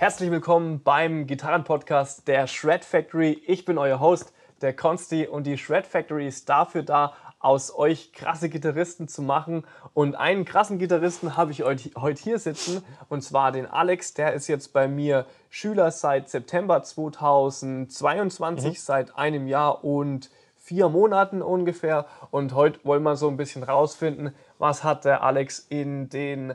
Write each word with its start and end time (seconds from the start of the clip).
Herzlich 0.00 0.30
willkommen 0.30 0.82
beim 0.82 1.26
Gitarrenpodcast 1.26 2.26
der 2.26 2.46
Shred 2.46 2.86
Factory. 2.86 3.42
Ich 3.46 3.66
bin 3.66 3.76
euer 3.76 4.00
Host, 4.00 4.32
der 4.62 4.74
Consti, 4.74 5.26
und 5.26 5.46
die 5.46 5.58
Shred 5.58 5.86
Factory 5.86 6.26
ist 6.26 6.48
dafür 6.48 6.82
da, 6.82 7.12
aus 7.38 7.76
euch 7.76 8.14
krasse 8.14 8.48
Gitarristen 8.48 9.08
zu 9.08 9.20
machen. 9.20 9.62
Und 9.92 10.14
einen 10.14 10.46
krassen 10.46 10.78
Gitarristen 10.78 11.36
habe 11.36 11.52
ich 11.52 11.64
heute 11.64 12.22
hier 12.22 12.38
sitzen, 12.38 12.82
und 13.10 13.20
zwar 13.20 13.52
den 13.52 13.66
Alex. 13.66 14.14
Der 14.14 14.32
ist 14.32 14.48
jetzt 14.48 14.72
bei 14.72 14.88
mir 14.88 15.26
Schüler 15.50 15.90
seit 15.90 16.30
September 16.30 16.82
2022, 16.82 18.70
mhm. 18.70 18.74
seit 18.76 19.18
einem 19.18 19.46
Jahr 19.46 19.84
und 19.84 20.30
vier 20.56 20.88
Monaten 20.88 21.42
ungefähr. 21.42 22.06
Und 22.30 22.54
heute 22.54 22.80
wollen 22.84 23.02
wir 23.02 23.16
so 23.16 23.28
ein 23.28 23.36
bisschen 23.36 23.64
rausfinden, 23.64 24.34
was 24.56 24.82
hat 24.82 25.04
der 25.04 25.22
Alex 25.22 25.58
in, 25.58 26.08
den, 26.08 26.54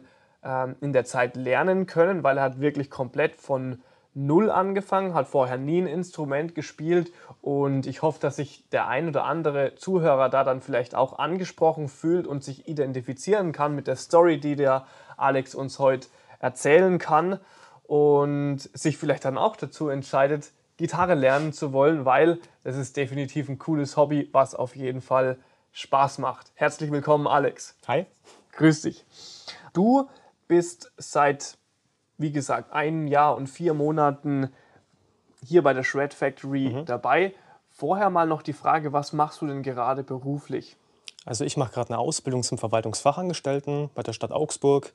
in 0.82 0.94
der 0.94 1.06
Zeit 1.06 1.36
lernen 1.36 1.88
können, 1.88 2.24
weil 2.24 2.38
er 2.38 2.44
hat 2.44 2.60
wirklich 2.60 2.90
komplett 2.90 3.36
von 3.36 3.82
Null 4.14 4.50
angefangen, 4.50 5.14
hat 5.14 5.28
vorher 5.28 5.58
nie 5.58 5.82
ein 5.82 5.88
Instrument 5.88 6.56
gespielt 6.56 7.12
und 7.42 7.86
ich 7.86 8.02
hoffe, 8.02 8.20
dass 8.22 8.38
sich 8.38 8.64
der 8.70 8.88
ein 8.88 9.10
oder 9.10 9.26
andere 9.26 9.76
Zuhörer 9.76 10.30
da 10.30 10.46
dann 10.46 10.62
vielleicht 10.62 10.96
auch 10.96 11.20
angesprochen 11.20 11.90
fühlt 11.90 12.26
und 12.26 12.42
sich 12.42 12.68
identifizieren 12.70 13.52
kann 13.52 13.76
mit 13.76 13.88
der 13.88 13.98
Story, 13.98 14.40
die 14.40 14.56
der 14.56 14.86
Alex 15.18 15.54
uns 15.54 15.80
heute 15.80 16.08
erzählen 16.40 16.98
kann 16.98 17.40
und 17.84 18.60
sich 18.74 18.98
vielleicht 18.98 19.26
dann 19.26 19.38
auch 19.38 19.58
dazu 19.58 19.90
entscheidet, 19.90 20.52
Gitarre 20.78 21.16
lernen 21.16 21.52
zu 21.52 21.74
wollen, 21.74 22.06
weil 22.06 22.40
es 22.64 22.78
ist 22.78 22.96
definitiv 22.96 23.50
ein 23.50 23.60
cooles 23.60 23.98
Hobby, 23.98 24.30
was 24.32 24.56
auf 24.56 24.76
jeden 24.76 25.02
Fall 25.02 25.38
Spaß 25.74 26.20
macht. 26.20 26.52
Herzlich 26.56 26.92
willkommen, 26.92 27.28
Alex. 27.28 27.76
Hi. 27.88 28.06
Grüß 28.54 28.84
dich. 28.84 29.04
Du 29.74 30.08
bist 30.48 30.92
seit, 30.98 31.58
wie 32.18 32.32
gesagt, 32.32 32.74
einem 32.74 33.08
Jahr 33.08 33.36
und 33.36 33.48
vier 33.48 33.74
Monaten 33.74 34.50
hier 35.44 35.64
bei 35.64 35.74
der 35.74 35.84
Shred 35.84 36.14
Factory 36.14 36.70
mhm. 36.70 36.86
dabei. 36.86 37.34
Vorher 37.70 38.10
mal 38.10 38.28
noch 38.28 38.42
die 38.42 38.54
Frage, 38.54 38.94
was 38.94 39.14
machst 39.14 39.42
du 39.42 39.48
denn 39.48 39.64
gerade 39.64 40.04
beruflich? 40.04 40.78
Also 41.26 41.44
ich 41.44 41.58
mache 41.58 41.74
gerade 41.74 41.90
eine 41.90 42.00
Ausbildung 42.00 42.44
zum 42.44 42.58
Verwaltungsfachangestellten 42.58 43.90
bei 43.94 44.04
der 44.04 44.14
Stadt 44.14 44.32
Augsburg. 44.32 44.94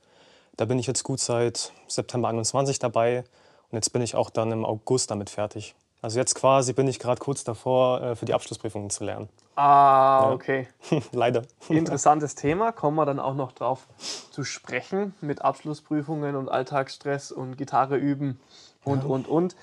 Da 0.56 0.64
bin 0.64 0.78
ich 0.78 0.86
jetzt 0.86 1.02
gut 1.02 1.20
seit 1.20 1.72
September 1.88 2.28
21 2.28 2.78
dabei 2.78 3.24
und 3.70 3.76
jetzt 3.76 3.92
bin 3.92 4.02
ich 4.02 4.14
auch 4.14 4.30
dann 4.30 4.52
im 4.52 4.64
August 4.64 5.10
damit 5.10 5.30
fertig. 5.30 5.74
Also 6.02 6.18
jetzt 6.18 6.34
quasi 6.34 6.72
bin 6.72 6.88
ich 6.88 6.98
gerade 6.98 7.18
kurz 7.18 7.44
davor, 7.44 8.00
äh, 8.00 8.16
für 8.16 8.24
die 8.24 8.32
Abschlussprüfungen 8.32 8.90
zu 8.90 9.04
lernen. 9.04 9.28
Ah, 9.56 10.22
ja. 10.24 10.30
okay. 10.32 10.68
Leider. 11.12 11.42
Interessantes 11.68 12.34
Thema, 12.34 12.72
kommen 12.72 12.96
wir 12.96 13.04
dann 13.04 13.20
auch 13.20 13.34
noch 13.34 13.52
drauf 13.52 13.86
zu 14.30 14.44
sprechen 14.44 15.14
mit 15.20 15.42
Abschlussprüfungen 15.42 16.36
und 16.36 16.48
Alltagsstress 16.48 17.32
und 17.32 17.58
Gitarre 17.58 17.96
üben 17.96 18.40
und, 18.84 19.04
ja. 19.04 19.10
und, 19.10 19.28
und. 19.28 19.56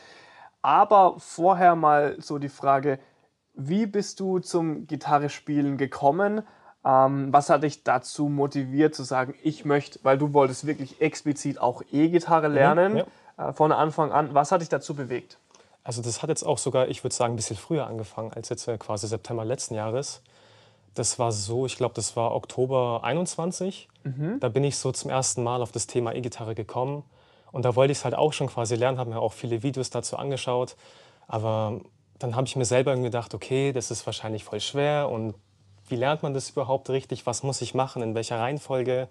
Aber 0.62 1.16
vorher 1.18 1.76
mal 1.76 2.16
so 2.20 2.38
die 2.38 2.50
Frage, 2.50 3.00
wie 3.54 3.88
bist 3.88 4.20
du 4.20 4.40
zum 4.40 4.86
Gitarrespielen 4.86 5.78
gekommen? 5.78 6.44
Ähm, 6.86 7.34
was 7.34 7.50
hat 7.50 7.64
dich 7.64 7.84
dazu 7.84 8.30
motiviert 8.30 8.94
zu 8.94 9.04
sagen, 9.04 9.34
ich 9.42 9.66
möchte, 9.66 10.00
weil 10.04 10.20
du 10.20 10.34
wolltest 10.34 10.68
wirklich 10.68 11.02
explizit 11.02 11.60
auch 11.60 11.82
E-Gitarre 11.92 12.50
mhm, 12.50 12.54
lernen. 12.54 12.92
Mhm, 12.94 12.98
ja 13.00 13.06
äh, 13.38 13.54
von 13.54 13.72
Anfang 13.72 14.12
an. 14.12 14.34
Was 14.34 14.52
hat 14.52 14.62
dich 14.62 14.70
dazu 14.70 14.96
bewegt? 14.96 15.38
Also 15.88 16.02
das 16.02 16.22
hat 16.22 16.30
jetzt 16.30 16.44
auch 16.44 16.58
sogar, 16.58 16.90
ich 16.90 17.06
würde 17.06 17.16
sagen, 17.16 17.32
ein 17.32 17.36
bisschen 17.38 17.56
früher 17.56 17.88
angefangen 17.88 18.34
als 18.34 18.50
jetzt 18.50 18.68
äh, 18.68 18.78
quasi 18.78 19.08
September 19.08 19.46
letzten 19.46 19.74
Jahres. 19.74 20.22
Das 20.96 21.18
war 21.18 21.32
so, 21.32 21.66
ich 21.66 21.78
glaube, 21.78 21.96
das 21.96 22.18
war 22.18 22.36
Oktober 22.36 23.06
21. 23.06 23.88
Mhm. 24.04 24.38
Da 24.42 24.50
bin 24.50 24.66
ich 24.66 24.76
so 24.76 24.92
zum 24.92 25.10
ersten 25.10 25.44
Mal 25.44 25.62
auf 25.62 25.72
das 25.72 25.88
Thema 25.88 26.14
E-Gitarre 26.14 26.56
gekommen. 26.56 27.06
Und 27.54 27.64
da 27.64 27.78
wollte 27.78 27.94
ich 27.94 28.00
es 28.00 28.04
halt 28.04 28.16
auch 28.16 28.34
schon 28.34 28.48
quasi 28.48 28.76
lernen, 28.76 28.98
habe 28.98 29.12
mir 29.12 29.22
auch 29.22 29.32
viele 29.32 29.64
Videos 29.64 29.90
dazu 29.90 30.18
angeschaut. 30.18 30.76
Aber 31.26 31.80
dann 32.20 32.36
habe 32.36 32.48
ich 32.48 32.58
mir 32.58 32.66
selber 32.66 32.94
gedacht, 32.98 33.34
okay, 33.34 33.72
das 33.72 33.90
ist 33.90 34.06
wahrscheinlich 34.06 34.44
voll 34.44 34.60
schwer 34.60 35.08
und 35.08 35.36
wie 35.88 35.96
lernt 35.96 36.22
man 36.22 36.34
das 36.34 36.50
überhaupt 36.50 36.90
richtig? 36.90 37.26
Was 37.26 37.44
muss 37.44 37.62
ich 37.62 37.74
machen? 37.74 38.02
In 38.02 38.14
welcher 38.14 38.40
Reihenfolge? 38.40 39.08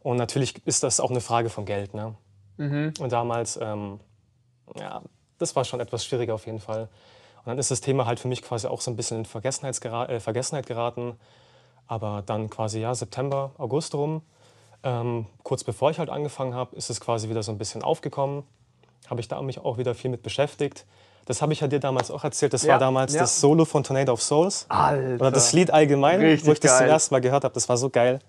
Und 0.00 0.16
natürlich 0.16 0.66
ist 0.66 0.82
das 0.82 0.98
auch 0.98 1.10
eine 1.10 1.20
Frage 1.20 1.50
von 1.50 1.66
Geld. 1.66 1.94
Ne? 1.94 2.16
Mhm. 2.56 2.94
Und 2.98 3.12
damals, 3.12 3.60
ähm, 3.62 4.00
ja, 4.76 5.02
das 5.40 5.56
war 5.56 5.64
schon 5.64 5.80
etwas 5.80 6.04
schwieriger 6.04 6.34
auf 6.34 6.46
jeden 6.46 6.60
Fall. 6.60 6.82
Und 6.82 7.46
dann 7.46 7.58
ist 7.58 7.70
das 7.70 7.80
Thema 7.80 8.06
halt 8.06 8.20
für 8.20 8.28
mich 8.28 8.42
quasi 8.42 8.66
auch 8.66 8.80
so 8.80 8.90
ein 8.90 8.96
bisschen 8.96 9.18
in 9.18 9.24
äh, 9.24 10.20
Vergessenheit 10.20 10.66
geraten. 10.66 11.18
Aber 11.86 12.22
dann 12.24 12.50
quasi, 12.50 12.80
ja, 12.80 12.94
September, 12.94 13.52
August 13.58 13.94
rum, 13.94 14.22
ähm, 14.82 15.26
kurz 15.42 15.64
bevor 15.64 15.90
ich 15.90 15.98
halt 15.98 16.10
angefangen 16.10 16.54
habe, 16.54 16.76
ist 16.76 16.90
es 16.90 17.00
quasi 17.00 17.28
wieder 17.28 17.42
so 17.42 17.50
ein 17.50 17.58
bisschen 17.58 17.82
aufgekommen. 17.82 18.44
Habe 19.08 19.20
ich 19.20 19.28
da 19.28 19.40
mich 19.42 19.58
auch 19.58 19.78
wieder 19.78 19.94
viel 19.94 20.10
mit 20.10 20.22
beschäftigt. 20.22 20.86
Das 21.26 21.42
habe 21.42 21.52
ich 21.52 21.60
ja 21.60 21.68
dir 21.68 21.80
damals 21.80 22.10
auch 22.10 22.24
erzählt. 22.24 22.52
Das 22.52 22.64
ja, 22.64 22.72
war 22.72 22.78
damals 22.78 23.14
ja. 23.14 23.20
das 23.20 23.40
Solo 23.40 23.64
von 23.64 23.84
Tornado 23.84 24.12
of 24.12 24.22
Souls. 24.22 24.66
Alter. 24.68 25.14
Oder 25.20 25.30
das 25.30 25.52
Lied 25.52 25.70
allgemein, 25.70 26.20
Richtig 26.20 26.48
wo 26.48 26.52
ich 26.52 26.60
das 26.60 26.72
geil. 26.72 26.78
zum 26.80 26.88
ersten 26.88 27.14
Mal 27.14 27.20
gehört 27.20 27.44
habe. 27.44 27.54
Das 27.54 27.68
war 27.68 27.76
so 27.76 27.90
geil. 27.90 28.20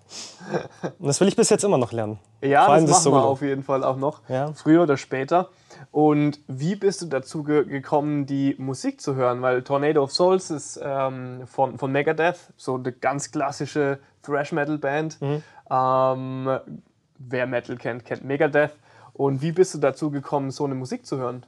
Und 1.00 1.08
das 1.08 1.20
will 1.20 1.28
ich 1.28 1.36
bis 1.36 1.50
jetzt 1.50 1.64
immer 1.64 1.78
noch 1.78 1.92
lernen. 1.92 2.20
Ja, 2.42 2.66
Vor 2.66 2.76
allem 2.76 2.86
das, 2.86 2.98
das 2.98 3.06
machen 3.06 3.14
Solo. 3.14 3.24
wir 3.24 3.30
auf 3.30 3.42
jeden 3.42 3.64
Fall 3.64 3.84
auch 3.84 3.98
noch. 3.98 4.22
Ja. 4.30 4.54
Früher 4.54 4.84
oder 4.84 4.98
später. 4.98 5.50
Und 5.92 6.40
wie 6.48 6.76
bist 6.76 7.02
du 7.02 7.08
dazu 7.08 7.44
ge 7.44 7.66
gekommen, 7.66 8.26
die 8.26 8.56
Musik 8.58 9.02
zu 9.02 9.16
hören? 9.16 9.42
Weil 9.42 9.64
Tornado 9.64 10.04
of 10.04 10.12
Souls 10.12 10.52
ist 10.52 10.80
ähm, 10.84 11.42
von, 11.48 11.78
von 11.78 11.92
Megadeth, 11.92 12.38
so 12.56 12.76
eine 12.76 12.92
ganz 12.92 13.32
klassische 13.32 14.00
Thrash-Metal-Band. 14.24 15.22
Mhm. 15.22 15.44
Ähm, 15.72 16.60
wer 17.18 17.48
Metal 17.48 17.76
kennt, 17.78 18.06
kennt 18.06 18.24
Megadeth. 18.24 18.72
Und 19.14 19.42
wie 19.42 19.52
bist 19.52 19.74
du 19.74 19.80
dazu 19.80 20.12
gekommen, 20.12 20.52
so 20.52 20.66
eine 20.66 20.76
Musik 20.76 21.06
zu 21.06 21.18
hören? 21.18 21.46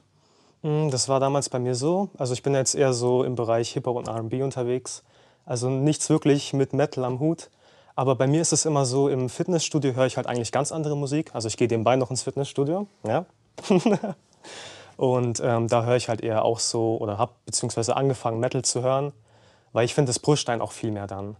Hm, 0.64 0.90
das 0.90 1.10
war 1.10 1.20
damals 1.20 1.50
bei 1.50 1.58
mir 1.58 1.74
so. 1.74 2.08
Also 2.16 2.32
ich 2.32 2.42
bin 2.42 2.54
jetzt 2.54 2.74
eher 2.74 2.94
so 2.94 3.22
im 3.22 3.34
Bereich 3.34 3.72
Hip-Hop 3.74 3.96
und 3.96 4.08
RB 4.08 4.42
unterwegs. 4.42 5.04
Also 5.44 5.68
nichts 5.68 6.08
wirklich 6.08 6.54
mit 6.54 6.72
Metal 6.72 7.04
am 7.04 7.20
Hut. 7.20 7.50
Aber 7.94 8.16
bei 8.16 8.26
mir 8.26 8.40
ist 8.40 8.52
es 8.52 8.64
immer 8.64 8.86
so, 8.86 9.10
im 9.10 9.28
Fitnessstudio 9.28 9.94
höre 9.94 10.06
ich 10.06 10.16
halt 10.16 10.26
eigentlich 10.26 10.52
ganz 10.52 10.72
andere 10.72 10.96
Musik. 10.96 11.34
Also 11.34 11.48
ich 11.48 11.58
gehe 11.58 11.68
nebenbei 11.68 11.96
noch 11.96 12.10
ins 12.10 12.22
Fitnessstudio. 12.22 12.86
Ja. 13.06 13.26
und 14.96 15.40
ähm, 15.44 15.68
da 15.68 15.84
höre 15.84 15.96
ich 15.96 16.08
halt 16.08 16.22
eher 16.22 16.46
auch 16.46 16.58
so 16.58 16.96
oder 16.96 17.18
habe 17.18 17.32
beziehungsweise 17.44 17.94
angefangen 17.94 18.40
Metal 18.40 18.62
zu 18.62 18.82
hören, 18.82 19.12
weil 19.72 19.84
ich 19.84 19.94
finde, 19.94 20.08
das 20.08 20.18
pusht 20.18 20.48
einen 20.48 20.62
auch 20.62 20.72
viel 20.72 20.90
mehr 20.90 21.06
dann. 21.06 21.36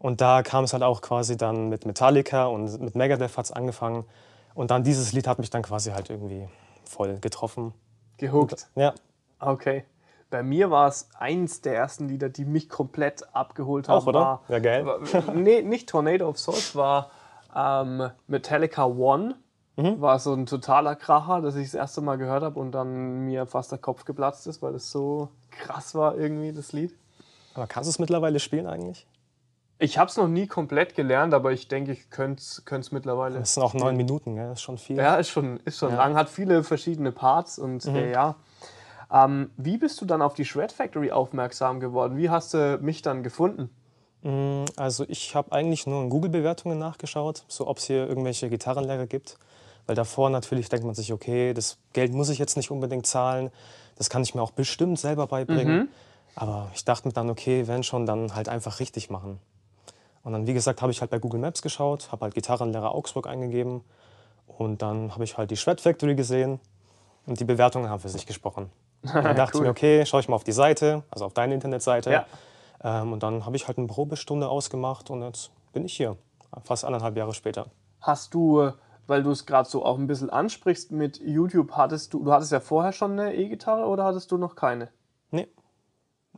Und 0.00 0.20
da 0.20 0.42
kam 0.42 0.64
es 0.64 0.72
halt 0.72 0.82
auch 0.82 1.00
quasi 1.00 1.36
dann 1.36 1.68
mit 1.68 1.86
Metallica 1.86 2.46
und 2.46 2.80
mit 2.80 2.96
Megadeth 2.96 3.36
hat 3.36 3.44
es 3.44 3.52
angefangen. 3.52 4.04
Und 4.52 4.72
dann 4.72 4.82
dieses 4.82 5.12
Lied 5.12 5.28
hat 5.28 5.38
mich 5.38 5.50
dann 5.50 5.62
quasi 5.62 5.92
halt 5.92 6.10
irgendwie 6.10 6.48
voll 6.84 7.18
getroffen. 7.20 7.72
Gehuckt? 8.18 8.68
Ja. 8.74 8.94
Okay. 9.40 9.84
Bei 10.30 10.42
mir 10.42 10.70
war 10.70 10.88
es 10.88 11.08
eins 11.18 11.60
der 11.60 11.76
ersten 11.76 12.08
Lieder, 12.08 12.28
die 12.28 12.44
mich 12.44 12.68
komplett 12.68 13.34
abgeholt 13.34 13.88
haben. 13.88 14.02
Auch, 14.02 14.06
oder? 14.06 14.20
War, 14.20 14.40
ja, 14.48 14.58
geil. 14.58 14.84
War, 14.84 15.00
nee, 15.34 15.62
nicht 15.62 15.88
Tornado 15.88 16.28
of 16.28 16.38
Souls, 16.38 16.74
war 16.74 17.10
ähm, 17.54 18.10
Metallica 18.26 18.84
One. 18.84 19.36
Mhm. 19.76 20.00
War 20.00 20.18
so 20.18 20.32
ein 20.32 20.46
totaler 20.46 20.94
Kracher, 20.94 21.40
dass 21.40 21.56
ich 21.56 21.66
das 21.66 21.74
erste 21.74 22.00
Mal 22.00 22.16
gehört 22.16 22.42
habe 22.42 22.58
und 22.60 22.72
dann 22.72 23.24
mir 23.24 23.46
fast 23.46 23.72
der 23.72 23.78
Kopf 23.78 24.04
geplatzt 24.04 24.46
ist, 24.46 24.62
weil 24.62 24.74
es 24.74 24.90
so 24.90 25.28
krass 25.50 25.94
war, 25.94 26.16
irgendwie, 26.16 26.52
das 26.52 26.72
Lied. 26.72 26.94
Aber 27.54 27.66
kannst 27.66 27.88
du 27.88 27.90
es 27.90 27.98
mittlerweile 27.98 28.38
spielen 28.40 28.66
eigentlich? 28.66 29.06
Ich 29.78 29.98
habe 29.98 30.08
es 30.08 30.16
noch 30.16 30.28
nie 30.28 30.46
komplett 30.46 30.94
gelernt, 30.94 31.34
aber 31.34 31.52
ich 31.52 31.68
denke, 31.68 31.92
ich 31.92 32.08
könnte 32.10 32.40
es 32.40 32.92
mittlerweile. 32.92 33.40
Das 33.40 33.54
sind 33.54 33.62
auch 33.62 33.74
neun 33.74 33.96
Minuten, 33.96 34.36
gell? 34.36 34.48
das 34.48 34.58
ist 34.58 34.62
schon 34.62 34.78
viel. 34.78 34.96
Ja, 34.96 35.16
ist 35.16 35.30
schon, 35.30 35.58
ist 35.64 35.78
schon 35.78 35.90
ja. 35.90 35.96
lang, 35.96 36.14
hat 36.14 36.28
viele 36.28 36.62
verschiedene 36.62 37.12
Parts 37.12 37.58
und 37.58 37.84
mhm. 37.86 37.96
äh, 37.96 38.12
ja. 38.12 38.36
Ähm, 39.12 39.50
wie 39.56 39.76
bist 39.76 40.00
du 40.00 40.06
dann 40.06 40.22
auf 40.22 40.34
die 40.34 40.44
Shred 40.44 40.72
Factory 40.72 41.10
aufmerksam 41.10 41.80
geworden? 41.80 42.16
Wie 42.16 42.30
hast 42.30 42.54
du 42.54 42.78
mich 42.80 43.02
dann 43.02 43.22
gefunden? 43.22 43.70
Mm, 44.22 44.64
also 44.76 45.04
ich 45.08 45.34
habe 45.34 45.52
eigentlich 45.52 45.86
nur 45.86 46.02
in 46.02 46.08
Google-Bewertungen 46.08 46.78
nachgeschaut, 46.78 47.44
so 47.48 47.66
ob 47.66 47.78
es 47.78 47.84
hier 47.84 48.08
irgendwelche 48.08 48.48
Gitarrenlehrer 48.48 49.06
gibt. 49.06 49.38
Weil 49.86 49.96
davor 49.96 50.30
natürlich 50.30 50.68
denkt 50.68 50.86
man 50.86 50.94
sich, 50.94 51.12
okay, 51.12 51.52
das 51.52 51.78
Geld 51.92 52.12
muss 52.12 52.30
ich 52.30 52.38
jetzt 52.38 52.56
nicht 52.56 52.70
unbedingt 52.70 53.06
zahlen, 53.06 53.50
das 53.96 54.08
kann 54.08 54.22
ich 54.22 54.34
mir 54.34 54.42
auch 54.42 54.52
bestimmt 54.52 54.98
selber 54.98 55.26
beibringen. 55.26 55.76
Mhm. 55.76 55.88
Aber 56.36 56.70
ich 56.74 56.84
dachte 56.84 57.06
mir 57.06 57.12
dann, 57.12 57.28
okay, 57.28 57.68
wenn 57.68 57.82
schon, 57.82 58.06
dann 58.06 58.34
halt 58.34 58.48
einfach 58.48 58.80
richtig 58.80 59.10
machen. 59.10 59.40
Und 60.24 60.32
dann, 60.32 60.46
wie 60.46 60.54
gesagt, 60.54 60.82
habe 60.82 60.90
ich 60.90 61.00
halt 61.00 61.10
bei 61.10 61.18
Google 61.18 61.38
Maps 61.38 61.62
geschaut, 61.62 62.10
habe 62.10 62.24
halt 62.24 62.34
Gitarrenlehrer 62.34 62.94
Augsburg 62.94 63.26
eingegeben 63.26 63.82
und 64.46 64.80
dann 64.82 65.12
habe 65.12 65.24
ich 65.24 65.36
halt 65.36 65.50
die 65.50 65.56
Shred 65.56 65.80
Factory 65.80 66.14
gesehen 66.14 66.60
und 67.26 67.38
die 67.40 67.44
Bewertungen 67.44 67.90
haben 67.90 68.00
für 68.00 68.08
sich 68.08 68.26
gesprochen. 68.26 68.70
dann 69.02 69.36
dachte 69.36 69.58
cool. 69.58 69.60
ich 69.60 69.64
mir, 69.64 69.70
okay, 69.70 70.06
schaue 70.06 70.20
ich 70.20 70.28
mal 70.28 70.36
auf 70.36 70.44
die 70.44 70.52
Seite, 70.52 71.02
also 71.10 71.26
auf 71.26 71.34
deine 71.34 71.52
Internetseite. 71.54 72.10
Ja. 72.10 72.26
Ähm, 72.82 73.12
und 73.12 73.22
dann 73.22 73.44
habe 73.44 73.54
ich 73.56 73.68
halt 73.68 73.76
eine 73.76 73.86
Probestunde 73.86 74.48
ausgemacht 74.48 75.10
und 75.10 75.22
jetzt 75.22 75.50
bin 75.74 75.84
ich 75.84 75.94
hier, 75.94 76.16
fast 76.64 76.86
anderthalb 76.86 77.16
Jahre 77.18 77.34
später. 77.34 77.66
Hast 78.00 78.32
du, 78.32 78.70
weil 79.06 79.22
du 79.22 79.30
es 79.30 79.44
gerade 79.44 79.68
so 79.68 79.84
auch 79.84 79.98
ein 79.98 80.06
bisschen 80.06 80.30
ansprichst 80.30 80.90
mit 80.90 81.20
YouTube, 81.20 81.72
hattest 81.72 82.14
du, 82.14 82.24
du 82.24 82.32
hattest 82.32 82.50
ja 82.50 82.60
vorher 82.60 82.92
schon 82.92 83.12
eine 83.12 83.34
E-Gitarre 83.34 83.86
oder 83.86 84.04
hattest 84.04 84.32
du 84.32 84.38
noch 84.38 84.56
keine? 84.56 84.88
Nee. 85.30 85.48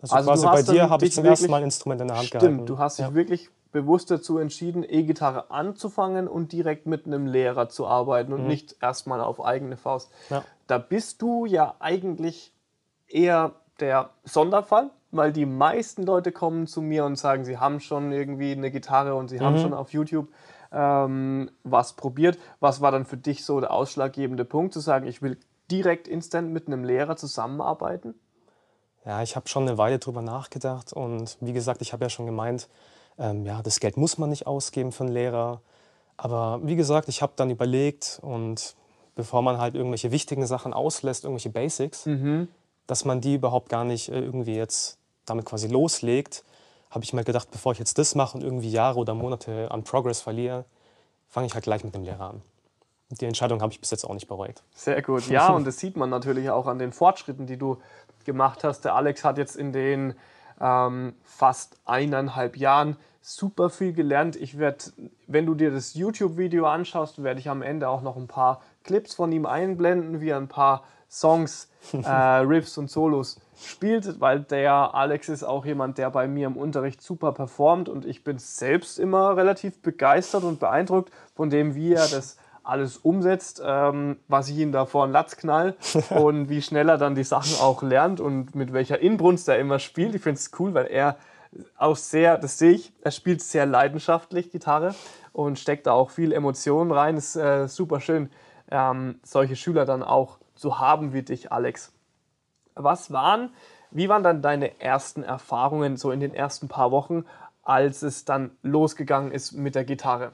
Also, 0.01 0.17
also 0.17 0.31
quasi 0.31 0.47
bei 0.47 0.73
dir 0.73 0.91
habe 0.91 1.07
ich 1.07 1.13
zum 1.13 1.25
ersten 1.25 1.51
Mal 1.51 1.59
ein 1.59 1.65
Instrument 1.65 2.01
in 2.01 2.09
der 2.09 2.17
Hand 2.17 2.27
stimmt, 2.27 2.43
gehalten. 2.43 2.67
du 2.67 2.79
hast 2.79 2.99
dich 2.99 3.07
ja. 3.07 3.15
wirklich 3.15 3.51
bewusst 3.77 4.11
dazu 4.11 4.39
entschieden, 4.39 4.85
E-Gitarre 4.89 5.51
anzufangen 5.51 6.29
und 6.29 6.53
direkt 6.53 6.87
mit 6.87 7.05
einem 7.05 7.27
Lehrer 7.27 7.69
zu 7.69 7.87
arbeiten 7.87 8.33
und 8.33 8.43
mhm. 8.43 8.49
nicht 8.49 8.77
erstmal 8.81 9.21
auf 9.21 9.45
eigene 9.45 9.77
Faust. 9.77 10.11
Ja. 10.31 10.45
Da 10.67 10.79
bist 10.79 11.21
du 11.21 11.45
ja 11.45 11.75
eigentlich 11.79 12.55
eher 13.07 13.53
der 13.79 14.09
Sonderfall, 14.25 14.89
weil 15.11 15.31
die 15.31 15.45
meisten 15.45 16.05
Leute 16.05 16.33
kommen 16.33 16.67
zu 16.67 16.81
mir 16.81 17.05
und 17.05 17.17
sagen, 17.17 17.45
sie 17.45 17.59
haben 17.59 17.81
schon 17.81 18.13
irgendwie 18.13 18.53
eine 18.53 18.71
Gitarre 18.71 19.15
und 19.15 19.29
sie 19.29 19.37
mhm. 19.37 19.43
haben 19.43 19.59
schon 19.59 19.75
auf 19.75 19.93
YouTube 19.93 20.29
ähm, 20.73 21.51
was 21.63 21.93
probiert. 21.93 22.39
Was 22.61 22.81
war 22.81 22.93
dann 22.93 23.05
für 23.05 23.19
dich 23.19 23.45
so 23.45 23.61
der 23.61 23.73
ausschlaggebende 23.73 24.47
Punkt, 24.47 24.73
zu 24.73 24.81
sagen, 24.81 25.07
ich 25.07 25.21
will 25.21 25.39
direkt 25.71 26.09
instant 26.09 26.51
mit 26.51 26.67
einem 26.67 26.83
Lehrer 26.83 27.17
zusammenarbeiten? 27.17 28.15
Ja, 29.05 29.23
ich 29.23 29.37
habe 29.37 29.49
schon 29.49 29.69
eine 29.69 29.77
Weile 29.77 29.99
drüber 29.99 30.23
nachgedacht 30.23 30.95
und 30.95 31.37
wie 31.41 31.53
gesagt, 31.53 31.83
ich 31.83 31.93
habe 31.93 32.07
ja 32.07 32.09
schon 32.09 32.27
gemeint, 32.27 32.69
ähm, 33.19 33.45
ja, 33.45 33.63
das 33.63 33.81
Geld 33.81 33.97
muss 33.97 34.19
man 34.19 34.31
nicht 34.31 34.47
ausgeben 34.47 34.93
für 34.93 35.05
einen 35.05 35.13
Lehrer. 35.13 35.61
Aber 36.17 36.61
wie 36.63 36.77
gesagt, 36.77 37.09
ich 37.09 37.23
habe 37.23 37.33
dann 37.37 37.51
überlegt 37.51 38.19
und 38.23 38.75
bevor 39.15 39.43
man 39.43 39.59
halt 39.59 39.75
irgendwelche 39.75 40.11
wichtigen 40.11 40.47
Sachen 40.47 40.73
auslässt, 40.73 41.25
irgendwelche 41.25 41.51
Basics, 41.51 42.07
mhm. 42.07 42.49
dass 42.87 43.05
man 43.05 43.21
die 43.21 43.35
überhaupt 43.35 43.69
gar 43.69 43.85
nicht 43.85 44.09
äh, 44.09 44.21
irgendwie 44.21 44.55
jetzt 44.55 44.99
damit 45.25 45.45
quasi 45.45 45.69
loslegt, 45.69 46.45
habe 46.91 47.05
ich 47.05 47.13
mir 47.13 47.25
gedacht, 47.25 47.51
bevor 47.51 47.73
ich 47.73 47.79
jetzt 47.79 47.99
das 47.99 48.15
mache 48.15 48.37
und 48.39 48.45
irgendwie 48.45 48.71
Jahre 48.71 48.99
oder 48.99 49.15
Monate 49.15 49.71
an 49.71 49.83
Progress 49.83 50.21
verliere, 50.21 50.65
fange 51.29 51.47
ich 51.47 51.55
halt 51.55 51.65
gleich 51.65 51.85
mit 51.85 51.95
dem 51.95 52.05
Lehrer 52.05 52.31
an. 52.31 52.43
Die 53.11 53.25
Entscheidung 53.25 53.61
habe 53.63 53.73
ich 53.73 53.81
bis 53.81 53.91
jetzt 53.91 54.05
auch 54.05 54.15
nicht 54.15 54.29
bereut. 54.29 54.63
Sehr 54.75 55.01
gut. 55.03 55.27
Ja, 55.29 55.51
und 55.51 55.67
das 55.67 55.79
sieht 55.79 55.97
man 55.97 56.11
natürlich 56.11 56.51
auch 56.51 56.67
an 56.67 56.79
den 56.79 56.93
Fortschritten, 56.93 57.47
die 57.47 57.57
du 57.57 57.79
gemacht 58.25 58.65
hast. 58.65 58.85
Der 58.85 58.95
Alex 58.95 59.25
hat 59.25 59.39
jetzt 59.39 59.57
in 59.57 59.73
den 59.73 60.15
ähm, 60.61 61.15
fast 61.25 61.79
eineinhalb 61.85 62.57
Jahren 62.57 62.97
super 63.21 63.71
viel 63.71 63.93
gelernt. 63.93 64.37
Ich 64.37 64.59
werde, 64.59 64.85
wenn 65.27 65.47
du 65.47 65.55
dir 65.55 65.71
das 65.71 65.95
YouTube-Video 65.95 66.67
anschaust, 66.67 67.23
werde 67.23 67.41
ich 67.41 67.49
am 67.49 67.63
Ende 67.63 67.89
auch 67.89 68.03
noch 68.03 68.17
ein 68.17 68.29
paar 68.29 68.63
Clips 68.85 69.15
von 69.15 69.33
ihm 69.33 69.47
einblenden, 69.47 70.21
wie 70.21 70.29
er 70.29 70.37
ein 70.37 70.49
paar 70.49 70.85
Songs, 71.11 71.71
äh, 71.93 72.09
Riffs 72.09 72.79
und 72.79 72.91
Solos 72.91 73.41
spielt, 73.57 74.21
weil 74.21 74.41
der 74.41 74.95
Alex 74.95 75.29
ist 75.29 75.43
auch 75.43 75.65
jemand, 75.65 75.99
der 75.99 76.11
bei 76.11 76.29
mir 76.29 76.47
im 76.47 76.57
Unterricht 76.57 77.01
super 77.01 77.33
performt 77.33 77.89
und 77.89 78.05
ich 78.05 78.23
bin 78.23 78.39
selbst 78.39 78.99
immer 78.99 79.37
relativ 79.37 79.81
begeistert 79.83 80.45
und 80.45 80.61
beeindruckt 80.61 81.13
von 81.35 81.49
dem, 81.49 81.75
wie 81.75 81.93
er 81.95 82.07
das 82.07 82.37
alles 82.67 82.99
umsetzt, 82.99 83.63
ähm, 83.65 84.19
was 84.29 84.49
ich 84.49 84.59
ihn 84.59 84.73
da 84.73 84.87
vor 84.87 85.07
den 85.07 85.13
Latz 85.13 85.37
knall 85.37 85.77
und 86.11 86.49
wie 86.49 86.63
schnell 86.63 86.89
er 86.89 86.99
dann 86.99 87.15
die 87.15 87.25
Sachen 87.25 87.55
auch 87.61 87.83
lernt 87.83 88.21
und 88.21 88.55
mit 88.55 88.73
welcher 88.73 89.01
Inbrunst 89.01 89.49
er 89.49 89.59
immer 89.59 89.79
spielt. 89.79 90.15
Ich 90.15 90.23
finde 90.23 90.39
es 90.39 90.51
cool, 90.59 90.75
weil 90.75 90.87
er 90.87 91.17
auch 91.77 91.97
sehr, 91.97 92.39
das 92.39 92.59
sehe 92.59 92.73
ich, 92.73 92.93
er 93.03 93.11
spielt 93.13 93.43
sehr 93.43 93.67
leidenschaftlich 93.67 94.51
Gitarre 94.51 94.95
und 95.33 95.59
steckt 95.59 95.87
da 95.87 95.93
auch 95.93 96.11
viel 96.11 96.33
Emotionen 96.33 96.91
rein. 96.91 97.17
Ist 97.17 97.37
äh, 97.37 97.69
super 97.69 98.01
schön, 98.01 98.31
ähm, 98.71 99.21
solche 99.23 99.57
Schüler 99.57 99.85
dann 99.85 100.03
auch 100.03 100.39
zu 100.55 100.79
haben 100.79 101.13
wie 101.13 101.23
dich, 101.23 101.53
Alex. 101.53 101.93
Was 102.75 103.13
waren, 103.13 103.51
wie 103.91 104.09
waren 104.09 104.23
dann 104.23 104.43
deine 104.43 104.81
ersten 104.81 105.23
Erfahrungen 105.23 105.97
so 105.97 106.11
in 106.11 106.21
den 106.21 106.35
ersten 106.35 106.69
paar 106.69 106.91
Wochen, 106.91 107.25
als 107.63 108.03
es 108.03 108.25
dann 108.25 108.51
losgegangen 108.63 109.33
ist 109.33 109.53
mit 109.53 109.75
der 109.75 109.85
Gitarre? 109.85 110.33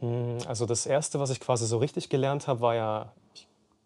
Hm, 0.00 0.38
also 0.46 0.66
das 0.66 0.86
erste, 0.86 1.20
was 1.20 1.30
ich 1.30 1.40
quasi 1.40 1.66
so 1.66 1.78
richtig 1.78 2.08
gelernt 2.08 2.46
habe, 2.46 2.60
war 2.60 2.74
ja 2.74 3.12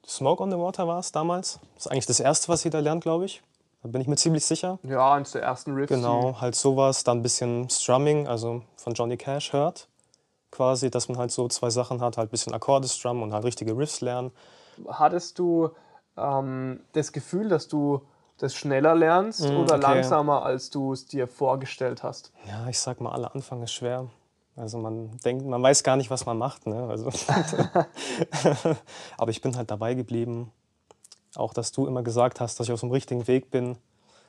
Smoke 0.06 0.42
on 0.42 0.50
the 0.50 0.58
Water 0.58 0.86
war 0.88 0.98
es 0.98 1.12
damals. 1.12 1.60
Das 1.74 1.86
ist 1.86 1.92
eigentlich 1.92 2.06
das 2.06 2.20
erste, 2.20 2.48
was 2.48 2.64
jeder 2.64 2.80
lernt, 2.80 3.02
glaube 3.02 3.24
ich. 3.24 3.42
Da 3.82 3.88
bin 3.88 4.00
ich 4.00 4.06
mir 4.06 4.16
ziemlich 4.16 4.44
sicher. 4.44 4.78
Ja, 4.82 5.14
eines 5.14 5.32
der 5.32 5.42
ersten 5.42 5.74
Riffs. 5.74 5.88
Genau, 5.88 6.40
halt 6.40 6.54
sowas, 6.54 7.04
dann 7.04 7.18
ein 7.18 7.22
bisschen 7.22 7.68
Strumming, 7.68 8.28
also 8.28 8.62
von 8.76 8.94
Johnny 8.94 9.16
Cash 9.16 9.52
hört. 9.52 9.88
Quasi, 10.50 10.90
dass 10.90 11.08
man 11.08 11.18
halt 11.18 11.30
so 11.30 11.48
zwei 11.48 11.70
Sachen 11.70 12.00
hat, 12.00 12.16
halt 12.16 12.28
ein 12.28 12.30
bisschen 12.30 12.54
Akkorde-Strum 12.54 13.22
und 13.22 13.32
halt 13.32 13.44
richtige 13.44 13.76
Riffs 13.76 14.00
lernen. 14.00 14.32
Hattest 14.88 15.38
du 15.38 15.70
ähm, 16.16 16.80
das 16.92 17.12
Gefühl, 17.12 17.48
dass 17.48 17.68
du 17.68 18.02
das 18.38 18.54
schneller 18.54 18.94
lernst 18.94 19.40
mm, 19.40 19.56
oder 19.56 19.74
okay. 19.74 19.82
langsamer, 19.82 20.44
als 20.44 20.70
du 20.70 20.92
es 20.92 21.06
dir 21.06 21.26
vorgestellt 21.26 22.02
hast? 22.02 22.32
Ja, 22.46 22.68
ich 22.68 22.78
sag 22.78 23.00
mal, 23.00 23.12
aller 23.12 23.34
Anfang 23.34 23.62
ist 23.62 23.72
schwer. 23.72 24.08
Also 24.56 24.78
man 24.78 25.16
denkt, 25.24 25.46
man 25.46 25.62
weiß 25.62 25.82
gar 25.82 25.96
nicht, 25.96 26.10
was 26.10 26.26
man 26.26 26.36
macht. 26.36 26.66
Ne? 26.66 26.86
Also 26.88 27.10
Aber 29.16 29.30
ich 29.30 29.40
bin 29.40 29.56
halt 29.56 29.70
dabei 29.70 29.94
geblieben. 29.94 30.52
Auch, 31.34 31.54
dass 31.54 31.72
du 31.72 31.86
immer 31.86 32.02
gesagt 32.02 32.40
hast, 32.40 32.60
dass 32.60 32.66
ich 32.66 32.72
auf 32.72 32.80
dem 32.80 32.90
richtigen 32.90 33.26
Weg 33.26 33.50
bin. 33.50 33.78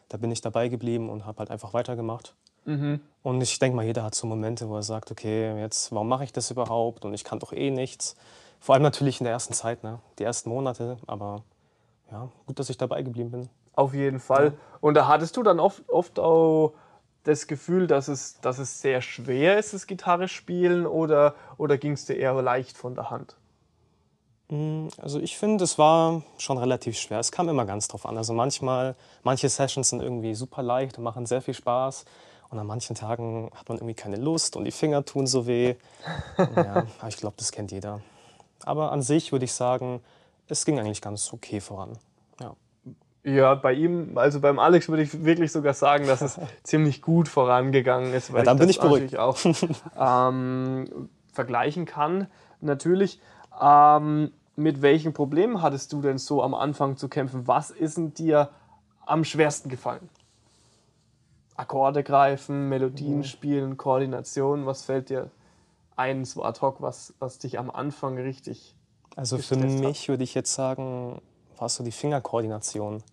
Da 0.08 0.18
bin 0.18 0.32
ich 0.32 0.42
dabei 0.42 0.70
geblieben 0.70 1.10
und 1.10 1.26
habe 1.26 1.40
halt 1.40 1.52
einfach 1.52 1.74
weitergemacht. 1.74 2.36
Mhm. 2.66 3.02
Und 3.22 3.42
ich 3.42 3.60
denke 3.60 3.76
mal, 3.76 3.84
jeder 3.86 4.04
hat 4.04 4.16
so 4.16 4.26
Momente, 4.28 4.70
wo 4.70 4.76
er 4.76 4.84
sagt, 4.84 5.12
okay, 5.12 5.60
jetzt, 5.60 5.92
warum 5.92 6.08
mache 6.08 6.24
ich 6.24 6.32
das 6.32 6.50
überhaupt? 6.52 7.04
Und 7.04 7.14
ich 7.14 7.26
kann 7.26 7.40
doch 7.40 7.52
eh 7.52 7.72
nichts. 7.72 8.16
Vor 8.60 8.76
allem 8.76 8.84
natürlich 8.84 9.20
in 9.20 9.26
der 9.26 9.34
ersten 9.34 9.54
Zeit, 9.54 9.84
ne? 9.84 10.00
die 10.20 10.24
ersten 10.24 10.50
Monate. 10.50 10.98
Aber 11.06 11.44
ja, 12.12 12.30
gut, 12.46 12.60
dass 12.60 12.70
ich 12.70 12.78
dabei 12.78 13.02
geblieben 13.02 13.32
bin. 13.32 13.50
Auf 13.74 13.94
jeden 13.94 14.20
Fall. 14.20 14.46
Ja. 14.46 14.54
Und 14.80 14.94
da 14.94 15.08
hattest 15.08 15.36
du 15.36 15.44
dann 15.44 15.60
oft, 15.60 15.90
oft 15.90 16.20
auch 16.20 16.74
das 17.24 17.48
Gefühl, 17.48 17.88
dass 17.88 18.08
es, 18.08 18.40
dass 18.42 18.60
es 18.60 18.82
sehr 18.82 19.02
schwer 19.02 19.58
ist, 19.58 19.74
das 19.74 19.88
Gitarre 19.88 20.28
spielen, 20.28 20.86
oder, 20.86 21.36
oder 21.58 21.78
ging 21.78 21.94
es 21.94 22.06
dir 22.06 22.16
eher 22.16 22.42
leicht 22.42 22.78
von 22.78 22.96
der 22.96 23.10
Hand? 23.10 23.36
Mm, 24.50 24.88
also 25.02 25.20
ich 25.20 25.38
finde, 25.38 25.64
es 25.64 25.78
war 25.78 26.22
schon 26.38 26.58
relativ 26.58 26.98
schwer. 26.98 27.20
Es 27.20 27.32
kam 27.32 27.50
immer 27.50 27.66
ganz 27.66 27.88
drauf 27.88 28.06
an. 28.06 28.18
Also 28.18 28.34
manchmal, 28.34 28.96
manche 29.24 29.50
Sessions 29.50 29.90
sind 29.90 30.02
irgendwie 30.02 30.36
super 30.36 30.62
leicht 30.62 30.98
und 30.98 31.04
machen 31.04 31.26
sehr 31.26 31.42
viel 31.42 31.54
Spaß. 31.54 32.06
Und 32.50 32.60
an 32.60 32.68
manchen 32.68 32.96
Tagen 32.96 33.50
hat 33.56 33.68
man 33.68 33.80
irgendwie 33.80 33.96
keine 33.96 34.18
Lust 34.18 34.56
und 34.56 34.66
die 34.66 34.72
Finger 34.72 35.04
tun 35.06 35.26
so 35.26 35.48
weh. 35.48 35.76
ja, 36.38 36.86
ich 37.08 37.18
glaube, 37.18 37.36
das 37.38 37.52
kennt 37.52 37.72
jeder. 37.72 38.02
Aber 38.64 38.92
an 38.92 39.02
sich 39.02 39.32
würde 39.32 39.46
ich 39.46 39.54
sagen, 39.54 40.02
es 40.48 40.64
ging 40.66 40.80
eigentlich 40.80 41.02
ganz 41.02 41.34
okay 41.34 41.60
voran. 41.60 41.98
Ja. 42.40 42.56
Ja, 43.24 43.56
bei 43.56 43.74
ihm, 43.74 44.18
also 44.18 44.42
beim 44.42 44.60
Alex 44.60 44.90
würde 44.90 45.04
ich 45.04 45.24
wirklich 45.24 45.52
sogar 45.52 45.74
sagen, 45.74 46.08
dass 46.08 46.22
es 46.22 46.40
ziemlich 46.64 47.02
gut 47.02 47.28
vorangegangen 47.28 48.14
ist, 48.14 48.34
weil 48.34 48.40
ja, 48.40 48.54
dann 48.54 48.58
ich 48.58 48.62
bin 48.62 48.70
ich 48.70 48.82
natürlich 48.82 49.18
auch 49.18 49.38
ähm, 50.30 51.10
vergleichen 51.32 51.86
kann. 51.86 52.28
Natürlich, 52.60 53.22
ähm, 53.62 54.32
mit 54.56 54.82
welchen 54.82 55.14
Problemen 55.14 55.62
hattest 55.62 55.94
du 55.94 56.02
denn 56.02 56.18
so 56.18 56.44
am 56.44 56.54
Anfang 56.54 56.98
zu 56.98 57.08
kämpfen? 57.08 57.48
Was 57.48 57.72
ist 57.72 57.98
denn 57.98 58.14
dir 58.14 58.50
am 59.06 59.24
schwersten 59.24 59.70
gefallen? 59.70 60.10
Akkorde 61.56 62.04
greifen, 62.04 62.68
Melodien 62.68 63.18
mhm. 63.18 63.24
spielen, 63.24 63.78
Koordination, 63.78 64.66
was 64.66 64.84
fällt 64.84 65.10
dir 65.10 65.30
ein, 65.96 66.26
so 66.26 66.44
ad 66.44 66.60
hoc, 66.62 66.82
was, 66.82 67.14
was 67.20 67.38
dich 67.38 67.60
am 67.60 67.70
Anfang 67.70 68.18
richtig 68.18 68.76
also 69.16 69.38
für 69.38 69.56
mich 69.56 70.10
würde 70.10 70.24
ich 70.24 70.34
jetzt 70.34 70.54
sagen, 70.54 71.22
war 71.58 71.70
so 71.70 71.84
die 71.84 71.92
Fingerkoordination. 71.92 73.04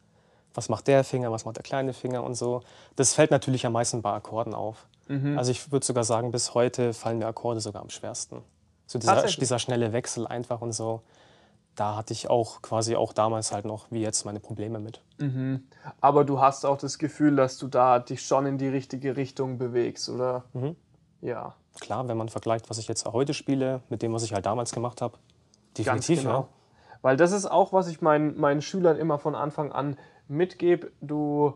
Was 0.54 0.68
macht 0.68 0.88
der 0.88 1.04
Finger, 1.04 1.30
was 1.30 1.44
macht 1.44 1.56
der 1.56 1.62
kleine 1.62 1.92
Finger 1.92 2.24
und 2.24 2.34
so. 2.34 2.62
Das 2.96 3.14
fällt 3.14 3.30
natürlich 3.30 3.66
am 3.66 3.72
meisten 3.72 4.02
bei 4.02 4.12
Akkorden 4.12 4.54
auf. 4.54 4.86
Mhm. 5.08 5.38
Also 5.38 5.50
ich 5.50 5.70
würde 5.72 5.86
sogar 5.86 6.04
sagen, 6.04 6.30
bis 6.30 6.54
heute 6.54 6.92
fallen 6.92 7.18
mir 7.18 7.26
Akkorde 7.26 7.60
sogar 7.60 7.82
am 7.82 7.90
schwersten. 7.90 8.42
So 8.86 8.98
dieser, 8.98 9.22
dieser 9.26 9.58
schnelle 9.58 9.92
Wechsel 9.92 10.26
einfach 10.26 10.60
und 10.60 10.72
so. 10.72 11.02
Da 11.76 11.96
hatte 11.96 12.12
ich 12.12 12.28
auch 12.28 12.62
quasi 12.62 12.96
auch 12.96 13.12
damals 13.12 13.52
halt 13.52 13.64
noch 13.64 13.86
wie 13.90 14.00
jetzt 14.00 14.24
meine 14.24 14.40
Probleme 14.40 14.80
mit. 14.80 15.00
Mhm. 15.18 15.64
Aber 16.00 16.24
du 16.24 16.40
hast 16.40 16.66
auch 16.66 16.76
das 16.76 16.98
Gefühl, 16.98 17.36
dass 17.36 17.58
du 17.58 17.68
da 17.68 18.00
dich 18.00 18.26
schon 18.26 18.46
in 18.46 18.58
die 18.58 18.68
richtige 18.68 19.16
Richtung 19.16 19.58
bewegst, 19.58 20.08
oder? 20.08 20.44
Mhm. 20.52 20.74
Ja. 21.20 21.54
Klar, 21.80 22.08
wenn 22.08 22.16
man 22.16 22.28
vergleicht, 22.28 22.68
was 22.68 22.78
ich 22.78 22.88
jetzt 22.88 23.06
heute 23.06 23.34
spiele, 23.34 23.80
mit 23.88 24.02
dem, 24.02 24.12
was 24.12 24.24
ich 24.24 24.32
halt 24.32 24.46
damals 24.46 24.72
gemacht 24.72 25.00
habe, 25.00 25.18
Definitiv, 25.78 26.22
genau. 26.22 26.32
ja. 26.32 26.48
Weil 27.02 27.16
das 27.16 27.32
ist 27.32 27.46
auch, 27.46 27.72
was 27.72 27.88
ich 27.88 28.02
meinen, 28.02 28.38
meinen 28.38 28.60
Schülern 28.60 28.96
immer 28.96 29.18
von 29.18 29.34
Anfang 29.34 29.72
an 29.72 29.96
mitgebe. 30.30 30.90
Du, 31.00 31.54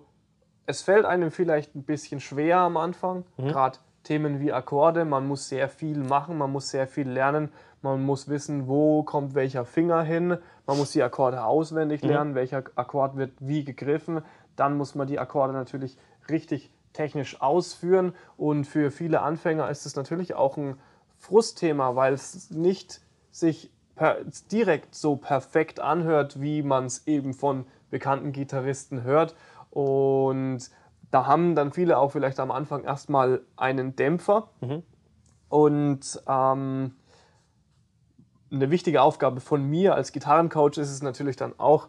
es 0.66 0.83
fällt 0.83 1.07
einem 1.07 1.31
vielleicht 1.31 1.75
ein 1.75 1.85
bisschen 1.85 2.21
schwer 2.21 2.59
am 2.59 2.76
Anfang, 2.76 3.25
mhm. 3.37 3.49
gerade 3.49 3.78
Themen 4.02 4.40
wie 4.40 4.52
Akkorde. 4.52 5.04
Man 5.04 5.26
muss 5.26 5.49
sehr 5.49 5.69
viel 5.69 5.99
machen, 5.99 6.37
man 6.37 6.52
muss 6.52 6.71
sehr 6.71 6.87
viel 6.87 7.09
lernen. 7.09 7.50
Man 7.81 8.04
muss 8.04 8.28
wissen, 8.28 8.66
wo 8.66 9.02
kommt 9.02 9.35
welcher 9.35 9.64
Finger 9.64 10.02
hin. 10.02 10.38
Man 10.66 10.78
muss 10.78 10.93
die 10.93 11.02
Akkorde 11.02 11.45
auswendig 11.45 12.02
mhm. 12.02 12.09
lernen, 12.09 12.31
mhm. 12.33 12.35
welcher 12.37 12.64
Akkord 12.76 13.16
wird 13.16 13.33
wie 13.40 13.64
gegriffen. 13.64 14.23
Dann 14.57 14.76
muss 14.76 14.95
man 14.95 15.07
die 15.07 15.19
Akkorde 15.19 15.52
natürlich 15.52 15.97
richtig 16.28 16.71
technisch 16.93 17.40
ausführen. 17.40 18.14
Und 18.37 18.66
für 18.66 18.90
viele 18.90 19.23
Anfänger 19.23 19.69
ist 19.71 19.87
es 19.87 19.97
natürlich 19.97 20.35
auch 20.35 20.57
ein 20.57 20.76
Frustthema, 21.19 21.97
weil 21.97 22.12
es 22.14 22.50
nicht 22.50 23.00
sich 23.31 23.71
direkt 24.50 24.95
so 24.95 25.16
perfekt 25.16 25.81
anhört, 25.81 26.40
wie 26.40 26.62
man 26.62 26.87
es 26.87 27.07
eben 27.07 27.33
von 27.33 27.66
bekannten 27.95 28.33
Gitarristen 28.33 29.05
hört. 29.05 29.37
Und 29.71 30.69
da 31.13 31.27
haben 31.27 31.55
dann 31.55 31.73
viele 31.73 31.97
auch 31.97 32.11
vielleicht 32.11 32.41
am 32.41 32.51
Anfang 32.51 32.83
erstmal 32.83 33.43
einen 33.57 33.95
Dämpfer. 33.95 34.49
Mhm. 34.61 34.83
Und 35.49 36.21
ähm, 36.27 36.97
eine 38.51 38.71
wichtige 38.73 39.01
Aufgabe 39.01 39.41
von 39.41 39.63
mir 39.63 39.95
als 39.95 40.11
Gitarrencoach 40.11 40.77
ist 40.77 40.91
es 40.91 41.03
natürlich 41.03 41.37
dann 41.37 41.55
auch 41.57 41.87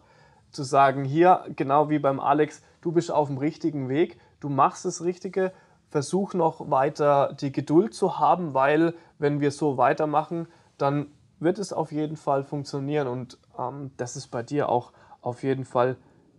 zu 0.52 0.62
sagen, 0.62 1.02
hier, 1.02 1.44
genau 1.56 1.90
wie 1.90 1.98
beim 1.98 2.20
Alex, 2.20 2.62
du 2.82 2.92
bist 2.92 3.10
auf 3.10 3.26
dem 3.26 3.38
richtigen 3.38 3.88
Weg, 3.88 4.20
du 4.38 4.48
machst 4.48 4.84
das 4.84 5.02
Richtige 5.02 5.52
versuch 5.88 6.34
noch 6.34 6.70
weiter 6.70 7.32
die 7.40 7.50
Geduld 7.50 7.94
zu 7.94 8.20
haben, 8.20 8.54
weil 8.54 8.94
wenn 9.18 9.40
wir 9.40 9.50
so 9.50 9.76
weitermachen, 9.76 10.46
dann 10.78 11.08
wird 11.40 11.58
es 11.58 11.72
auf 11.72 11.90
jeden 11.90 12.16
Fall 12.16 12.44
funktionieren 12.44 13.08
und 13.08 13.38
ähm, 13.58 13.90
das 13.96 14.14
ist 14.14 14.28
bei 14.28 14.44
dir 14.44 14.68
auch 14.68 14.92
auf 15.26 15.42
jeden 15.42 15.64
Fall 15.64 15.96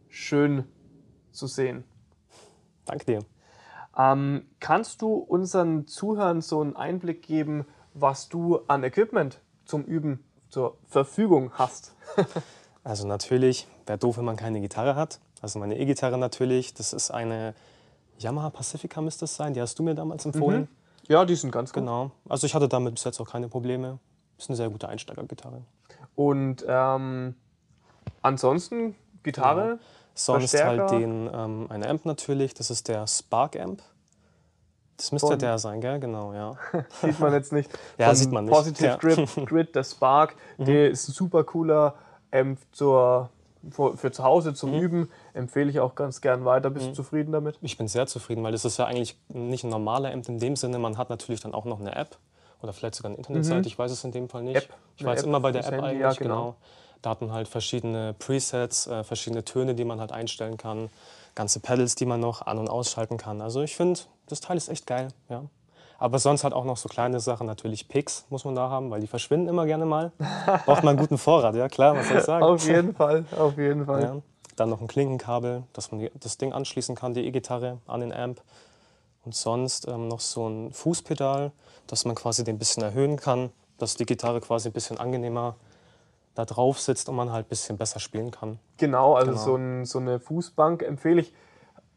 schön 0.08 0.64
zu 1.32 1.46
sehen. 1.46 1.84
Danke 2.86 3.06
dir. 3.06 3.20
Ähm, 3.98 4.48
kannst 4.60 5.02
du 5.02 5.14
unseren 5.16 5.88
Zuhörern 5.88 6.42
so 6.42 6.62
einen 6.62 6.76
Einblick 6.76 7.22
geben, 7.22 7.66
was 7.94 8.30
du 8.30 8.60
an 8.68 8.84
Equipment 8.84 9.42
zum 9.66 9.84
Üben 9.84 10.24
zur 10.50 10.78
Verfügung 10.86 11.52
hast? 11.54 11.96
also 12.84 13.06
natürlich, 13.06 13.68
wäre 13.86 13.98
doof, 13.98 14.18
wenn 14.18 14.26
man 14.26 14.38
keine 14.38 14.62
Gitarre 14.62 14.96
hat. 14.96 15.20
Also 15.42 15.60
meine 15.60 15.78
E-Gitarre 15.78 16.18
natürlich, 16.18 16.74
das 16.74 16.94
ist 16.94 17.12
eine 17.12 17.54
Yamaha 18.20 18.50
Pacifica 18.50 19.02
müsste 19.02 19.26
es 19.26 19.36
sein, 19.36 19.54
die 19.54 19.62
hast 19.62 19.78
du 19.78 19.84
mir 19.84 19.96
damals 19.96 20.26
empfohlen. 20.26 20.62
Mhm. 20.62 20.68
Ja, 21.08 21.26
die 21.26 21.36
sind 21.36 21.52
ganz 21.52 21.74
gut. 21.74 21.84
Genau. 21.84 22.12
Also 22.28 22.48
ich 22.48 22.56
hatte 22.56 22.68
damit 22.68 22.96
bis 22.96 23.04
jetzt 23.04 23.20
auch 23.20 23.30
keine 23.30 23.50
Probleme. 23.50 24.00
Ist 24.38 24.50
eine 24.50 24.56
sehr 24.56 24.70
gute 24.70 24.88
Einsteigergitarre. 24.88 25.62
Und 26.16 26.66
ähm, 26.68 27.36
ansonsten 28.28 28.96
Gitarre? 29.24 29.64
Genau. 29.64 29.80
Sonst 30.14 30.54
halt 30.54 30.80
Verstärker. 30.80 30.92
halt 30.92 31.04
den, 31.04 31.30
ähm, 31.32 31.68
ein 31.70 31.86
Amp 31.86 32.06
natürlich, 32.06 32.54
das 32.54 32.72
ist 32.72 32.88
der 32.88 33.06
Spark 33.08 33.60
Amp. 33.60 33.82
Das 34.98 35.12
müsste 35.12 35.28
Von, 35.28 35.40
der 35.40 35.60
sein, 35.60 35.80
gell? 35.80 36.00
Genau, 36.00 36.34
ja. 36.34 36.56
sieht 37.02 37.20
man 37.20 37.32
jetzt 37.34 37.54
nicht. 37.54 37.70
ja, 38.00 38.14
sieht 38.16 38.32
man 38.32 38.46
nicht. 38.46 38.54
Positive 38.54 38.86
ja. 38.88 38.96
Grip, 38.96 39.30
Grid, 39.46 39.76
der 39.76 39.84
Spark, 39.84 40.36
mhm. 40.58 40.66
der 40.66 40.90
ist 40.90 41.08
ein 41.08 41.14
super 41.14 41.44
cooler 41.44 41.94
Amp 42.32 42.58
zur, 42.72 43.30
für, 43.70 43.96
für 43.96 44.12
zu 44.12 44.24
Hause 44.24 44.56
zum 44.56 44.72
mhm. 44.72 44.82
Üben. 44.82 45.10
Empfehle 45.36 45.70
ich 45.70 45.80
auch 45.80 45.94
ganz 45.94 46.20
gern 46.20 46.46
weiter. 46.46 46.72
Bist 46.72 46.88
mhm. 46.88 46.90
du 46.90 46.96
zufrieden 46.96 47.32
damit? 47.32 47.60
Ich 47.62 47.78
bin 47.78 47.88
sehr 47.88 48.08
zufrieden, 48.08 48.44
weil 48.44 48.52
das 48.52 48.66
ist 48.66 48.78
ja 48.78 48.86
eigentlich 48.86 49.20
nicht 49.30 49.64
ein 49.64 49.70
normaler 49.70 50.12
Amp 50.12 50.28
in 50.30 50.40
dem 50.40 50.56
Sinne. 50.56 50.80
Man 50.80 50.98
hat 50.98 51.12
natürlich 51.12 51.42
dann 51.42 51.54
auch 51.54 51.66
noch 51.66 51.80
eine 51.80 51.96
App 51.96 52.18
oder 52.64 52.74
vielleicht 52.74 52.96
sogar 52.96 53.12
eine 53.12 53.18
Internetseite. 53.18 53.60
Mhm. 53.60 53.68
Ich 53.68 53.78
weiß 53.78 53.92
es 53.92 54.04
in 54.04 54.12
dem 54.12 54.30
Fall 54.30 54.42
nicht. 54.42 54.58
App. 54.58 54.70
Ich 54.96 55.06
weiß 55.06 55.22
immer 55.24 55.40
bei 55.40 55.52
der 55.52 55.64
App 55.64 55.74
Handy, 55.74 55.86
eigentlich, 55.86 56.02
ja, 56.02 56.14
genau. 56.14 56.42
genau. 56.42 56.56
Da 57.02 57.12
hat 57.12 57.22
man 57.22 57.32
halt 57.32 57.48
verschiedene 57.48 58.16
Presets, 58.18 58.88
äh, 58.88 59.04
verschiedene 59.04 59.46
Töne, 59.46 59.76
die 59.76 59.86
man 59.86 60.00
halt 60.00 60.12
einstellen 60.12 60.58
kann, 60.58 60.90
ganze 61.36 61.60
Pedals, 61.60 61.96
die 61.96 62.06
man 62.06 62.20
noch 62.20 62.46
an- 62.46 62.58
und 62.58 62.70
ausschalten 62.70 63.18
kann. 63.18 63.42
Also 63.42 63.62
ich 63.62 63.76
finde, 63.76 64.00
das 64.28 64.42
Teil 64.42 64.58
ist 64.58 64.70
echt 64.70 64.88
geil. 64.88 65.10
Ja. 65.30 65.44
Aber 66.00 66.20
sonst 66.20 66.44
halt 66.44 66.54
auch 66.54 66.66
noch 66.66 66.78
so 66.78 66.90
kleine 66.90 67.20
Sachen, 67.20 67.48
natürlich 67.48 67.88
Picks 67.88 68.26
muss 68.30 68.46
man 68.46 68.56
da 68.56 68.70
haben, 68.70 68.92
weil 68.92 69.02
die 69.02 69.08
verschwinden 69.08 69.48
immer 69.48 69.66
gerne 69.66 69.86
mal. 69.86 70.12
Braucht 70.66 70.84
man 70.84 70.90
einen 70.90 71.00
guten 71.00 71.18
Vorrat, 71.18 71.56
ja 71.56 71.68
klar, 71.70 71.96
was 71.96 72.08
soll 72.08 72.18
ich 72.18 72.24
sagen. 72.24 72.44
auf 72.46 72.68
jeden 72.68 72.94
Fall, 72.94 73.26
auf 73.38 73.58
jeden 73.58 73.86
Fall. 73.86 74.04
Ja. 74.04 74.16
Dann 74.56 74.70
noch 74.70 74.82
ein 74.82 74.88
Klinkenkabel, 74.88 75.64
dass 75.74 75.92
man 75.92 76.08
das 76.20 76.38
Ding 76.38 76.54
anschließen 76.54 76.96
kann, 76.96 77.14
die 77.14 77.26
E-Gitarre 77.26 77.80
an 77.88 78.02
den 78.02 78.14
Amp. 78.14 78.42
Und 79.26 79.36
sonst 79.36 79.88
ähm, 79.88 80.08
noch 80.08 80.20
so 80.20 80.48
ein 80.48 80.72
Fußpedal, 80.72 81.52
dass 81.88 82.06
man 82.06 82.16
quasi 82.16 82.44
den 82.44 82.56
ein 82.56 82.60
bisschen 82.60 82.84
erhöhen 82.84 83.18
kann, 83.18 83.52
dass 83.78 83.96
die 83.96 84.06
Gitarre 84.06 84.40
quasi 84.40 84.70
ein 84.70 84.74
bisschen 84.74 85.00
angenehmer 85.00 85.56
da 86.38 86.46
drauf 86.46 86.80
sitzt 86.80 87.10
und 87.10 87.16
man 87.16 87.32
halt 87.32 87.48
ein 87.48 87.50
bisschen 87.50 87.78
besser 87.78 88.00
spielen 88.00 88.32
kann. 88.32 88.60
Genau, 88.78 89.16
also 89.16 89.32
genau. 89.32 89.44
So, 89.44 89.56
ein, 89.56 89.86
so, 89.86 90.00
eine 90.00 90.20
Fußbank 90.20 90.84
empfehle 90.84 91.22
ich 91.22 91.34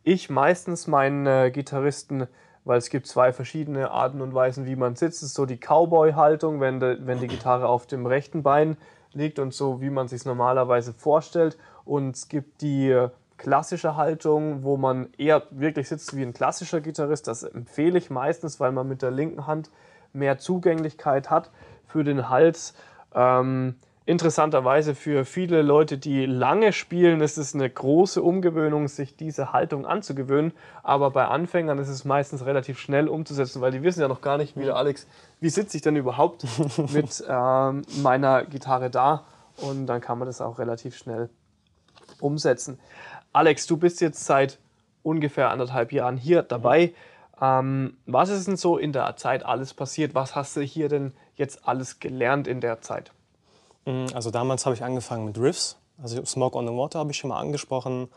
ich 0.03 0.31
meistens 0.31 0.87
meinen 0.87 1.27
äh, 1.27 1.51
Gitarristen, 1.51 2.27
weil 2.65 2.79
es 2.79 2.91
gibt 2.91 3.07
zwei 3.07 3.33
verschiedene 3.33 3.91
Arten 3.91 4.21
und 4.21 4.35
Weisen, 4.35 4.67
wie 4.67 4.77
man 4.77 4.97
sitzt. 4.97 5.19
Es 5.19 5.29
ist 5.29 5.35
so 5.35 5.47
die 5.47 5.59
Cowboy-Haltung, 5.59 6.61
wenn, 6.61 6.81
de, 6.81 6.99
wenn 7.03 7.21
die 7.21 7.27
Gitarre 7.27 7.69
auf 7.69 7.87
dem 7.87 8.07
rechten 8.07 8.43
Bein 8.43 8.77
liegt 9.13 9.39
und 9.39 9.53
so, 9.53 9.81
wie 9.81 9.91
man 9.91 10.09
sich 10.09 10.25
normalerweise 10.25 10.93
vorstellt. 10.93 11.59
Und 11.85 12.17
es 12.17 12.29
gibt 12.29 12.63
die 12.63 12.91
äh, 12.91 13.11
klassische 13.37 13.97
Haltung, 13.97 14.65
wo 14.65 14.77
man 14.77 15.09
eher 15.19 15.43
wirklich 15.51 15.89
sitzt 15.89 16.17
wie 16.17 16.23
ein 16.23 16.33
klassischer 16.33 16.81
Gitarrist. 16.81 17.27
Das 17.27 17.43
empfehle 17.43 17.99
ich 17.99 18.11
meistens, 18.11 18.61
weil 18.61 18.73
man 18.73 18.89
mit 18.89 19.03
der 19.03 19.11
linken 19.11 19.47
Hand 19.47 19.71
mehr 20.13 20.39
Zugänglichkeit 20.39 21.31
hat 21.31 21.51
für 21.87 22.05
den 22.05 22.29
Hals. 22.29 22.75
Ähm, 23.15 23.77
Interessanterweise 24.11 24.97
für 24.97 25.25
viele 25.25 25.63
Leute, 25.63 25.97
die 25.97 26.27
lange 26.27 26.73
spielen, 26.73 27.21
ist 27.21 27.39
es 27.39 27.55
eine 27.55 27.71
große 27.71 28.21
Umgewöhnung, 28.21 28.89
sich 28.89 29.15
diese 29.15 29.53
Haltung 29.53 29.87
anzugewöhnen. 29.87 30.51
Aber 30.83 31.13
bei 31.13 31.27
Anfängern 31.27 31.79
ist 31.79 31.89
es 31.89 32.05
meistens 32.05 32.45
relativ 32.45 32.81
schnell 32.81 33.07
umzusetzen, 33.07 33.61
weil 33.61 33.71
die 33.71 33.85
wissen 33.85 34.01
ja 34.01 34.09
noch 34.09 34.21
gar 34.21 34.37
nicht, 34.37 34.57
wie 34.57 34.65
der 34.65 34.75
Alex, 34.75 35.07
wie 35.39 35.49
sitze 35.49 35.77
ich 35.77 35.85
denn 35.85 35.95
überhaupt 35.95 36.45
mit 36.93 37.23
ähm, 37.29 37.83
meiner 38.03 38.45
Gitarre 38.47 38.91
da? 38.91 39.27
Und 39.59 39.87
dann 39.87 40.01
kann 40.01 40.19
man 40.19 40.27
das 40.27 40.41
auch 40.41 40.59
relativ 40.59 40.97
schnell 40.97 41.31
umsetzen. 42.19 42.81
Alex, 43.33 43.69
du 43.69 43.77
bist 43.77 44.01
jetzt 44.01 44.27
seit 44.27 44.59
ungefähr 45.05 45.53
anderthalb 45.53 45.93
Jahren 45.93 46.17
hier 46.17 46.43
dabei. 46.43 46.95
Ähm, 47.41 47.97
was 48.07 48.29
ist 48.29 48.49
denn 48.49 48.57
so 48.57 48.77
in 48.77 48.93
der 48.93 49.15
Zeit 49.15 49.47
alles 49.47 49.73
passiert? 49.73 50.17
Was 50.17 50.35
hast 50.35 50.57
du 50.57 50.63
hier 50.63 50.89
denn 50.89 51.13
jetzt 51.37 51.69
alles 51.69 52.01
gelernt 52.01 52.49
in 52.49 52.61
der 52.61 52.81
Zeit? 52.81 53.13
Mm, 53.85 54.07
also 54.15 54.31
damals 54.31 54.67
habe 54.67 54.75
ich 54.75 54.83
angefangen 54.83 55.25
mit 55.25 55.39
Riffs. 55.39 55.77
Also 56.03 56.25
Smoke 56.25 56.57
on 56.57 56.67
the 56.67 56.75
Water 56.75 56.99
habe 56.99 57.11
ich 57.11 57.19
schon 57.19 57.29
mal 57.29 57.39
angesprochen. 57.39 58.09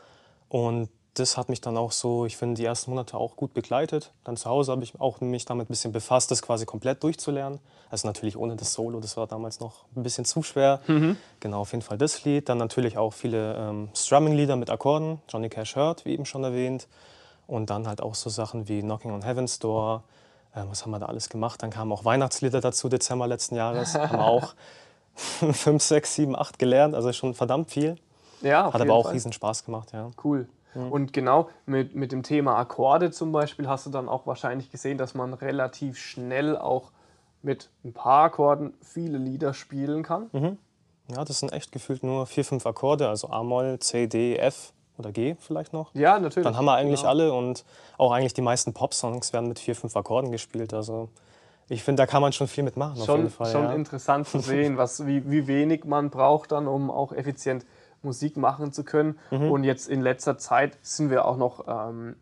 Und 0.49 0.89
das 1.15 1.37
hat 1.37 1.49
mich 1.49 1.61
dann 1.61 1.77
auch 1.77 1.91
so, 1.91 2.25
ich 2.25 2.37
finde, 2.37 2.55
die 2.55 2.65
ersten 2.65 2.89
Monate 2.89 3.17
auch 3.17 3.35
gut 3.35 3.53
begleitet. 3.53 4.11
Dann 4.23 4.35
zu 4.35 4.49
Hause 4.49 4.71
habe 4.71 4.83
ich 4.83 4.99
auch 4.99 5.21
mich 5.21 5.45
damit 5.45 5.67
ein 5.67 5.73
bisschen 5.73 5.91
befasst, 5.91 6.31
das 6.31 6.41
quasi 6.41 6.65
komplett 6.65 7.03
durchzulernen. 7.03 7.59
Also 7.89 8.07
natürlich 8.07 8.35
ohne 8.35 8.55
das 8.55 8.73
Solo, 8.73 8.99
das 8.99 9.15
war 9.15 9.27
damals 9.27 9.59
noch 9.59 9.85
ein 9.95 10.01
bisschen 10.01 10.25
zu 10.25 10.41
schwer. 10.41 10.81
Mhm. 10.87 11.17
Genau, 11.39 11.61
auf 11.61 11.71
jeden 11.71 11.83
Fall 11.83 11.99
das 11.99 12.23
Lied. 12.23 12.49
Dann 12.49 12.57
natürlich 12.57 12.97
auch 12.97 13.13
viele 13.13 13.55
ähm, 13.55 13.89
Strumming-Lieder 13.93 14.55
mit 14.55 14.71
Akkorden, 14.71 15.21
Johnny 15.29 15.49
Cash 15.49 15.75
Hurt, 15.75 16.05
wie 16.05 16.13
eben 16.13 16.25
schon 16.25 16.43
erwähnt. 16.43 16.87
Und 17.45 17.69
dann 17.69 17.87
halt 17.87 18.01
auch 18.01 18.15
so 18.15 18.29
Sachen 18.29 18.67
wie 18.67 18.81
Knocking 18.81 19.11
on 19.11 19.23
Heaven's 19.23 19.59
Door. 19.59 20.03
Ähm, 20.55 20.67
was 20.69 20.83
haben 20.83 20.91
wir 20.91 20.99
da 20.99 21.05
alles 21.05 21.29
gemacht? 21.29 21.61
Dann 21.61 21.69
kamen 21.69 21.91
auch 21.91 22.05
Weihnachtslieder 22.05 22.59
dazu, 22.59 22.89
Dezember 22.89 23.27
letzten 23.27 23.55
Jahres. 23.55 23.93
haben 23.93 24.17
wir 24.17 24.25
auch 24.25 24.55
5, 25.15 25.81
6, 25.81 26.15
7, 26.15 26.35
8 26.35 26.59
gelernt, 26.59 26.95
also 26.95 27.11
schon 27.13 27.33
verdammt 27.33 27.69
viel. 27.71 27.97
Ja, 28.41 28.71
Hat 28.73 28.81
aber 28.81 28.93
auch 28.93 29.05
Fall. 29.05 29.13
riesen 29.13 29.31
Spaß 29.31 29.65
gemacht, 29.65 29.93
ja. 29.93 30.11
Cool. 30.23 30.47
Mhm. 30.75 30.91
Und 30.91 31.13
genau 31.13 31.49
mit, 31.65 31.95
mit 31.95 32.11
dem 32.11 32.23
Thema 32.23 32.57
Akkorde 32.57 33.11
zum 33.11 33.31
Beispiel 33.31 33.67
hast 33.67 33.85
du 33.85 33.89
dann 33.89 34.09
auch 34.09 34.25
wahrscheinlich 34.27 34.71
gesehen, 34.71 34.97
dass 34.97 35.13
man 35.13 35.33
relativ 35.33 35.97
schnell 35.97 36.57
auch 36.57 36.91
mit 37.41 37.69
ein 37.83 37.93
paar 37.93 38.25
Akkorden 38.25 38.73
viele 38.81 39.17
Lieder 39.17 39.53
spielen 39.53 40.03
kann. 40.03 40.29
Mhm. 40.31 40.57
Ja, 41.09 41.25
das 41.25 41.39
sind 41.39 41.51
echt 41.51 41.71
gefühlt 41.71 42.03
nur 42.03 42.25
vier, 42.25 42.45
fünf 42.45 42.65
Akkorde, 42.65 43.09
also 43.09 43.29
A-Moll, 43.29 43.79
C, 43.79 44.07
D, 44.07 44.37
F 44.37 44.73
oder 44.97 45.11
G 45.11 45.35
vielleicht 45.39 45.73
noch. 45.73 45.93
Ja, 45.93 46.17
natürlich. 46.19 46.45
Dann 46.45 46.55
haben 46.55 46.65
wir 46.65 46.73
eigentlich 46.73 47.01
genau. 47.01 47.09
alle 47.09 47.33
und 47.33 47.65
auch 47.97 48.11
eigentlich 48.11 48.33
die 48.33 48.41
meisten 48.41 48.73
Pop-Songs 48.73 49.33
werden 49.33 49.49
mit 49.49 49.59
vier, 49.59 49.75
fünf 49.75 49.95
Akkorden 49.95 50.31
gespielt. 50.31 50.73
Also 50.73 51.09
ich 51.69 51.83
finde, 51.83 52.01
da 52.01 52.07
kann 52.07 52.21
man 52.21 52.33
schon 52.33 52.47
viel 52.47 52.63
mitmachen. 52.63 52.97
Schon, 52.97 53.09
auf 53.09 53.17
jeden 53.17 53.29
Fall, 53.29 53.51
schon 53.51 53.63
ja. 53.63 53.73
interessant 53.73 54.27
zu 54.27 54.39
sehen, 54.39 54.77
was, 54.77 55.05
wie, 55.05 55.29
wie 55.29 55.47
wenig 55.47 55.85
man 55.85 56.09
braucht 56.09 56.51
dann, 56.51 56.67
um 56.67 56.91
auch 56.91 57.11
effizient 57.13 57.65
Musik 58.01 58.37
machen 58.37 58.71
zu 58.73 58.83
können. 58.83 59.17
Mhm. 59.31 59.51
Und 59.51 59.63
jetzt 59.63 59.87
in 59.87 60.01
letzter 60.01 60.37
Zeit 60.37 60.77
sind 60.81 61.09
wir 61.09 61.25
auch 61.25 61.37
noch 61.37 61.65
ähm, 61.67 62.15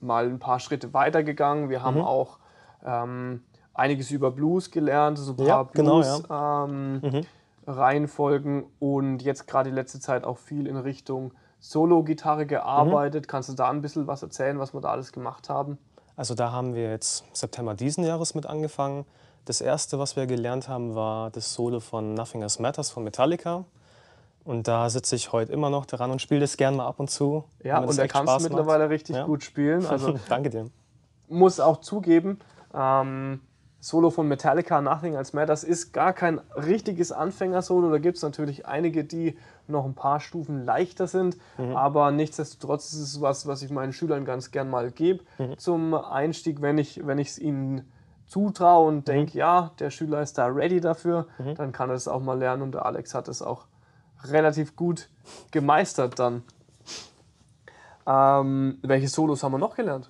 mal 0.00 0.26
ein 0.26 0.38
paar 0.38 0.60
Schritte 0.60 0.92
weiter 0.92 1.22
gegangen. 1.22 1.70
Wir 1.70 1.82
haben 1.82 1.98
mhm. 1.98 2.04
auch 2.04 2.38
ähm, 2.84 3.42
einiges 3.72 4.10
über 4.10 4.30
Blues 4.30 4.70
gelernt, 4.70 5.18
so 5.18 5.32
ein 5.32 5.36
paar 5.36 5.46
ja, 5.46 5.62
Blues 5.62 6.22
genau, 6.22 6.34
ja. 6.34 6.64
ähm, 6.64 7.00
mhm. 7.00 7.26
Reihenfolgen 7.66 8.64
und 8.78 9.22
jetzt 9.22 9.46
gerade 9.46 9.70
die 9.70 9.74
letzte 9.74 10.00
Zeit 10.00 10.24
auch 10.24 10.38
viel 10.38 10.66
in 10.66 10.76
Richtung 10.76 11.32
Solo-Gitarre 11.60 12.44
gearbeitet. 12.44 13.24
Mhm. 13.24 13.28
Kannst 13.28 13.48
du 13.48 13.54
da 13.54 13.70
ein 13.70 13.80
bisschen 13.80 14.06
was 14.06 14.22
erzählen, 14.22 14.58
was 14.58 14.74
wir 14.74 14.80
da 14.80 14.90
alles 14.90 15.12
gemacht 15.12 15.48
haben? 15.48 15.78
Also 16.16 16.34
da 16.34 16.52
haben 16.52 16.74
wir 16.74 16.90
jetzt 16.90 17.24
September 17.32 17.74
diesen 17.74 18.04
Jahres 18.04 18.34
mit 18.34 18.46
angefangen. 18.46 19.04
Das 19.44 19.60
erste, 19.60 19.98
was 19.98 20.16
wir 20.16 20.26
gelernt 20.26 20.68
haben, 20.68 20.94
war 20.94 21.30
das 21.30 21.52
Solo 21.54 21.80
von 21.80 22.14
Nothing 22.14 22.42
Else 22.42 22.62
Matters 22.62 22.90
von 22.90 23.04
Metallica. 23.04 23.64
Und 24.44 24.68
da 24.68 24.90
sitze 24.90 25.16
ich 25.16 25.32
heute 25.32 25.52
immer 25.52 25.70
noch 25.70 25.86
daran 25.86 26.10
und 26.10 26.20
spiele 26.20 26.40
das 26.40 26.56
gerne 26.56 26.76
mal 26.76 26.86
ab 26.86 27.00
und 27.00 27.10
zu. 27.10 27.44
Ja, 27.62 27.80
und 27.80 27.98
er 27.98 28.08
kann 28.08 28.28
es 28.28 28.42
mittlerweile 28.42 28.90
richtig 28.90 29.16
ja. 29.16 29.24
gut 29.24 29.42
spielen. 29.42 29.86
Also 29.86 30.18
Danke 30.28 30.50
dir. 30.50 30.70
Muss 31.28 31.60
auch 31.60 31.80
zugeben, 31.80 32.38
ähm, 32.74 33.40
Solo 33.84 34.08
von 34.08 34.26
Metallica, 34.26 34.80
Nothing 34.80 35.12
Else 35.12 35.36
Matters, 35.36 35.62
ist 35.62 35.92
gar 35.92 36.14
kein 36.14 36.40
richtiges 36.56 37.12
Anfängersolo. 37.12 37.90
Da 37.90 37.98
gibt 37.98 38.16
es 38.16 38.22
natürlich 38.22 38.64
einige, 38.64 39.04
die 39.04 39.36
noch 39.66 39.84
ein 39.84 39.92
paar 39.92 40.20
Stufen 40.20 40.64
leichter 40.64 41.06
sind. 41.06 41.36
Mhm. 41.58 41.76
Aber 41.76 42.10
nichtsdestotrotz 42.10 42.94
ist 42.94 43.00
es 43.00 43.20
was, 43.20 43.46
was 43.46 43.60
ich 43.60 43.70
meinen 43.70 43.92
Schülern 43.92 44.24
ganz 44.24 44.52
gern 44.52 44.70
mal 44.70 44.90
gebe 44.90 45.22
mhm. 45.36 45.58
zum 45.58 45.92
Einstieg, 45.92 46.62
wenn 46.62 46.78
ich 46.78 46.96
es 46.96 47.06
wenn 47.06 47.18
ihnen 47.18 47.92
zutraue 48.26 48.88
und 48.88 48.96
mhm. 48.96 49.04
denke, 49.04 49.36
ja, 49.36 49.72
der 49.78 49.90
Schüler 49.90 50.22
ist 50.22 50.38
da 50.38 50.46
ready 50.46 50.80
dafür, 50.80 51.26
mhm. 51.36 51.54
dann 51.54 51.72
kann 51.72 51.90
er 51.90 51.96
es 51.96 52.08
auch 52.08 52.22
mal 52.22 52.38
lernen. 52.38 52.62
Und 52.62 52.72
der 52.72 52.86
Alex 52.86 53.14
hat 53.14 53.28
es 53.28 53.42
auch 53.42 53.66
relativ 54.22 54.76
gut 54.76 55.10
gemeistert 55.50 56.18
dann. 56.18 56.42
Ähm, 58.06 58.78
welche 58.80 59.08
Solos 59.08 59.42
haben 59.42 59.52
wir 59.52 59.58
noch 59.58 59.76
gelernt? 59.76 60.08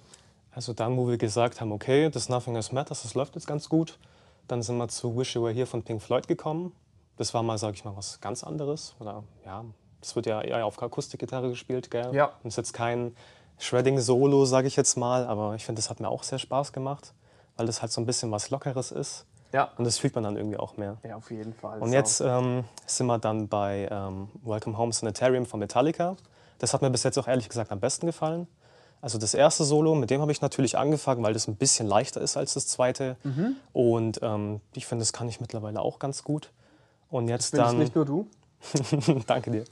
Also 0.55 0.73
dann, 0.73 0.97
wo 0.97 1.09
wir 1.09 1.19
gesagt 1.19 1.61
haben, 1.61 1.73
okay, 1.73 2.11
das 2.11 2.29
Nothing 2.29 2.55
Else 2.55 2.75
Matters, 2.75 3.03
das 3.03 3.15
läuft 3.15 3.35
jetzt 3.35 3.47
ganz 3.47 3.69
gut, 3.69 3.99
dann 4.47 4.63
sind 4.63 4.77
wir 4.77 4.89
zu 4.89 5.17
Wish 5.17 5.35
You 5.35 5.43
Were 5.43 5.53
Here 5.53 5.67
von 5.67 5.83
Pink 5.83 6.01
Floyd 6.01 6.29
gekommen. 6.29 6.73
Das 7.17 7.35
war 7.35 7.43
mal, 7.43 7.59
sag 7.59 7.75
ich 7.75 7.85
mal, 7.85 7.97
was 7.97 8.21
ganz 8.21 8.45
anderes. 8.45 8.95
Oder 9.01 9.25
ja, 9.45 9.65
das 10.01 10.15
wird 10.17 10.27
ja 10.27 10.41
eher 10.43 10.65
auf 10.67 10.81
Akustikgitarre 10.83 11.49
gespielt, 11.49 11.91
gell? 11.91 12.15
Ja. 12.15 12.33
Und 12.43 12.49
ist 12.49 12.57
jetzt 12.57 12.73
kein 12.73 13.17
Shredding-Solo, 13.59 14.45
sage 14.45 14.67
ich 14.67 14.77
jetzt 14.77 14.97
mal. 14.97 15.27
Aber 15.27 15.55
ich 15.55 15.65
finde, 15.65 15.81
das 15.81 15.91
hat 15.91 16.01
mir 16.01 16.09
auch 16.09 16.23
sehr 16.23 16.39
Spaß 16.39 16.73
gemacht, 16.73 17.15
weil 17.57 17.67
das 17.67 17.83
halt 17.83 17.93
so 17.93 18.01
ein 18.01 18.07
bisschen 18.07 18.31
was 18.31 18.51
Lockeres 18.51 18.91
ist. 18.93 19.27
Ja. 19.53 19.71
Und 19.77 19.85
das 19.85 19.99
fühlt 19.99 20.15
man 20.15 20.25
dann 20.25 20.37
irgendwie 20.37 20.57
auch 20.57 20.77
mehr. 20.77 20.99
Ja, 21.05 21.17
auf 21.17 21.31
jeden 21.31 21.55
Fall. 21.55 21.81
Und 21.81 21.93
jetzt 21.93 22.21
ähm, 22.21 22.65
sind 22.87 23.07
wir 23.07 23.19
dann 23.19 23.49
bei 23.49 23.89
ähm, 23.91 24.29
Welcome 24.43 24.77
Home 24.77 24.93
Sanitarium 24.93 25.47
von 25.47 25.61
Metallica. 25.61 26.17
Das 26.59 26.75
hat 26.75 26.83
mir 26.83 26.91
bis 26.91 27.05
jetzt 27.05 27.19
auch 27.19 27.29
ehrlich 27.29 27.49
gesagt 27.49 27.71
am 27.71 27.79
besten 27.79 28.07
gefallen. 28.07 28.49
Also 29.05 29.19
das 29.19 29.35
erste 29.35 29.65
Solo, 29.65 29.95
mit 29.95 30.09
dem 30.09 30.23
habe 30.23 30.33
ich 30.33 30.41
natürlich 30.41 30.79
angefangen, 30.79 31.23
weil 31.23 31.35
das 31.35 31.47
ein 31.47 31.57
bisschen 31.57 31.87
leichter 31.87 32.23
ist 32.23 32.39
als 32.39 32.55
das 32.55 32.67
zweite. 32.69 33.19
Mhm. 33.23 33.57
Und 33.75 34.21
ähm, 34.23 34.63
ich 34.73 34.87
finde, 34.87 35.03
das 35.03 35.13
kann 35.13 35.29
ich 35.29 35.43
mittlerweile 35.43 35.83
auch 35.83 35.99
ganz 35.99 36.25
gut. 36.25 36.53
Und 37.11 37.29
jetzt 37.29 37.51
Bin 37.51 37.61
dann. 37.61 37.77
nicht 37.77 37.95
nur 37.95 38.07
du? 38.07 38.27
Danke 39.27 39.51
dir. 39.51 39.65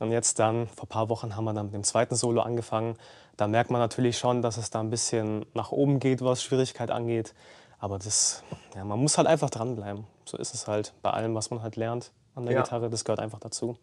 Und 0.00 0.10
jetzt 0.10 0.40
dann, 0.40 0.66
vor 0.66 0.86
ein 0.86 0.88
paar 0.88 1.08
Wochen 1.08 1.36
haben 1.36 1.44
wir 1.44 1.54
dann 1.54 1.66
mit 1.66 1.74
dem 1.74 1.84
zweiten 1.84 2.16
Solo 2.16 2.40
angefangen. 2.42 2.96
Da 3.36 3.46
merkt 3.46 3.70
man 3.70 3.80
natürlich 3.80 4.18
schon, 4.18 4.42
dass 4.42 4.56
es 4.56 4.68
da 4.68 4.80
ein 4.80 4.90
bisschen 4.90 5.46
nach 5.54 5.70
oben 5.70 6.00
geht, 6.00 6.20
was 6.20 6.42
Schwierigkeit 6.42 6.90
angeht. 6.90 7.34
Aber 7.78 8.00
das, 8.00 8.42
ja, 8.74 8.84
man 8.84 8.98
muss 8.98 9.16
halt 9.16 9.28
einfach 9.28 9.48
dranbleiben. 9.48 10.08
So 10.24 10.38
ist 10.38 10.54
es 10.54 10.66
halt 10.66 10.92
bei 11.02 11.10
allem, 11.10 11.36
was 11.36 11.50
man 11.50 11.62
halt 11.62 11.76
lernt 11.76 12.10
an 12.34 12.46
der 12.46 12.54
Ja. 12.56 12.62
Gitarre. 12.62 12.90
Das 12.90 13.04
gehört 13.04 13.20
einfach 13.20 13.38
dazu. 13.38 13.76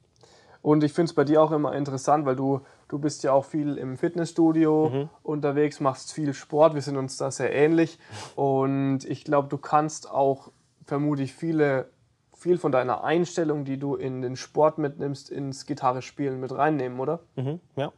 Und 0.64 0.82
ich 0.84 0.94
finde 0.94 1.10
es 1.10 1.14
bei 1.14 1.26
dir 1.26 1.44
auch 1.44 1.52
immer 1.52 1.76
interessant, 1.76 2.26
weil 2.26 2.38
du, 2.38 2.62
du 2.88 2.98
bist 2.98 3.22
ja 3.24 3.34
auch 3.34 3.44
viel 3.44 3.78
im 3.78 3.98
Fitnessstudio 3.98 4.90
Mhm. 4.90 5.10
unterwegs, 5.22 5.82
machst 5.82 6.14
viel 6.14 6.34
Sport, 6.34 6.74
wir 6.74 6.82
sind 6.82 6.96
uns 6.96 7.18
da 7.18 7.30
sehr 7.32 7.54
ähnlich. 7.54 8.00
Und 8.36 9.04
ich 9.04 9.26
glaube, 9.26 9.50
du 9.50 9.58
kannst 9.58 10.10
auch 10.10 10.52
vermutlich 10.86 11.34
viele, 11.34 11.90
viel 12.34 12.58
von 12.58 12.72
deiner 12.72 13.04
Einstellung, 13.04 13.66
die 13.66 13.78
du 13.78 13.96
in 13.96 14.22
den 14.22 14.38
Sport 14.38 14.78
mitnimmst, 14.78 15.30
ins 15.30 15.66
Gitarrespielen 15.66 16.40
mit 16.40 16.54
reinnehmen, 16.54 16.98
oder? 17.02 17.20
Mhm, 17.36 17.60
ja. 17.76 17.92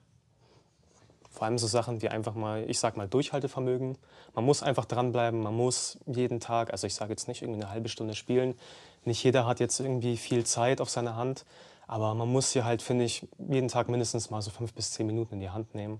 Vor 1.29 1.45
allem 1.45 1.60
so 1.60 1.67
Sachen 1.67 2.01
wie 2.01 2.10
einfach 2.10 2.34
mal, 2.34 2.63
ich 2.67 2.79
sag 2.79 2.98
mal, 2.98 3.07
Durchhaltevermögen. 3.07 3.98
Man 4.34 4.43
muss 4.45 4.63
einfach 4.63 4.86
dranbleiben, 4.86 5.39
man 5.39 5.53
muss 5.53 6.00
jeden 6.07 6.39
Tag, 6.39 6.72
also 6.72 6.88
ich 6.88 6.95
sage 6.95 7.12
jetzt 7.12 7.27
nicht 7.27 7.43
irgendwie 7.43 7.62
eine 7.62 7.69
halbe 7.69 7.89
Stunde 7.89 8.15
spielen. 8.15 8.55
Nicht 9.03 9.24
jeder 9.24 9.45
hat 9.45 9.60
jetzt 9.60 9.79
irgendwie 9.79 10.17
viel 10.17 10.45
Zeit 10.45 10.81
auf 10.81 10.89
seiner 10.89 11.15
Hand, 11.15 11.45
aber 11.88 12.13
man 12.13 12.27
muss 12.32 12.51
hier 12.51 12.65
halt, 12.65 12.82
finde 12.82 13.06
ich, 13.06 13.27
jeden 13.38 13.68
Tag 13.68 13.89
mindestens 13.89 14.30
mal 14.30 14.42
so 14.42 14.51
fünf 14.51 14.74
bis 14.74 14.92
zehn 14.92 15.06
Minuten 15.06 15.36
in 15.36 15.39
die 15.39 15.50
Hand 15.50 15.75
nehmen. 15.75 16.00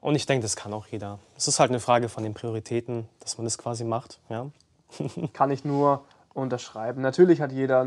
Und 0.00 0.14
ich 0.14 0.26
denke, 0.26 0.42
das 0.42 0.56
kann 0.56 0.72
auch 0.72 0.86
jeder. 0.86 1.18
Es 1.36 1.48
ist 1.48 1.58
halt 1.58 1.70
eine 1.70 1.80
Frage 1.80 2.08
von 2.08 2.22
den 2.22 2.34
Prioritäten, 2.34 3.08
dass 3.20 3.38
man 3.38 3.44
das 3.44 3.58
quasi 3.58 3.84
macht. 3.84 4.20
Ja. 4.28 4.50
Kann 5.32 5.50
ich 5.50 5.64
nur 5.64 6.04
unterschreiben. 6.32 7.02
Natürlich 7.02 7.40
hat 7.40 7.50
jeder 7.52 7.86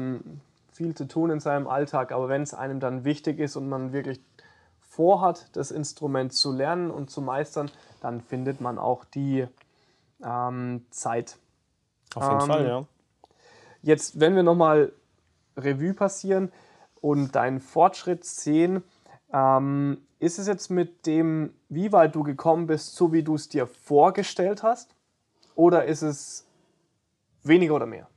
viel 0.71 0.95
zu 0.95 1.07
tun 1.07 1.29
in 1.29 1.39
seinem 1.39 1.67
Alltag, 1.67 2.11
aber 2.11 2.29
wenn 2.29 2.41
es 2.41 2.53
einem 2.53 2.79
dann 2.79 3.03
wichtig 3.03 3.39
ist 3.39 3.55
und 3.55 3.69
man 3.69 3.93
wirklich 3.93 4.19
vorhat, 4.81 5.47
das 5.53 5.71
Instrument 5.71 6.33
zu 6.33 6.51
lernen 6.51 6.91
und 6.91 7.09
zu 7.09 7.21
meistern, 7.21 7.71
dann 8.01 8.21
findet 8.21 8.59
man 8.59 8.77
auch 8.77 9.05
die 9.05 9.47
ähm, 10.23 10.85
Zeit. 10.89 11.37
Auf 12.15 12.23
jeden 12.23 12.41
Ähm, 12.41 12.47
Fall, 12.47 12.67
ja. 12.67 12.85
Jetzt, 13.81 14.19
wenn 14.19 14.35
wir 14.35 14.43
nochmal 14.43 14.91
Revue 15.55 15.93
passieren 15.93 16.51
und 17.01 17.35
deinen 17.35 17.59
Fortschritt 17.59 18.25
sehen, 18.25 18.83
ähm, 19.33 19.99
ist 20.19 20.39
es 20.39 20.47
jetzt 20.47 20.69
mit 20.69 21.05
dem, 21.05 21.53
wie 21.69 21.91
weit 21.91 22.15
du 22.15 22.23
gekommen 22.23 22.67
bist, 22.67 22.95
so 22.95 23.13
wie 23.13 23.23
du 23.23 23.35
es 23.35 23.49
dir 23.49 23.67
vorgestellt 23.67 24.63
hast? 24.63 24.95
Oder 25.55 25.85
ist 25.85 26.01
es 26.01 26.45
weniger 27.43 27.75
oder 27.75 27.85
mehr? 27.85 28.07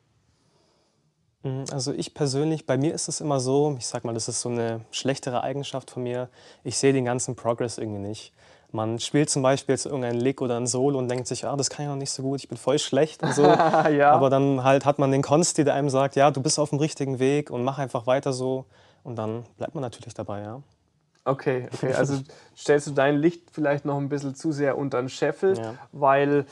Mm, 1.42 1.64
Also 1.72 1.92
ich 1.92 2.14
persönlich, 2.14 2.66
bei 2.66 2.76
mir 2.76 2.94
ist 2.94 3.08
es 3.08 3.20
immer 3.20 3.40
so, 3.40 3.76
ich 3.78 3.86
sag 3.86 4.04
mal, 4.04 4.14
das 4.14 4.28
ist 4.28 4.40
so 4.40 4.48
eine 4.48 4.84
schlechtere 4.90 5.42
Eigenschaft 5.42 5.90
von 5.90 6.02
mir, 6.02 6.28
ich 6.64 6.78
sehe 6.78 6.92
den 6.92 7.04
ganzen 7.04 7.36
Progress 7.36 7.78
irgendwie 7.78 8.00
nicht. 8.00 8.32
Man 8.74 8.98
spielt 8.98 9.28
zum 9.28 9.42
Beispiel 9.42 9.74
jetzt 9.74 9.84
irgendein 9.84 10.14
Lick 10.18 10.40
oder 10.40 10.56
ein 10.56 10.66
Solo 10.66 10.98
und 10.98 11.08
denkt 11.08 11.26
sich, 11.26 11.46
ah, 11.46 11.54
das 11.56 11.68
kann 11.68 11.84
ich 11.84 11.90
noch 11.90 11.96
nicht 11.96 12.10
so 12.10 12.22
gut, 12.22 12.40
ich 12.40 12.48
bin 12.48 12.56
voll 12.56 12.78
schlecht 12.78 13.22
und 13.22 13.34
so. 13.34 13.42
ja. 13.46 14.10
Aber 14.12 14.30
dann 14.30 14.64
halt 14.64 14.86
hat 14.86 14.98
man 14.98 15.10
den 15.12 15.22
Konsti, 15.22 15.62
der 15.62 15.74
einem 15.74 15.90
sagt, 15.90 16.16
ja, 16.16 16.30
du 16.30 16.40
bist 16.42 16.58
auf 16.58 16.70
dem 16.70 16.78
richtigen 16.78 17.18
Weg 17.18 17.50
und 17.50 17.64
mach 17.64 17.78
einfach 17.78 18.06
weiter 18.06 18.32
so. 18.32 18.64
Und 19.04 19.16
dann 19.16 19.44
bleibt 19.58 19.74
man 19.74 19.82
natürlich 19.82 20.14
dabei, 20.14 20.40
ja. 20.42 20.62
Okay, 21.24 21.68
okay. 21.72 21.92
Also 21.92 22.20
stellst 22.56 22.86
du 22.86 22.92
dein 22.92 23.16
Licht 23.16 23.50
vielleicht 23.52 23.84
noch 23.84 23.98
ein 23.98 24.08
bisschen 24.08 24.34
zu 24.34 24.52
sehr 24.52 24.78
unter 24.78 25.00
den 25.00 25.08
Scheffel, 25.08 25.58
Ja. 25.58 25.74
weil 25.92 26.46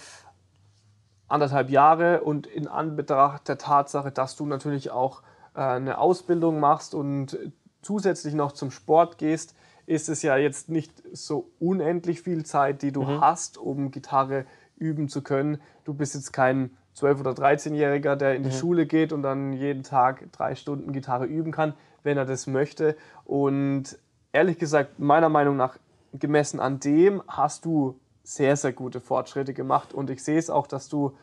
anderthalb 1.27 1.71
Jahre 1.71 2.21
und 2.23 2.47
in 2.47 2.69
Anbetracht 2.69 3.49
der 3.49 3.57
Tatsache, 3.59 4.11
dass 4.11 4.37
du 4.37 4.47
natürlich 4.47 4.91
auch 4.91 5.23
äh, 5.55 5.61
eine 5.61 5.99
Ausbildung 5.99 6.61
machst 6.61 6.95
und 6.95 7.39
zusätzlich 7.83 8.35
noch 8.35 8.53
zum 8.53 8.71
Sport 8.71 9.17
gehst, 9.19 9.55
ist 9.91 10.09
es 10.09 10.23
ja 10.23 10.37
jetzt 10.37 10.69
nicht 10.69 10.93
so 11.13 11.51
unendlich 11.59 12.23
viel 12.23 12.45
Zeit, 12.45 12.83
die 12.83 12.93
du 12.93 13.05
hast, 13.21 13.59
um 13.59 13.91
Gitarre 13.91 14.47
üben 14.77 15.09
zu 15.09 15.21
können. 15.21 15.61
Du 15.85 15.95
bist 15.95 16.15
jetzt 16.15 16.33
kein 16.33 16.71
12- 16.97 17.19
oder 17.19 17.33
13-Jähriger, 17.33 18.15
der 18.15 18.37
in 18.37 18.45
die 18.45 18.53
Schule 18.53 18.87
geht 18.87 19.13
und 19.13 19.23
dann 19.23 19.53
jeden 19.53 19.83
Tag 19.83 20.31
drei 20.31 20.55
Stunden 20.55 20.93
Gitarre 20.93 21.27
üben 21.27 21.51
kann, 21.51 21.75
wenn 22.05 22.17
er 22.17 22.25
das 22.25 22.47
möchte. 22.47 22.97
Und 23.25 23.99
ehrlich 24.33 24.61
gesagt, 24.61 25.01
meiner 25.01 25.29
Meinung 25.29 25.57
nach, 25.57 25.77
gemessen 26.13 26.61
an 26.61 26.79
dem, 26.79 27.21
hast 27.27 27.65
du 27.65 27.99
sehr, 28.23 28.57
sehr 28.57 28.73
gute 28.73 29.01
Fortschritte 29.01 29.55
gemacht. 29.55 29.93
Und 29.93 30.09
ich 30.09 30.23
sehe 30.23 30.39
es 30.39 30.51
auch, 30.51 30.69
dass 30.69 30.89
du, 30.89 31.17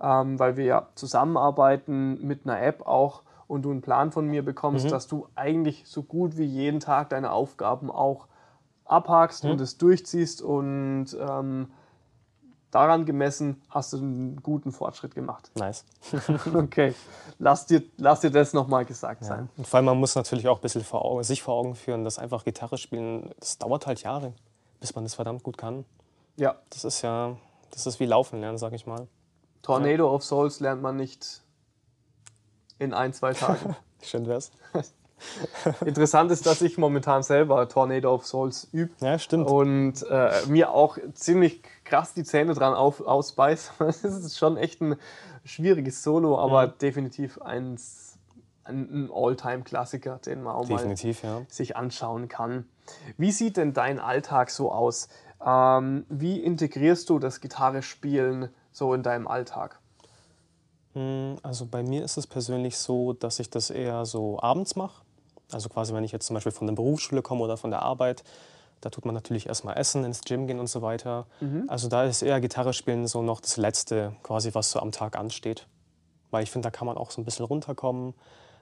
ähm, 0.00 0.38
weil 0.38 0.56
wir 0.56 0.64
ja 0.64 0.88
zusammenarbeiten 0.94 2.26
mit 2.26 2.46
einer 2.46 2.62
App 2.62 2.86
auch 2.86 3.22
und 3.46 3.62
du 3.62 3.70
einen 3.70 3.82
Plan 3.82 4.10
von 4.12 4.26
mir 4.26 4.44
bekommst, 4.44 4.90
dass 4.90 5.06
du 5.06 5.28
eigentlich 5.34 5.84
so 5.86 6.02
gut 6.02 6.36
wie 6.36 6.44
jeden 6.44 6.80
Tag 6.80 7.10
deine 7.10 7.30
Aufgaben 7.32 7.90
auch 7.90 8.26
abhakst 8.84 9.44
und 9.44 9.60
es 9.60 9.78
durchziehst 9.78 10.42
und 10.42 11.06
ähm, 11.18 11.70
daran 12.70 13.04
gemessen 13.06 13.62
hast 13.70 13.92
du 13.92 13.98
einen 13.98 14.42
guten 14.42 14.72
Fortschritt 14.72 15.14
gemacht. 15.14 15.50
Nice. 15.54 15.84
Okay, 16.54 16.94
lass 17.38 17.66
dir, 17.66 17.82
lass 17.96 18.20
dir 18.20 18.30
das 18.30 18.52
nochmal 18.52 18.84
gesagt 18.84 19.24
sein. 19.24 19.48
Und 19.56 19.66
vor 19.66 19.78
allem, 19.78 19.86
man 19.86 19.98
muss 19.98 20.14
natürlich 20.14 20.48
auch 20.48 20.58
ein 20.58 20.62
bisschen 20.62 20.82
vor 20.82 21.04
Augen, 21.04 21.22
sich 21.22 21.42
vor 21.42 21.54
Augen 21.54 21.74
führen, 21.74 22.04
dass 22.04 22.18
einfach 22.18 22.44
Gitarre 22.44 22.76
spielen, 22.76 23.30
das 23.38 23.58
dauert 23.58 23.86
halt 23.86 24.02
Jahre, 24.02 24.32
bis 24.80 24.94
man 24.94 25.04
das 25.04 25.14
verdammt 25.14 25.42
gut 25.42 25.56
kann. 25.56 25.84
Ja, 26.36 26.56
Das 26.70 26.84
ist 26.84 27.02
ja, 27.02 27.36
das 27.70 27.86
ist 27.86 28.00
wie 28.00 28.06
Laufen 28.06 28.40
lernen, 28.40 28.58
sag 28.58 28.72
ich 28.72 28.86
mal. 28.86 29.06
Tornado 29.62 30.12
of 30.12 30.24
Souls 30.24 30.60
lernt 30.60 30.82
man 30.82 30.96
nicht 30.96 31.42
in 32.78 32.94
ein, 32.94 33.12
zwei 33.12 33.32
Tagen. 33.32 33.76
Schön 34.02 34.26
wär's. 34.26 34.50
Interessant 35.84 36.30
ist, 36.30 36.44
dass 36.44 36.60
ich 36.60 36.76
momentan 36.76 37.22
selber 37.22 37.68
Tornado 37.68 38.12
of 38.12 38.26
Souls 38.26 38.68
übe 38.72 38.92
Ja, 39.00 39.18
stimmt. 39.18 39.48
und 39.48 40.02
äh, 40.10 40.30
mir 40.48 40.70
auch 40.70 40.98
ziemlich 41.14 41.62
krass 41.84 42.14
die 42.14 42.24
Zähne 42.24 42.54
dran 42.54 42.74
auf, 42.74 43.00
ausbeiß. 43.00 43.72
Es 43.78 44.04
ist 44.04 44.38
schon 44.38 44.56
echt 44.56 44.80
ein 44.82 44.96
schwieriges 45.44 46.02
Solo, 46.02 46.38
aber 46.38 46.66
definitiv 46.66 47.40
eins, 47.40 48.18
ein, 48.64 49.06
ein 49.06 49.10
All-Time-Klassiker, 49.12 50.18
den 50.18 50.42
man 50.42 50.54
auch 50.56 50.68
mal 50.68 50.76
Definitiv, 50.76 51.22
ja. 51.22 51.42
sich 51.48 51.76
anschauen 51.76 52.28
kann. 52.28 52.66
Wie 53.16 53.30
sieht 53.30 53.56
denn 53.56 53.72
dein 53.72 53.98
Alltag 54.00 54.50
so 54.50 54.72
aus? 54.72 55.08
Ähm, 55.44 56.04
wie 56.08 56.40
integrierst 56.40 57.08
du 57.08 57.18
das 57.18 57.40
Gitarrespielen 57.40 58.48
so 58.72 58.94
in 58.94 59.02
deinem 59.02 59.28
Alltag? 59.28 59.78
Mm, 60.94 61.34
Also 61.42 61.66
bei 61.66 61.82
mir 61.82 62.04
ist 62.04 62.16
es 62.16 62.26
persönlich 62.26 62.76
so, 62.78 63.12
dass 63.12 63.38
ich 63.40 63.50
das 63.50 63.70
eher 63.70 64.06
so 64.06 64.40
abends 64.40 64.76
mache. 64.76 65.02
Also 65.52 65.68
quasi, 65.68 65.92
wenn 65.94 66.04
ich 66.04 66.12
jetzt 66.12 66.26
zum 66.26 66.34
Beispiel 66.34 66.52
von 66.52 66.66
der 66.66 66.74
Berufsschule 66.74 67.22
komme 67.22 67.42
oder 67.44 67.56
von 67.56 67.70
der 67.70 67.82
Arbeit, 67.82 68.24
da 68.80 68.90
tut 68.90 69.04
man 69.04 69.14
natürlich 69.14 69.46
erstmal 69.46 69.78
essen, 69.78 70.04
ins 70.04 70.22
Gym 70.22 70.46
gehen 70.46 70.58
und 70.60 70.66
so 70.68 70.82
weiter. 70.82 71.26
Also 71.68 71.88
da 71.88 72.04
ist 72.04 72.22
eher 72.22 72.40
Gitarre 72.40 72.72
spielen 72.72 73.06
so 73.06 73.22
noch 73.22 73.40
das 73.40 73.56
Letzte, 73.56 74.14
quasi 74.22 74.54
was 74.54 74.70
so 74.70 74.80
am 74.80 74.92
Tag 74.92 75.16
ansteht. 75.16 75.66
Weil 76.30 76.42
ich 76.42 76.50
finde, 76.50 76.66
da 76.66 76.70
kann 76.70 76.86
man 76.86 76.96
auch 76.96 77.10
so 77.10 77.20
ein 77.20 77.24
bisschen 77.24 77.44
runterkommen. 77.46 78.14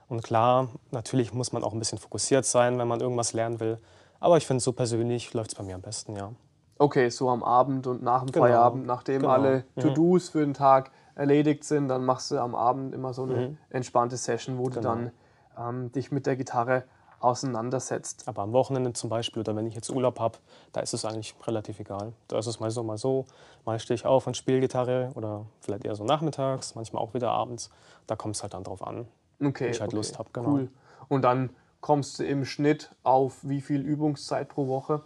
Und 0.07 0.23
klar, 0.23 0.69
natürlich 0.91 1.33
muss 1.33 1.51
man 1.51 1.63
auch 1.63 1.73
ein 1.73 1.79
bisschen 1.79 1.97
fokussiert 1.97 2.45
sein, 2.45 2.77
wenn 2.77 2.87
man 2.87 3.01
irgendwas 3.01 3.33
lernen 3.33 3.59
will. 3.59 3.79
Aber 4.19 4.37
ich 4.37 4.45
finde, 4.47 4.61
so 4.61 4.71
persönlich 4.71 5.33
läuft 5.33 5.51
es 5.51 5.55
bei 5.57 5.63
mir 5.63 5.75
am 5.75 5.81
besten, 5.81 6.15
ja. 6.15 6.31
Okay, 6.77 7.09
so 7.09 7.29
am 7.29 7.43
Abend 7.43 7.87
und 7.87 8.03
nach 8.03 8.21
dem 8.23 8.31
Genau, 8.31 8.45
Feierabend, 8.45 8.85
nachdem 8.85 9.21
genau. 9.21 9.33
alle 9.33 9.65
Mhm. 9.75 9.81
To-Dos 9.81 10.29
für 10.29 10.39
den 10.39 10.53
Tag 10.53 10.91
erledigt 11.15 11.63
sind, 11.63 11.87
dann 11.87 12.05
machst 12.05 12.31
du 12.31 12.39
am 12.39 12.55
Abend 12.55 12.93
immer 12.93 13.13
so 13.13 13.23
eine 13.23 13.57
entspannte 13.69 14.17
Session, 14.17 14.57
wo 14.57 14.69
du 14.69 14.81
Genau. 14.81 14.89
dann 14.89 15.11
ähm, 15.57 15.91
dich 15.91 16.11
mit 16.11 16.25
der 16.25 16.35
Gitarre 16.35 16.83
auseinandersetzt. 17.19 18.27
Aber 18.27 18.41
am 18.41 18.51
Wochenende 18.51 18.91
zum 18.93 19.09
Beispiel 19.09 19.39
oder 19.41 19.55
wenn 19.55 19.65
ich 19.65 19.75
jetzt 19.75 19.89
Urlaub 19.89 20.19
habe, 20.19 20.37
da 20.73 20.81
ist 20.81 20.93
es 20.93 21.05
eigentlich 21.05 21.35
relativ 21.47 21.79
egal. 21.79 22.11
Da 22.27 22.37
ist 22.37 22.47
es 22.47 22.59
mal 22.59 22.69
so, 22.69 22.83
mal 22.83 22.97
so. 22.97 23.25
Mal 23.63 23.79
stehe 23.79 23.95
ich 23.95 24.05
auf 24.05 24.27
und 24.27 24.35
spiele 24.35 24.59
Gitarre 24.59 25.11
oder 25.15 25.45
vielleicht 25.61 25.85
eher 25.85 25.95
so 25.95 26.03
nachmittags, 26.03 26.75
manchmal 26.75 27.01
auch 27.01 27.13
wieder 27.13 27.31
abends. 27.31 27.69
Da 28.07 28.15
kommt 28.17 28.35
es 28.35 28.43
halt 28.43 28.53
dann 28.53 28.63
drauf 28.65 28.85
an. 28.85 29.07
Okay, 29.41 29.69
ich 29.69 29.79
halt 29.79 29.89
okay, 29.89 29.95
Lust 29.95 30.19
hab, 30.19 30.33
genau. 30.33 30.49
Cool. 30.49 30.69
Und 31.07 31.21
dann 31.21 31.51
kommst 31.79 32.19
du 32.19 32.25
im 32.25 32.43
Schnitt 32.45 32.93
auf 33.03 33.37
wie 33.43 33.61
viel 33.61 33.81
Übungszeit 33.81 34.49
pro 34.49 34.67
Woche? 34.67 35.01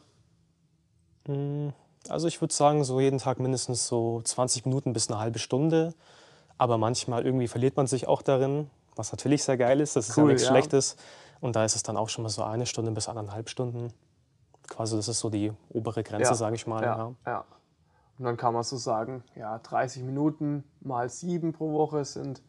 Also 2.10 2.28
ich 2.28 2.41
würde 2.41 2.54
sagen, 2.54 2.84
so 2.84 3.00
jeden 3.00 3.20
Tag 3.20 3.39
mindestens 3.39 3.88
so 3.88 4.22
20 4.24 4.65
Minuten 4.65 4.93
bis 4.93 5.10
eine 5.10 5.20
halbe 5.20 5.39
Stunde. 5.39 5.93
Aber 6.58 6.78
manchmal 6.78 7.26
irgendwie 7.26 7.48
verliert 7.48 7.78
man 7.78 7.88
sich 7.88 8.08
auch 8.08 8.22
darin, 8.22 8.70
was 8.96 9.12
natürlich 9.12 9.43
sehr 9.43 9.58
geil 9.58 9.80
ist. 9.80 9.96
Das 9.96 10.10
ist 10.10 10.17
Cool, 10.17 10.24
ja 10.26 10.28
nichts 10.30 10.43
ja. 10.43 10.50
Schlechtes. 10.50 10.96
Und 11.39 11.56
da 11.56 11.63
ist 11.63 11.76
es 11.76 11.84
dann 11.84 11.98
auch 11.98 12.10
schon 12.10 12.24
mal 12.24 12.30
so 12.30 12.43
eine 12.43 12.65
Stunde 12.65 12.91
bis 12.91 13.08
anderthalb 13.08 13.50
Stunden. 13.50 13.93
quasi 14.67 14.96
das 14.98 15.08
ist 15.08 15.20
so 15.20 15.30
die 15.30 15.54
obere 15.70 16.04
Grenze, 16.04 16.32
Ja, 16.32 16.34
sage 16.36 16.56
ich 16.56 16.67
mal. 16.67 16.84
Ja, 16.84 17.13
Ja. 17.26 17.46
Und 18.17 18.26
dann 18.26 18.36
kann 18.36 18.54
man 18.54 18.63
so 18.63 18.78
sagen, 18.78 19.24
ja, 19.36 19.60
30 19.60 20.02
Minuten 20.04 20.63
mal 20.82 21.08
sieben 21.08 21.54
pro 21.54 21.72
Woche 21.74 22.04
sind 22.04 22.41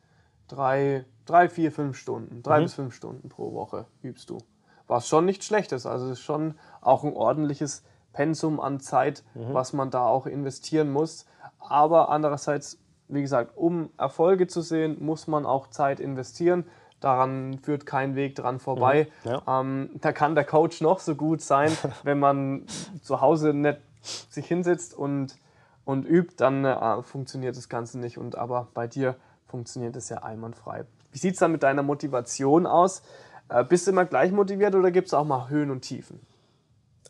drei, 0.49 1.05
drei 1.27 1.49
vier, 1.49 1.71
fünf 1.71 1.97
Stunden. 1.99 2.42
Drei 2.42 2.62
bis 2.62 2.75
fünf 2.75 2.94
Stunden 2.94 3.29
pro 3.29 3.53
Woche 3.53 3.87
übst 4.03 4.31
du. 4.31 4.38
Was 4.87 5.07
schon 5.07 5.27
nicht 5.27 5.44
schlecht 5.44 5.73
ist. 5.73 5.85
Also 5.85 6.07
es 6.07 6.12
ist 6.12 6.21
schon 6.25 6.55
auch 6.81 7.05
ein 7.05 7.12
ordentliches 7.12 7.83
Pensum 8.18 8.59
an 8.59 8.81
Zeit, 8.81 9.22
was 9.35 9.72
man 9.72 9.90
da 9.90 10.04
auch 10.04 10.26
investieren 10.26 10.90
muss. 10.90 11.24
Aber 11.61 12.09
andererseits, 12.09 12.76
wie 13.07 13.22
gesagt, 13.22 13.57
um 13.57 13.90
Erfolge 13.96 14.48
zu 14.48 14.61
sehen, 14.61 14.96
muss 14.98 15.28
man 15.28 15.46
auch 15.46 15.68
Zeit 15.68 16.00
investieren. 16.00 16.64
Daran 16.98 17.61
führt 17.62 17.87
kein 17.87 18.16
Weg 18.16 18.35
dran 18.35 18.59
vorbei. 18.59 19.07
Ja. 19.22 19.42
Ähm, 19.46 19.90
da 20.00 20.11
kann 20.11 20.35
der 20.35 20.42
Coach 20.42 20.81
noch 20.81 20.98
so 20.98 21.14
gut 21.14 21.42
sein, 21.42 21.70
wenn 22.02 22.18
man 22.18 22.66
zu 23.02 23.20
Hause 23.20 23.54
nicht 23.54 23.78
sich 24.02 24.48
hinsetzt 24.48 24.94
und, 24.94 25.37
und 25.85 26.04
übt, 26.04 26.35
dann 26.38 26.64
äh, 26.64 27.02
funktioniert 27.04 27.57
das 27.57 27.68
Ganze 27.68 28.00
nicht. 28.00 28.18
Und 28.18 28.37
aber 28.37 28.66
bei 28.74 28.88
dir 28.88 29.14
funktioniert 29.46 29.94
es 29.94 30.09
ja 30.09 30.24
einwandfrei. 30.24 30.87
Wie 31.12 31.18
sieht 31.18 31.35
es 31.35 31.38
dann 31.38 31.52
mit 31.52 31.62
deiner 31.62 31.85
Motivation 31.85 32.66
aus? 32.66 33.02
Äh, 33.48 33.62
bist 33.62 33.87
du 33.87 33.92
immer 33.92 34.07
gleich 34.07 34.33
motiviert 34.33 34.74
oder 34.74 34.90
gibt 34.90 35.07
es 35.07 35.14
auch 35.14 35.24
mal 35.24 35.48
Höhen 35.48 35.70
und 35.70 35.83
Tiefen? 35.83 36.18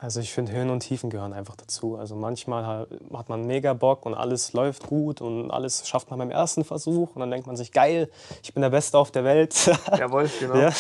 Also 0.01 0.21
ich 0.21 0.33
finde, 0.33 0.53
Höhen 0.53 0.71
und 0.71 0.79
Tiefen 0.81 1.11
gehören 1.11 1.33
einfach 1.33 1.57
dazu. 1.57 1.97
Also 1.97 2.15
manchmal 2.15 2.65
ha- 2.65 2.87
hat 3.15 3.29
man 3.29 3.47
mega 3.47 3.75
Bock 3.75 4.07
und 4.07 4.15
alles 4.15 4.53
läuft 4.53 4.87
gut 4.87 5.21
und 5.21 5.51
alles 5.51 5.89
schafft 5.89 6.11
man 6.11 6.21
beim 6.21 6.31
ersten 6.31 6.63
Versuch 6.65 7.17
und 7.17 7.21
dann 7.21 7.31
denkt 7.33 7.49
man 7.49 7.57
sich, 7.57 7.73
geil, 7.73 8.09
ich 8.43 8.55
bin 8.55 8.61
der 8.63 8.71
Beste 8.71 8.97
auf 8.97 9.11
der 9.11 9.25
Welt. 9.25 9.55
Jawohl, 9.99 10.31
genau. 10.39 10.55
ja. 10.57 10.73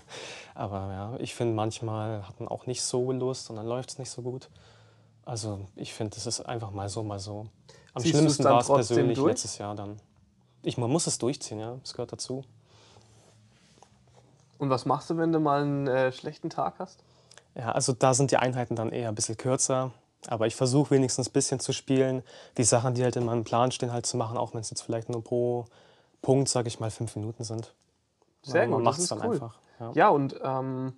Aber 0.54 0.76
ja, 0.92 1.16
ich 1.18 1.34
finde, 1.34 1.54
manchmal 1.54 2.26
hat 2.28 2.38
man 2.38 2.48
auch 2.48 2.66
nicht 2.66 2.82
so 2.82 3.10
Lust 3.10 3.50
und 3.50 3.56
dann 3.56 3.66
läuft 3.66 3.90
es 3.90 3.98
nicht 3.98 4.10
so 4.10 4.22
gut. 4.22 4.48
Also 5.24 5.60
ich 5.74 5.92
finde, 5.92 6.14
das 6.14 6.26
ist 6.26 6.40
einfach 6.42 6.70
mal 6.70 6.88
so, 6.88 7.02
mal 7.02 7.18
so. 7.18 7.46
Am 7.92 8.02
Ziehst 8.02 8.14
du's 8.14 8.20
schlimmsten 8.20 8.44
war 8.44 8.60
es 8.60 8.68
persönlich 8.68 9.18
durch? 9.18 9.30
letztes 9.32 9.58
Jahr 9.58 9.74
dann. 9.74 9.96
Ich, 10.62 10.78
man 10.78 10.90
muss 10.90 11.08
es 11.08 11.18
durchziehen, 11.18 11.58
ja, 11.58 11.76
das 11.82 11.92
gehört 11.94 12.12
dazu. 12.12 12.44
Und 14.58 14.70
was 14.70 14.84
machst 14.86 15.10
du, 15.10 15.16
wenn 15.16 15.32
du 15.32 15.40
mal 15.40 15.62
einen 15.62 15.86
äh, 15.88 16.12
schlechten 16.12 16.50
Tag 16.50 16.74
hast? 16.78 17.02
Ja, 17.54 17.72
also 17.72 17.92
da 17.92 18.14
sind 18.14 18.30
die 18.30 18.36
Einheiten 18.36 18.76
dann 18.76 18.92
eher 18.92 19.08
ein 19.08 19.14
bisschen 19.14 19.36
kürzer. 19.36 19.92
Aber 20.26 20.46
ich 20.46 20.54
versuche 20.54 20.90
wenigstens 20.90 21.28
ein 21.28 21.32
bisschen 21.32 21.60
zu 21.60 21.72
spielen. 21.72 22.22
Die 22.58 22.64
Sachen, 22.64 22.94
die 22.94 23.02
halt 23.02 23.16
in 23.16 23.24
meinem 23.24 23.44
Plan 23.44 23.72
stehen, 23.72 23.92
halt 23.92 24.04
zu 24.06 24.16
machen, 24.16 24.36
auch 24.36 24.52
wenn 24.52 24.60
es 24.60 24.70
jetzt 24.70 24.82
vielleicht 24.82 25.08
nur 25.08 25.24
pro 25.24 25.64
Punkt, 26.20 26.48
sage 26.48 26.68
ich 26.68 26.78
mal, 26.78 26.90
fünf 26.90 27.16
Minuten 27.16 27.44
sind. 27.44 27.74
Sehr 28.42 28.66
man 28.68 28.78
gut, 28.78 28.84
macht 28.84 28.98
es 28.98 29.08
dann 29.08 29.20
cool. 29.20 29.34
einfach. 29.34 29.58
Ja. 29.78 29.92
Ja, 29.94 30.08
und 30.10 30.38
ähm, 30.42 30.92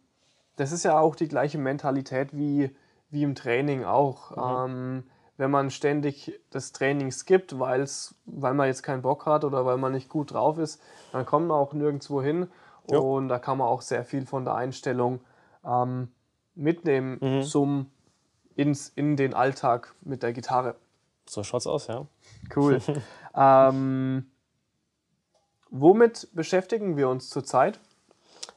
das 0.56 0.72
ist 0.72 0.82
ja 0.82 0.98
auch 0.98 1.14
die 1.14 1.28
gleiche 1.28 1.58
Mentalität 1.58 2.36
wie, 2.36 2.74
wie 3.10 3.22
im 3.22 3.34
Training 3.34 3.84
auch. 3.84 4.64
Ähm, 4.64 5.04
wenn 5.36 5.50
man 5.50 5.70
ständig 5.70 6.40
das 6.50 6.72
Training 6.72 7.10
skippt, 7.10 7.58
weil's, 7.58 8.14
weil 8.26 8.54
man 8.54 8.66
jetzt 8.66 8.82
keinen 8.82 9.02
Bock 9.02 9.26
hat 9.26 9.44
oder 9.44 9.64
weil 9.64 9.78
man 9.78 9.92
nicht 9.92 10.08
gut 10.08 10.32
drauf 10.32 10.58
ist, 10.58 10.80
dann 11.12 11.24
kommt 11.24 11.46
man 11.46 11.56
auch 11.56 11.72
nirgendwo 11.72 12.22
hin. 12.22 12.48
Ja. 12.90 12.98
Und 12.98 13.28
da 13.28 13.38
kann 13.38 13.58
man 13.58 13.68
auch 13.68 13.82
sehr 13.82 14.04
viel 14.04 14.26
von 14.26 14.44
der 14.44 14.54
Einstellung 14.54 15.20
ähm, 15.64 16.08
mitnehmen 16.54 17.42
zum, 17.42 17.90
ins, 18.56 18.88
in 18.94 19.16
den 19.16 19.34
Alltag 19.34 19.94
mit 20.02 20.22
der 20.22 20.32
Gitarre. 20.32 20.74
So 21.28 21.42
schaut's 21.44 21.66
aus, 21.66 21.86
ja. 21.86 22.06
Cool. 22.54 22.80
ähm, 23.34 24.26
womit 25.70 26.28
beschäftigen 26.34 26.96
wir 26.96 27.08
uns 27.08 27.30
zurzeit? 27.30 27.78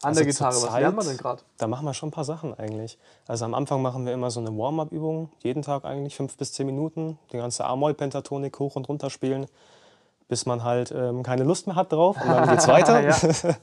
An 0.02 0.10
Also 0.10 0.20
der 0.22 0.28
Gitarre. 0.28 0.52
Was 0.54 0.62
zurzeit- 0.62 0.82
lernen 0.82 0.98
wir 0.98 1.04
denn 1.04 1.18
gerade? 1.18 1.44
Da 1.58 1.68
machen 1.68 1.86
wir 1.86 1.94
schon 1.94 2.10
ein 2.10 2.12
paar 2.12 2.24
Sachen 2.26 2.54
eigentlich. 2.54 2.98
Also 3.28 3.46
am 3.46 3.54
Anfang 3.54 3.82
machen 3.82 4.06
wir 4.06 4.14
immer 4.14 4.32
so 4.32 4.40
eine 4.40 4.50
Warm-up-Übung, 4.56 5.30
jeden 5.44 5.62
Tag 5.62 5.86
eigentlich 5.86 6.16
fünf 6.16 6.36
bis 6.38 6.54
zehn 6.54 6.66
Minuten, 6.66 7.18
die 7.32 7.38
ganze 7.38 7.66
A-Moll-Pentatonik 7.66 8.60
hoch 8.60 8.76
und 8.76 8.90
runter 8.90 9.10
spielen, 9.10 9.46
bis 10.28 10.46
man 10.46 10.64
halt 10.64 10.92
ähm, 10.92 11.24
keine 11.24 11.44
Lust 11.44 11.68
mehr 11.68 11.76
hat 11.76 11.92
drauf 11.92 12.18
und 12.20 12.28
dann 12.28 12.50
geht's 12.50 12.68
weiter. 12.68 13.02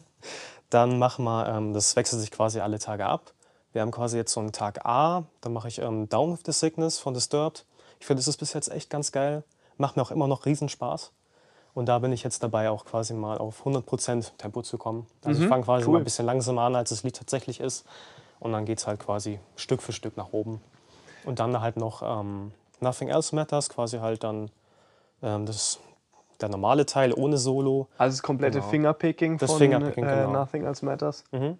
Dann 0.70 0.98
machen 0.98 1.24
wir, 1.26 1.48
ähm, 1.48 1.74
das 1.74 1.96
wechselt 1.96 2.22
sich 2.22 2.30
quasi 2.30 2.60
alle 2.60 2.78
Tage 2.78 3.04
ab. 3.04 3.34
Wir 3.72 3.82
haben 3.82 3.90
quasi 3.90 4.16
jetzt 4.16 4.32
so 4.32 4.40
einen 4.40 4.52
Tag 4.52 4.84
A, 4.84 5.24
dann 5.40 5.52
mache 5.52 5.68
ich 5.68 5.78
ähm, 5.78 6.08
Down 6.08 6.32
with 6.32 6.40
the 6.44 6.52
Sickness 6.52 6.98
von 6.98 7.14
Disturbed. 7.14 7.64
Ich 8.00 8.06
finde, 8.06 8.20
das 8.20 8.28
ist 8.28 8.36
bis 8.36 8.52
jetzt 8.52 8.70
echt 8.70 8.90
ganz 8.90 9.12
geil. 9.12 9.44
Macht 9.78 9.96
mir 9.96 10.02
auch 10.02 10.10
immer 10.10 10.26
noch 10.26 10.44
riesen 10.44 10.68
Spaß. 10.68 11.12
Und 11.74 11.86
da 11.86 11.98
bin 11.98 12.12
ich 12.12 12.22
jetzt 12.22 12.42
dabei, 12.42 12.68
auch 12.68 12.84
quasi 12.84 13.14
mal 13.14 13.38
auf 13.38 13.64
100% 13.64 14.32
Tempo 14.36 14.60
zu 14.62 14.76
kommen. 14.76 15.06
Also 15.24 15.42
ich 15.42 15.48
fange 15.48 15.64
quasi 15.64 15.86
cool. 15.86 15.92
mal 15.92 15.98
ein 15.98 16.04
bisschen 16.04 16.26
langsamer 16.26 16.62
an, 16.62 16.76
als 16.76 16.90
das 16.90 17.02
Lied 17.02 17.16
tatsächlich 17.16 17.60
ist. 17.60 17.86
Und 18.40 18.52
dann 18.52 18.66
geht 18.66 18.78
es 18.78 18.86
halt 18.86 19.00
quasi 19.00 19.38
Stück 19.56 19.80
für 19.80 19.92
Stück 19.92 20.16
nach 20.18 20.32
oben. 20.32 20.60
Und 21.24 21.38
dann 21.38 21.58
halt 21.60 21.76
noch 21.78 22.02
ähm, 22.02 22.52
Nothing 22.80 23.08
Else 23.08 23.34
Matters, 23.34 23.70
quasi 23.70 23.98
halt 23.98 24.22
dann 24.22 24.50
ähm, 25.22 25.46
das, 25.46 25.78
der 26.42 26.50
normale 26.50 26.84
Teil 26.84 27.14
ohne 27.14 27.38
Solo. 27.38 27.86
Also 27.96 28.16
das 28.16 28.22
komplette 28.22 28.58
Genau. 28.58 28.70
Fingerpicking 28.70 29.38
Das 29.38 29.50
von 29.50 29.58
Fingerpicking, 29.58 30.04
äh, 30.04 30.26
genau. 30.26 30.32
Nothing 30.32 30.64
Else 30.64 30.84
Matters. 30.84 31.24
Mhm. 31.30 31.56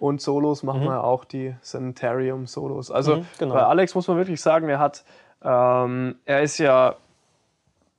Und 0.00 0.22
Solos 0.22 0.62
machen 0.62 0.84
wir 0.84 1.04
auch 1.04 1.26
die 1.26 1.54
Sanitarium-Solos. 1.60 2.90
Also 2.90 3.16
Mhm, 3.16 3.26
genau. 3.38 3.54
bei 3.54 3.62
Alex 3.64 3.94
muss 3.94 4.08
man 4.08 4.16
wirklich 4.16 4.40
sagen, 4.40 4.66
er 4.70 4.78
hat, 4.78 5.04
ähm, 5.44 6.16
er 6.24 6.40
ist 6.40 6.56
ja 6.56 6.96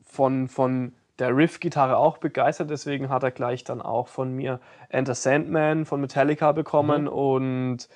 von, 0.03 0.47
von 0.47 0.93
der 1.19 1.37
Riff-Gitarre 1.37 1.97
auch 1.97 2.17
begeistert, 2.17 2.71
deswegen 2.71 3.09
hat 3.09 3.21
er 3.21 3.29
gleich 3.29 3.63
dann 3.63 3.83
auch 3.83 4.07
von 4.07 4.33
mir 4.35 4.59
Enter 4.89 5.13
Sandman 5.13 5.85
von 5.85 6.01
Metallica 6.01 6.51
bekommen 6.53 7.07
und 7.07 7.87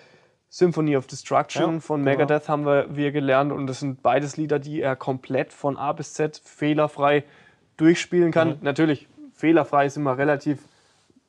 Symphony 0.50 0.96
of 0.96 1.08
Destruction 1.08 1.65
Mhm. 1.65 1.74
Ja, 1.74 1.80
von 1.80 2.04
genau. 2.04 2.12
Megadeth 2.12 2.48
haben 2.48 2.65
wir, 2.68 2.96
wir 2.96 3.12
gelernt 3.12 3.52
und 3.52 3.65
das 3.65 3.80
sind 3.80 4.04
beides 4.04 4.38
Lieder, 4.38 4.60
die 4.60 4.82
er 4.82 4.96
komplett 4.96 5.52
von 5.52 5.78
A 5.78 5.91
bis 5.94 6.13
Z 6.13 6.39
fehlerfrei 6.46 7.24
durchspielen 7.78 8.32
kann. 8.32 8.50
Mhm. 8.50 8.58
Natürlich, 8.62 9.08
fehlerfrei 9.34 9.88
ist 9.88 9.98
immer 9.98 10.15
relativ 10.20 10.60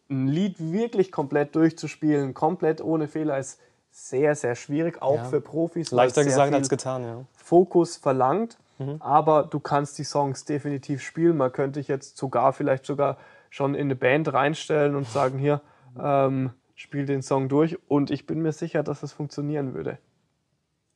ein 0.09 0.29
Lied 0.29 0.57
wirklich 0.59 1.11
komplett 1.11 1.55
durchzuspielen, 1.57 2.35
komplett 2.35 2.81
ohne 2.81 3.09
Fehler, 3.09 3.38
ist 3.38 3.61
sehr, 3.90 4.35
sehr 4.35 4.55
schwierig, 4.55 5.01
auch 5.03 5.16
Ja. 5.16 5.25
für 5.25 5.40
Profis. 5.40 5.90
Leichter 5.90 6.23
gesagt 6.25 6.53
als 6.53 6.69
getan, 6.69 7.03
ja. 7.03 7.25
Fokus 7.33 7.97
verlangt, 7.97 8.59
Mhm. 8.79 8.97
aber 9.01 9.45
du 9.45 9.59
kannst 9.59 9.99
die 9.99 10.05
Songs 10.05 10.45
definitiv 10.45 11.03
spielen. 11.03 11.37
Man 11.37 11.51
könnte 11.51 11.81
dich 11.81 11.88
jetzt 11.88 12.16
sogar, 12.19 12.53
vielleicht 12.53 12.85
sogar 12.85 13.16
schon 13.49 13.75
in 13.75 13.87
eine 13.87 13.97
Band 13.97 14.33
reinstellen 14.33 14.97
und 14.97 15.09
sagen, 15.09 15.38
hier, 15.38 15.62
ähm, 15.99 16.51
spiel 16.75 17.07
den 17.07 17.23
Song 17.23 17.49
durch 17.49 17.79
und 17.88 18.11
ich 18.11 18.27
bin 18.27 18.42
mir 18.42 18.53
sicher, 18.53 18.83
dass 18.83 19.03
es 19.03 19.12
funktionieren 19.12 19.73
würde. 19.73 19.99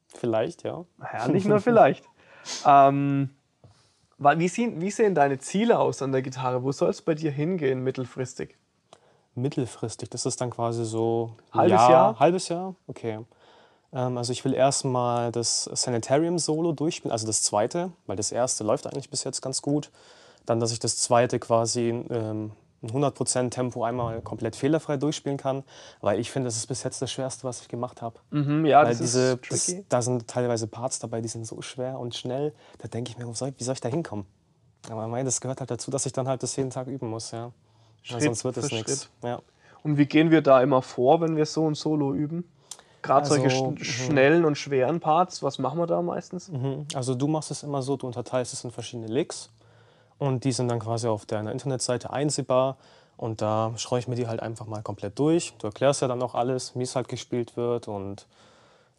Vielleicht, 0.08 0.62
ja. 0.64 0.84
Ja, 1.12 1.28
nicht 1.28 1.46
nur 1.48 1.60
vielleicht. 1.60 2.04
ähm, 2.66 3.30
wie, 4.18 4.48
sehen, 4.48 4.80
wie 4.82 4.90
sehen 4.90 5.14
deine 5.14 5.38
Ziele 5.38 5.78
aus 5.78 6.02
an 6.02 6.12
der 6.12 6.20
Gitarre? 6.20 6.62
Wo 6.62 6.72
soll 6.72 6.90
es 6.90 7.00
bei 7.00 7.14
dir 7.14 7.30
hingehen 7.30 7.82
mittelfristig? 7.82 8.58
Mittelfristig, 9.34 10.10
das 10.10 10.26
ist 10.26 10.40
dann 10.40 10.50
quasi 10.50 10.84
so 10.84 11.30
Halbes 11.52 11.88
Jahr? 11.88 12.18
Halbes 12.18 12.48
Jahr, 12.48 12.74
okay. 12.86 13.20
Ähm, 13.92 14.18
also 14.18 14.32
ich 14.32 14.44
will 14.44 14.54
erstmal 14.54 15.32
das 15.32 15.64
Sanitarium-Solo 15.64 16.72
durchspielen, 16.72 17.12
also 17.12 17.26
das 17.26 17.42
zweite, 17.42 17.92
weil 18.06 18.16
das 18.16 18.32
erste 18.32 18.64
läuft 18.64 18.86
eigentlich 18.86 19.10
bis 19.10 19.24
jetzt 19.24 19.40
ganz 19.40 19.62
gut. 19.62 19.90
Dann, 20.46 20.58
dass 20.58 20.72
ich 20.72 20.78
das 20.78 20.96
zweite 20.96 21.38
quasi 21.38 21.88
ähm, 22.10 22.52
in 22.82 22.90
100% 22.90 23.50
Tempo 23.50 23.84
einmal 23.84 24.22
komplett 24.22 24.56
fehlerfrei 24.56 24.96
durchspielen 24.96 25.36
kann, 25.36 25.64
weil 26.00 26.18
ich 26.18 26.30
finde, 26.30 26.46
das 26.46 26.56
ist 26.56 26.66
bis 26.66 26.82
jetzt 26.82 27.02
das 27.02 27.12
Schwerste, 27.12 27.44
was 27.44 27.60
ich 27.60 27.68
gemacht 27.68 28.00
habe. 28.00 28.18
Mhm, 28.30 28.64
ja, 28.64 28.82
Weil 28.82 28.88
das 28.88 28.98
diese, 28.98 29.38
ist 29.50 29.50
das, 29.50 29.84
da 29.88 30.02
sind 30.02 30.26
teilweise 30.26 30.66
Parts 30.66 30.98
dabei, 30.98 31.20
die 31.20 31.28
sind 31.28 31.46
so 31.46 31.60
schwer 31.62 31.98
und 31.98 32.14
schnell. 32.14 32.54
Da 32.78 32.88
denke 32.88 33.10
ich 33.10 33.18
mir, 33.18 33.26
wo 33.26 33.34
soll, 33.34 33.52
wie 33.56 33.64
soll 33.64 33.74
ich 33.74 33.80
da 33.80 33.88
hinkommen? 33.88 34.24
Aber 34.88 35.04
ich 35.04 35.10
meine, 35.10 35.24
das 35.24 35.40
gehört 35.40 35.60
halt 35.60 35.70
dazu, 35.70 35.90
dass 35.90 36.06
ich 36.06 36.12
dann 36.12 36.26
halt 36.26 36.42
das 36.42 36.56
jeden 36.56 36.70
Tag 36.70 36.86
üben 36.86 37.08
muss, 37.08 37.32
ja. 37.32 37.52
Schritt 38.02 38.22
sonst 38.22 38.44
wird 38.44 38.56
es 38.56 38.70
nichts. 38.72 39.04
Schritt. 39.04 39.10
Ja. 39.22 39.40
Und 39.82 39.96
wie 39.96 40.06
gehen 40.06 40.30
wir 40.30 40.42
da 40.42 40.62
immer 40.62 40.82
vor, 40.82 41.20
wenn 41.20 41.36
wir 41.36 41.46
so 41.46 41.68
ein 41.68 41.74
Solo 41.74 42.12
üben? 42.12 42.44
Gerade 43.02 43.22
Also, 43.22 43.36
solche 43.36 43.62
mhm. 43.62 43.76
sch 43.78 44.06
schnellen 44.06 44.44
und 44.44 44.56
schweren 44.56 45.00
Parts, 45.00 45.42
was 45.42 45.58
machen 45.58 45.78
wir 45.78 45.86
da 45.86 46.02
meistens? 46.02 46.48
Mhm. 46.48 46.86
Also 46.94 47.14
du 47.14 47.26
machst 47.28 47.50
es 47.50 47.62
immer 47.62 47.82
so, 47.82 47.96
du 47.96 48.06
unterteilst 48.06 48.52
es 48.52 48.64
in 48.64 48.70
verschiedene 48.70 49.08
Licks 49.08 49.50
und 50.18 50.44
die 50.44 50.52
sind 50.52 50.68
dann 50.68 50.80
quasi 50.80 51.08
auf 51.08 51.24
deiner 51.24 51.52
Internetseite 51.52 52.12
einsehbar 52.12 52.76
und 53.16 53.40
da 53.40 53.72
schreue 53.76 54.00
ich 54.00 54.08
mir 54.08 54.16
die 54.16 54.26
halt 54.26 54.40
einfach 54.40 54.66
mal 54.66 54.82
komplett 54.82 55.18
durch. 55.18 55.54
Du 55.58 55.66
erklärst 55.66 56.02
ja 56.02 56.08
dann 56.08 56.22
auch 56.22 56.34
alles, 56.34 56.76
wie 56.76 56.82
es 56.82 56.94
halt 56.94 57.08
gespielt 57.08 57.56
wird 57.56 57.88
und, 57.88 58.26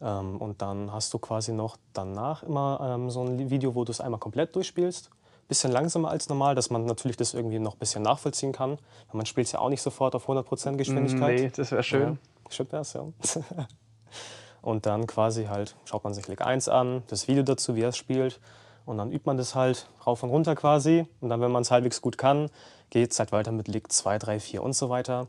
ähm, 0.00 0.38
und 0.38 0.62
dann 0.62 0.92
hast 0.92 1.14
du 1.14 1.18
quasi 1.18 1.52
noch 1.52 1.76
danach 1.92 2.42
immer 2.42 2.94
ähm, 2.94 3.10
so 3.10 3.22
ein 3.22 3.50
Video, 3.50 3.74
wo 3.76 3.84
du 3.84 3.92
es 3.92 4.00
einmal 4.00 4.20
komplett 4.20 4.54
durchspielst. 4.56 5.10
Bisschen 5.48 5.72
langsamer 5.72 6.10
als 6.10 6.28
normal, 6.28 6.54
dass 6.54 6.70
man 6.70 6.86
natürlich 6.86 7.16
das 7.16 7.34
irgendwie 7.34 7.58
noch 7.58 7.74
ein 7.74 7.78
bisschen 7.78 8.02
nachvollziehen 8.02 8.52
kann. 8.52 8.70
Weil 9.08 9.16
man 9.16 9.26
spielt 9.26 9.46
es 9.46 9.52
ja 9.52 9.58
auch 9.58 9.68
nicht 9.68 9.82
sofort 9.82 10.14
auf 10.14 10.28
100% 10.28 10.76
Geschwindigkeit. 10.76 11.40
Nee, 11.40 11.52
das 11.54 11.70
wäre 11.70 11.82
schön. 11.82 12.18
Ja, 12.44 12.50
schön 12.50 12.72
wär's, 12.72 12.92
ja. 12.94 13.06
und 14.62 14.86
dann 14.86 15.06
quasi 15.06 15.46
halt 15.46 15.76
schaut 15.84 16.04
man 16.04 16.14
sich 16.14 16.26
Lick 16.28 16.40
1 16.40 16.68
an, 16.68 17.02
das 17.08 17.28
Video 17.28 17.42
dazu, 17.42 17.74
wie 17.74 17.82
er 17.82 17.90
es 17.90 17.96
spielt. 17.96 18.40
Und 18.86 18.98
dann 18.98 19.12
übt 19.12 19.24
man 19.26 19.36
das 19.36 19.54
halt 19.54 19.88
rauf 20.06 20.22
und 20.22 20.30
runter 20.30 20.54
quasi. 20.54 21.06
Und 21.20 21.28
dann, 21.28 21.40
wenn 21.40 21.52
man 21.52 21.62
es 21.62 21.70
halbwegs 21.70 22.00
gut 22.00 22.18
kann, 22.18 22.48
geht 22.90 23.12
es 23.12 23.18
halt 23.18 23.32
weiter 23.32 23.52
mit 23.52 23.68
Lick 23.68 23.92
2, 23.92 24.18
3, 24.18 24.40
4 24.40 24.62
und 24.62 24.74
so 24.74 24.90
weiter. 24.90 25.28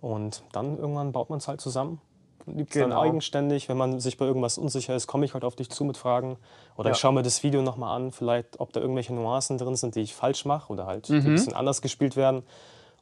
Und 0.00 0.42
dann 0.52 0.78
irgendwann 0.78 1.12
baut 1.12 1.30
man 1.30 1.38
es 1.38 1.48
halt 1.48 1.60
zusammen. 1.60 2.00
Übt 2.46 2.72
genau. 2.72 2.88
dann 2.88 2.98
eigenständig. 2.98 3.68
Wenn 3.68 3.76
man 3.76 4.00
sich 4.00 4.16
bei 4.16 4.24
irgendwas 4.24 4.58
unsicher 4.58 4.94
ist, 4.94 5.06
komme 5.06 5.24
ich 5.24 5.34
halt 5.34 5.44
auf 5.44 5.56
dich 5.56 5.70
zu 5.70 5.84
mit 5.84 5.96
Fragen. 5.96 6.36
Oder 6.76 6.90
ja. 6.90 6.94
ich 6.94 7.00
schaue 7.00 7.12
mir 7.12 7.22
das 7.22 7.42
Video 7.42 7.62
nochmal 7.62 7.96
an, 7.96 8.12
vielleicht, 8.12 8.60
ob 8.60 8.72
da 8.72 8.80
irgendwelche 8.80 9.14
Nuancen 9.14 9.58
drin 9.58 9.76
sind, 9.76 9.94
die 9.94 10.00
ich 10.00 10.14
falsch 10.14 10.44
mache 10.44 10.72
oder 10.72 10.86
halt 10.86 11.08
mhm. 11.08 11.20
die 11.20 11.26
ein 11.28 11.32
bisschen 11.34 11.54
anders 11.54 11.82
gespielt 11.82 12.16
werden. 12.16 12.42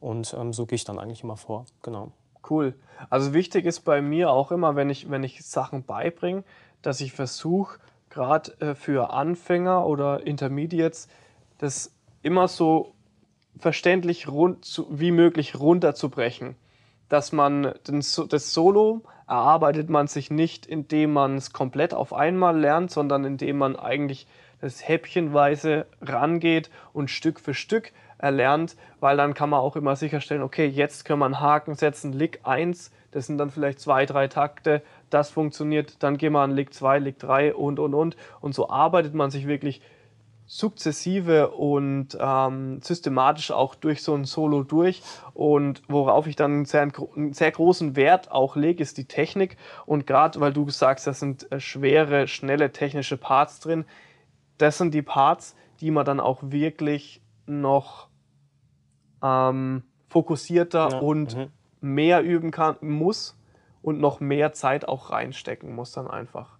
Und 0.00 0.34
ähm, 0.38 0.52
so 0.52 0.66
gehe 0.66 0.76
ich 0.76 0.84
dann 0.84 0.98
eigentlich 0.98 1.22
immer 1.22 1.36
vor. 1.36 1.66
Genau. 1.82 2.12
Cool. 2.48 2.74
Also 3.08 3.32
wichtig 3.34 3.66
ist 3.66 3.80
bei 3.80 4.02
mir 4.02 4.30
auch 4.30 4.50
immer, 4.50 4.74
wenn 4.74 4.90
ich, 4.90 5.10
wenn 5.10 5.22
ich 5.22 5.44
Sachen 5.44 5.84
beibringe, 5.84 6.44
dass 6.82 7.00
ich 7.00 7.12
versuche, 7.12 7.78
gerade 8.10 8.52
äh, 8.60 8.74
für 8.74 9.10
Anfänger 9.10 9.86
oder 9.86 10.26
Intermediates, 10.26 11.08
das 11.58 11.94
immer 12.22 12.48
so 12.48 12.94
verständlich 13.58 14.28
rund 14.28 14.64
zu, 14.64 14.86
wie 14.90 15.10
möglich 15.10 15.58
runterzubrechen. 15.58 16.56
Dass 17.08 17.32
man 17.32 17.74
das 17.84 18.54
Solo 18.54 19.02
erarbeitet 19.32 19.88
man 19.88 20.08
sich 20.08 20.30
nicht, 20.30 20.66
indem 20.66 21.14
man 21.14 21.38
es 21.38 21.54
komplett 21.54 21.94
auf 21.94 22.12
einmal 22.12 22.58
lernt, 22.58 22.90
sondern 22.90 23.24
indem 23.24 23.56
man 23.56 23.76
eigentlich 23.76 24.26
das 24.60 24.86
häppchenweise 24.86 25.86
rangeht 26.02 26.70
und 26.92 27.10
Stück 27.10 27.40
für 27.40 27.54
Stück 27.54 27.92
erlernt, 28.18 28.76
weil 29.00 29.16
dann 29.16 29.32
kann 29.32 29.48
man 29.48 29.60
auch 29.60 29.74
immer 29.74 29.96
sicherstellen, 29.96 30.42
okay, 30.42 30.66
jetzt 30.66 31.06
können 31.06 31.20
wir 31.20 31.24
einen 31.24 31.40
Haken 31.40 31.76
setzen, 31.76 32.12
Lick 32.12 32.40
1, 32.42 32.92
das 33.10 33.26
sind 33.26 33.38
dann 33.38 33.50
vielleicht 33.50 33.80
zwei, 33.80 34.04
drei 34.04 34.28
Takte, 34.28 34.82
das 35.08 35.30
funktioniert, 35.30 36.02
dann 36.02 36.18
gehen 36.18 36.34
wir 36.34 36.40
an 36.40 36.50
Lick 36.50 36.74
2, 36.74 36.98
Lick 36.98 37.18
3 37.18 37.54
und, 37.54 37.78
und, 37.78 37.94
und. 37.94 38.16
Und 38.42 38.54
so 38.54 38.68
arbeitet 38.68 39.14
man 39.14 39.30
sich 39.30 39.46
wirklich 39.46 39.80
sukzessive 40.52 41.48
und 41.48 42.08
ähm, 42.20 42.82
systematisch 42.82 43.52
auch 43.52 43.74
durch 43.74 44.02
so 44.02 44.14
ein 44.14 44.26
Solo 44.26 44.62
durch. 44.62 45.02
Und 45.32 45.80
worauf 45.88 46.26
ich 46.26 46.36
dann 46.36 46.52
einen 46.52 46.64
sehr, 46.66 46.82
einen 46.82 47.32
sehr 47.32 47.50
großen 47.50 47.96
Wert 47.96 48.30
auch 48.30 48.54
lege, 48.54 48.82
ist 48.82 48.98
die 48.98 49.06
Technik. 49.06 49.56
Und 49.86 50.06
gerade 50.06 50.40
weil 50.40 50.52
du 50.52 50.68
sagst, 50.68 51.06
das 51.06 51.20
sind 51.20 51.50
äh, 51.50 51.58
schwere, 51.58 52.28
schnelle 52.28 52.70
technische 52.70 53.16
Parts 53.16 53.60
drin, 53.60 53.86
das 54.58 54.76
sind 54.76 54.92
die 54.92 55.00
Parts, 55.00 55.56
die 55.80 55.90
man 55.90 56.04
dann 56.04 56.20
auch 56.20 56.42
wirklich 56.42 57.22
noch 57.46 58.08
ähm, 59.22 59.84
fokussierter 60.10 60.90
ja. 60.90 60.98
und 60.98 61.34
mhm. 61.34 61.46
mehr 61.80 62.22
üben 62.22 62.50
kann, 62.50 62.76
muss 62.82 63.38
und 63.80 64.00
noch 64.00 64.20
mehr 64.20 64.52
Zeit 64.52 64.86
auch 64.86 65.08
reinstecken 65.08 65.74
muss 65.74 65.92
dann 65.92 66.08
einfach. 66.08 66.58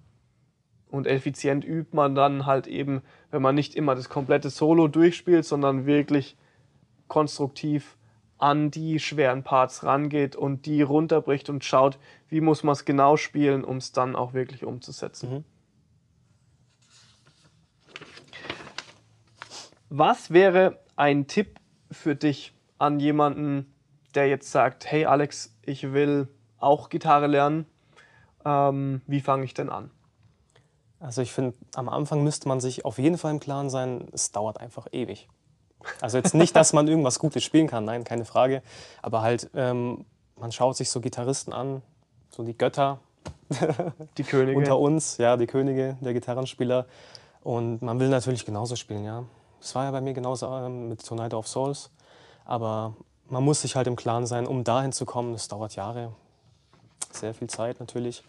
Und 0.93 1.07
effizient 1.07 1.65
übt 1.65 1.97
man 1.97 2.15
dann 2.15 2.45
halt 2.45 2.67
eben, 2.67 3.01
wenn 3.31 3.41
man 3.41 3.55
nicht 3.55 3.75
immer 3.75 3.95
das 3.95 4.11
komplette 4.11 4.51
Solo 4.51 4.89
durchspielt, 4.89 5.47
sondern 5.47 5.87
wirklich 5.87 6.37
konstruktiv 7.09 7.97
an 8.37 8.71
die 8.71 8.99
schweren 8.99 9.43
Parts 9.43 9.85
rangeht 9.85 10.37
und 10.37 10.67
die 10.67 10.83
runterbricht 10.83 11.49
und 11.49 11.65
schaut, 11.65 11.99
wie 12.29 12.43
muss 12.43 12.63
man 12.63 12.75
es 12.75 12.85
genau 12.85 13.17
spielen, 13.17 13.65
um 13.65 13.79
es 13.79 13.93
dann 13.93 14.15
auch 14.15 14.35
wirklich 14.35 14.65
umzusetzen. 14.65 15.31
Mhm. 15.31 15.45
Was 19.89 20.31
wäre 20.31 20.79
ein 20.97 21.27
Tipp 21.27 21.59
für 21.91 22.15
dich 22.15 22.53
an 22.77 23.01
jemanden, 23.01 23.73
der 24.15 24.29
jetzt 24.29 24.53
sagt, 24.53 24.91
hey 24.91 25.07
Alex, 25.07 25.57
ich 25.63 25.95
will 25.95 26.29
auch 26.59 26.91
Gitarre 26.91 27.29
lernen. 27.29 27.65
Ähm, 28.45 29.01
wie 29.07 29.21
fange 29.21 29.45
ich 29.45 29.55
denn 29.55 29.71
an? 29.71 29.91
Also 31.03 31.21
ich 31.21 31.33
finde, 31.33 31.57
am 31.75 31.89
Anfang 31.89 32.23
müsste 32.23 32.47
man 32.47 32.61
sich 32.61 32.85
auf 32.85 32.99
jeden 32.99 33.19
Fall 33.19 33.33
im 33.33 33.41
Klaren 33.41 33.71
sein, 33.71 34.09
es 34.13 34.31
dauert 34.31 34.61
einfach 34.61 34.87
ewig. 34.93 35.29
Also 36.01 36.17
jetzt 36.17 36.33
nicht, 36.33 36.55
dass 36.55 36.73
man 36.73 36.87
irgendwas 36.87 37.19
Gutes 37.19 37.43
spielen 37.43 37.67
kann, 37.67 37.85
nein, 37.85 38.05
keine 38.05 38.25
Frage. 38.25 38.63
Aber 39.03 39.23
halt, 39.23 39.51
ähm, 39.55 40.05
man 40.37 40.53
schaut 40.53 40.77
sich 40.77 40.91
so 40.91 41.01
Gitarristen 41.01 41.53
an, 41.53 41.83
so 42.31 42.45
die 42.45 42.57
Götter. 42.57 43.01
Die 44.17 44.25
Könige. 44.25 44.57
unter 44.57 44.79
uns, 44.79 45.19
ja, 45.19 45.37
die 45.37 45.47
Könige 45.47 45.99
der 46.01 46.15
Gitarrenspieler. 46.15 46.87
Und 47.43 47.83
man 47.83 48.01
will 48.01 48.09
natürlich 48.09 48.47
genauso 48.47 48.77
spielen, 48.77 49.05
ja. 49.05 49.25
Das 49.61 49.75
war 49.75 49.85
ja 49.85 49.91
bei 49.91 50.01
mir 50.01 50.15
genauso 50.15 50.47
ähm, 50.47 50.89
mit 50.89 51.05
Tornado 51.05 51.39
of 51.39 51.47
Souls. 51.47 51.91
Aber 52.47 52.97
man 53.29 53.45
muss 53.45 53.61
sich 53.61 53.77
halt 53.77 53.87
im 53.87 53.97
Klaren 53.97 54.27
sein, 54.27 54.47
um 54.47 54.65
dahin 54.65 54.93
zu 54.93 55.05
kommen, 55.05 55.33
das 55.33 55.49
dauert 55.49 55.77
Jahre, 55.77 56.13
sehr 57.11 57.35
viel 57.35 57.49
Zeit 57.49 57.79
natürlich. 57.79 58.25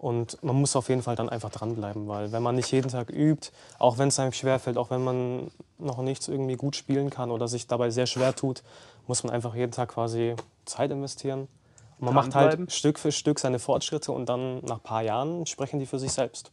Und 0.00 0.42
man 0.42 0.56
muss 0.56 0.76
auf 0.76 0.88
jeden 0.88 1.02
Fall 1.02 1.14
dann 1.14 1.28
einfach 1.28 1.50
dranbleiben, 1.50 2.08
weil 2.08 2.32
wenn 2.32 2.42
man 2.42 2.54
nicht 2.54 2.72
jeden 2.72 2.88
Tag 2.88 3.10
übt, 3.10 3.50
auch 3.78 3.98
wenn 3.98 4.08
es 4.08 4.18
einem 4.18 4.32
schwerfällt, 4.32 4.78
auch 4.78 4.88
wenn 4.88 5.04
man 5.04 5.50
noch 5.78 5.98
nichts 5.98 6.26
irgendwie 6.26 6.56
gut 6.56 6.74
spielen 6.74 7.10
kann 7.10 7.30
oder 7.30 7.48
sich 7.48 7.66
dabei 7.66 7.90
sehr 7.90 8.06
schwer 8.06 8.34
tut, 8.34 8.62
muss 9.06 9.24
man 9.24 9.32
einfach 9.34 9.54
jeden 9.54 9.72
Tag 9.72 9.90
quasi 9.90 10.36
Zeit 10.64 10.90
investieren. 10.90 11.48
Und 11.98 12.06
man 12.06 12.14
macht 12.14 12.34
halt 12.34 12.72
Stück 12.72 12.98
für 12.98 13.12
Stück 13.12 13.38
seine 13.38 13.58
Fortschritte 13.58 14.10
und 14.10 14.26
dann 14.26 14.60
nach 14.64 14.76
ein 14.76 14.82
paar 14.82 15.02
Jahren 15.02 15.44
sprechen 15.44 15.78
die 15.78 15.84
für 15.84 15.98
sich 15.98 16.12
selbst. 16.12 16.50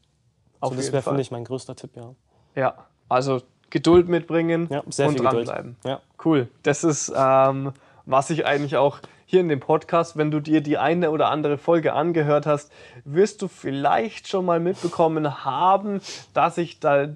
Auf 0.59 0.71
also 0.71 0.83
das 0.83 0.91
wäre, 0.91 1.03
finde 1.03 1.21
ich, 1.21 1.31
mein 1.31 1.45
größter 1.45 1.77
Tipp, 1.77 1.91
ja. 1.95 2.15
Ja, 2.53 2.73
also 3.07 3.41
Geduld 3.69 4.09
mitbringen 4.09 4.67
ja, 4.69 4.81
und 4.81 5.19
dranbleiben. 5.19 5.77
Ja. 5.85 6.01
Cool. 6.25 6.49
Das 6.63 6.83
ist, 6.83 7.13
ähm, 7.15 7.71
was 8.05 8.29
ich 8.29 8.45
eigentlich 8.45 8.75
auch 8.75 8.99
hier 9.29 9.41
in 9.41 9.49
dem 9.49 9.59
Podcast, 9.59 10.15
wenn 10.15 10.31
du 10.31 10.39
dir 10.39 10.61
die 10.61 10.77
eine 10.77 11.11
oder 11.11 11.29
andere 11.29 11.57
Folge 11.57 11.91
angehört 11.91 12.45
hast, 12.45 12.71
wirst 13.03 13.41
du 13.41 13.49
vielleicht 13.49 14.29
schon 14.29 14.45
mal 14.45 14.61
mitbekommen 14.61 15.43
haben, 15.43 15.99
dass 16.33 16.57
ich 16.57 16.79
da 16.79 17.09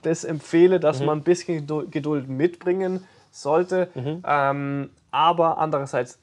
das 0.00 0.24
empfehle, 0.24 0.80
dass 0.80 1.00
mhm. 1.00 1.06
man 1.06 1.18
ein 1.18 1.22
bisschen 1.22 1.66
Geduld 1.90 2.30
mitbringen 2.30 3.04
sollte. 3.30 3.88
Mhm. 3.94 4.22
Ähm, 4.26 4.90
aber 5.10 5.58
andererseits 5.58 6.18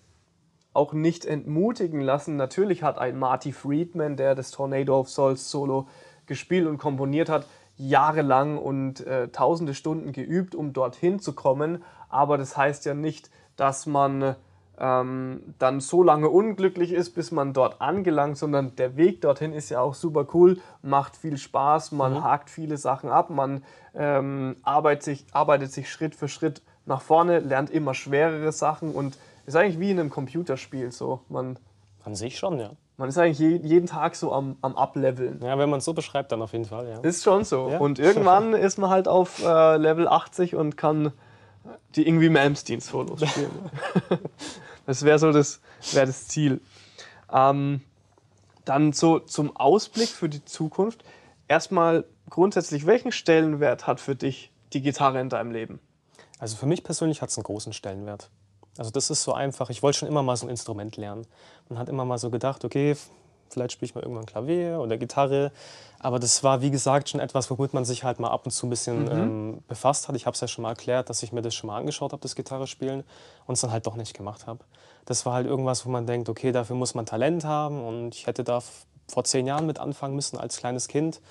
auch 0.74 0.94
nicht 0.94 1.24
entmutigen 1.24 2.02
lassen. 2.02 2.36
Natürlich 2.36 2.82
hat 2.82 2.98
ein 2.98 3.20
Marty 3.20 3.52
Friedman, 3.52 4.18
der 4.18 4.34
das 4.34 4.50
Tornado 4.50 5.00
of 5.00 5.10
Souls 5.10 5.52
Solo 5.52 5.88
gespielt 6.26 6.66
und 6.66 6.80
komponiert 6.80 7.30
hat, 7.30 7.46
jahrelang 7.78 8.58
und 8.58 9.06
äh, 9.06 9.28
tausende 9.28 9.76
Stunden 9.76 10.14
geübt, 10.14 10.56
um 10.56 10.74
dorthin 10.74 11.20
zu 11.20 11.34
kommen. 11.34 11.84
Aber 12.10 12.40
das 12.40 12.58
heißt 12.58 12.86
ja 12.86 12.96
nicht, 12.96 13.30
dass 13.56 13.86
man 13.86 14.36
ähm, 14.80 15.56
dann 15.58 15.80
so 15.80 16.04
lange 16.04 16.30
unglücklich 16.30 16.92
ist, 16.92 17.12
bis 17.12 17.32
man 17.32 17.54
dort 17.54 17.82
angelangt, 17.82 18.38
sondern 18.38 18.76
der 18.76 18.96
Weg 18.96 19.22
dorthin 19.22 19.54
ist 19.54 19.70
ja 19.70 19.82
auch 19.82 19.96
super 19.96 20.28
cool, 20.34 20.60
macht 20.82 21.16
viel 21.16 21.38
Spaß, 21.38 21.92
man 21.94 22.14
mhm. 22.14 22.24
hakt 22.24 22.50
viele 22.50 22.78
Sachen 22.78 23.10
ab, 23.10 23.30
man 23.30 23.64
ähm, 23.96 24.58
arbeitet, 24.64 25.04
sich, 25.04 25.26
arbeitet 25.32 25.72
sich 25.72 25.92
Schritt 25.92 26.16
für 26.16 26.28
Schritt 26.28 26.62
nach 26.86 27.02
vorne, 27.02 27.40
lernt 27.40 27.70
immer 27.70 27.94
schwerere 27.94 28.52
Sachen 28.52 28.92
und 28.94 29.18
ist 29.46 29.56
eigentlich 29.56 29.80
wie 29.80 29.92
in 29.92 30.00
einem 30.00 30.10
Computerspiel 30.10 30.92
so. 30.92 31.22
Man, 31.30 31.58
An 32.04 32.16
sich 32.16 32.38
schon, 32.38 32.60
ja. 32.60 32.72
Man 32.98 33.10
ist 33.10 33.18
eigentlich 33.18 33.40
je, 33.40 33.58
jeden 33.58 33.86
Tag 33.86 34.16
so 34.16 34.34
am, 34.34 34.58
am 34.62 34.76
Ableveln. 34.76 35.40
Ja, 35.44 35.58
wenn 35.60 35.70
man 35.70 35.80
es 35.80 35.86
so 35.86 35.94
beschreibt, 35.94 36.32
dann 36.32 36.42
auf 36.42 36.54
jeden 36.54 36.66
Fall, 36.66 36.88
ja. 36.88 37.00
Ist 37.02 37.24
schon 37.24 37.44
so. 37.44 37.70
Ja. 37.70 37.78
Und 37.78 38.00
irgendwann 38.00 38.54
ist 38.54 38.78
man 38.78 38.90
halt 38.90 39.08
auf 39.08 39.44
äh, 39.44 39.78
Level 39.78 40.08
80 40.08 40.56
und 40.56 40.78
kann 40.78 41.14
die 41.96 42.08
irgendwie 42.08 42.30
Malmsteen-Solos 42.30 43.28
spielen. 43.28 43.52
das 44.88 45.04
wäre 45.04 45.20
so 45.20 45.32
das, 45.32 45.60
wär 45.92 46.08
das 46.08 46.28
Ziel. 46.28 46.62
Ähm, 47.32 47.82
dann 48.66 48.94
so 48.94 49.20
zum 49.20 49.56
Ausblick 49.56 50.10
für 50.10 50.30
die 50.30 50.44
Zukunft. 50.44 51.04
Erstmal 51.48 52.06
grundsätzlich, 52.30 52.86
welchen 52.86 53.12
Stellenwert 53.12 53.86
hat 53.86 54.00
für 54.00 54.16
dich 54.16 54.52
die 54.74 54.82
Gitarre 54.82 55.22
in 55.22 55.30
deinem 55.30 55.52
Leben? 55.52 55.80
Also 56.40 56.56
für 56.56 56.66
mich 56.66 56.84
persönlich 56.84 57.22
hat 57.22 57.30
es 57.30 57.38
einen 57.38 57.44
großen 57.44 57.74
Stellenwert. 57.74 58.30
Also 58.78 58.92
das 58.92 59.10
ist 59.10 59.24
so 59.24 59.34
einfach. 59.34 59.70
Ich 59.70 59.84
wollte 59.84 60.00
schon 60.00 60.08
immer 60.08 60.24
mal 60.24 60.38
so 60.38 60.46
ein 60.46 60.50
Instrument 60.50 60.98
lernen. 60.98 61.28
Man 61.68 61.80
hat 61.80 61.90
immer 61.90 62.06
mal 62.06 62.18
so 62.18 62.30
gedacht, 62.30 62.64
okay, 62.64 62.96
vielleicht 63.50 63.74
spiele 63.74 63.90
ich 63.90 63.96
mal 63.96 64.02
irgendwann 64.02 64.26
Klavier 64.26 64.80
oder 64.80 64.98
Gitarre. 64.98 65.52
Aber 66.00 66.20
das 66.20 66.44
war, 66.44 66.62
wie 66.62 66.70
gesagt, 66.70 67.10
schon 67.10 67.20
etwas, 67.20 67.50
womit 67.50 67.74
man 67.74 67.84
sich 67.86 68.04
halt 68.04 68.20
mal 68.20 68.30
ab 68.30 68.46
und 68.46 68.52
zu 68.52 68.68
ein 68.68 68.70
bisschen 68.70 69.06
mhm. 69.06 69.12
ähm, 69.12 69.64
befasst 69.68 70.08
hat. 70.08 70.16
Ich 70.16 70.26
habe 70.26 70.36
es 70.36 70.42
ja 70.42 70.48
schon 70.48 70.64
mal 70.64 70.70
erklärt, 70.70 71.10
dass 71.10 71.24
ich 71.24 71.32
mir 71.32 71.42
das 71.42 71.56
schon 71.56 71.68
mal 71.68 71.78
angeschaut 71.78 72.12
habe, 72.12 72.22
das 72.22 72.36
Gitarre 72.36 72.68
spielen, 72.68 73.04
und 73.48 73.54
es 73.54 73.62
dann 73.62 73.72
halt 73.72 73.88
doch 73.88 73.96
nicht 73.96 74.14
gemacht 74.14 74.46
habe. 74.46 74.60
Das 75.06 75.26
war 75.26 75.34
halt 75.34 75.48
irgendwas, 75.48 75.86
wo 75.86 75.90
man 75.90 76.06
denkt, 76.06 76.30
okay, 76.30 76.52
dafür 76.52 76.76
muss 76.76 76.94
man 76.94 77.06
Talent 77.06 77.46
haben 77.46 77.84
und 77.84 78.14
ich 78.14 78.28
hätte 78.28 78.44
da 78.44 78.62
vor 79.08 79.24
zehn 79.24 79.48
Jahren 79.48 79.66
mit 79.66 79.80
anfangen 79.80 80.16
müssen 80.16 80.38
als 80.38 80.58
kleines 80.58 80.88
Kind. 80.88 81.22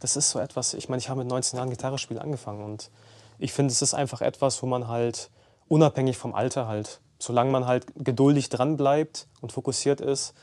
Das 0.00 0.16
ist 0.16 0.30
so 0.30 0.38
etwas, 0.38 0.74
ich 0.74 0.88
meine, 0.88 0.98
ich 0.98 1.08
habe 1.08 1.20
mit 1.20 1.28
19 1.28 1.56
Jahren 1.56 1.70
Gitarre 1.70 1.98
spielen 1.98 2.20
angefangen 2.20 2.64
und 2.64 2.90
ich 3.38 3.52
finde, 3.52 3.72
es 3.72 3.82
ist 3.82 3.94
einfach 3.94 4.20
etwas, 4.20 4.62
wo 4.62 4.66
man 4.66 4.88
halt 4.88 5.30
unabhängig 5.68 6.18
vom 6.18 6.34
Alter 6.34 6.66
halt. 6.66 7.00
Solange 7.18 7.50
man 7.50 7.66
halt 7.66 7.86
geduldig 7.96 8.48
dran 8.48 8.76
bleibt 8.76 9.28
und 9.40 9.52
fokussiert 9.52 10.00
ist, 10.00 10.34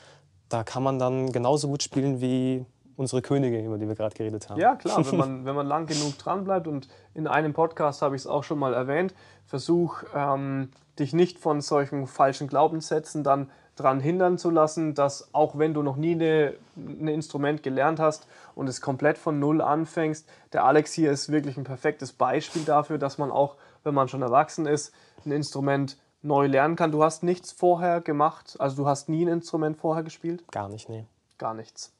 da 0.50 0.64
kann 0.64 0.84
man 0.84 1.00
dann 1.00 1.32
genauso 1.32 1.68
gut 1.68 1.84
spielen 1.84 2.22
wie 2.22 2.66
unsere 2.96 3.22
Könige, 3.22 3.64
über 3.64 3.78
die 3.78 3.88
wir 3.88 3.96
gerade 3.96 4.16
geredet 4.16 4.50
haben. 4.50 4.60
Ja, 4.60 4.76
klar, 4.76 5.06
wenn 5.06 5.18
man, 5.18 5.46
wenn 5.46 5.56
man 5.56 5.68
lang 5.68 5.86
genug 5.86 6.18
dran 6.18 6.44
bleibt 6.44 6.68
und 6.68 6.88
in 7.14 7.28
einem 7.28 7.54
Podcast 7.54 8.02
habe 8.02 8.16
ich 8.16 8.24
es 8.24 8.28
auch 8.28 8.44
schon 8.44 8.60
mal 8.60 8.74
erwähnt, 8.74 9.14
versuch 9.46 10.04
ähm, 10.16 10.70
dich 10.98 11.14
nicht 11.14 11.38
von 11.38 11.62
solchen 11.62 12.08
falschen 12.08 12.48
Glaubenssätzen 12.48 13.24
dann 13.24 13.52
daran 13.76 14.00
hindern 14.00 14.40
zu 14.40 14.50
lassen, 14.50 14.96
dass 14.96 15.30
auch 15.34 15.58
wenn 15.60 15.76
du 15.76 15.84
noch 15.84 15.96
nie 15.96 16.16
ein 16.16 16.54
ne 16.76 17.14
Instrument 17.14 17.62
gelernt 17.62 18.00
hast 18.00 18.28
und 18.56 18.68
es 18.68 18.82
komplett 18.82 19.20
von 19.20 19.40
Null 19.40 19.62
anfängst, 19.62 20.28
der 20.52 20.66
Alex 20.66 20.94
hier 20.94 21.12
ist 21.12 21.32
wirklich 21.32 21.58
ein 21.58 21.64
perfektes 21.64 22.12
Beispiel 22.12 22.64
dafür, 22.64 22.98
dass 22.98 23.20
man 23.20 23.30
auch, 23.30 23.56
wenn 23.84 23.94
man 23.94 24.08
schon 24.08 24.24
erwachsen 24.24 24.66
ist, 24.66 24.94
ein 25.26 25.32
Instrument 25.32 25.98
neu 26.22 26.48
lernen 26.48 26.76
kann. 26.76 26.92
Du 26.92 27.04
hast 27.04 27.24
nichts 27.24 27.52
vorher 27.52 28.02
gemacht, 28.02 28.56
also 28.60 28.76
du 28.76 28.88
hast 28.88 29.10
nie 29.10 29.26
ein 29.26 29.32
Instrument 29.32 29.78
vorher 29.78 30.04
gespielt? 30.04 30.44
Gar 30.52 30.70
nicht, 30.70 30.90
nee. 30.90 31.06
gar 31.38 31.54
nichts. 31.54 31.94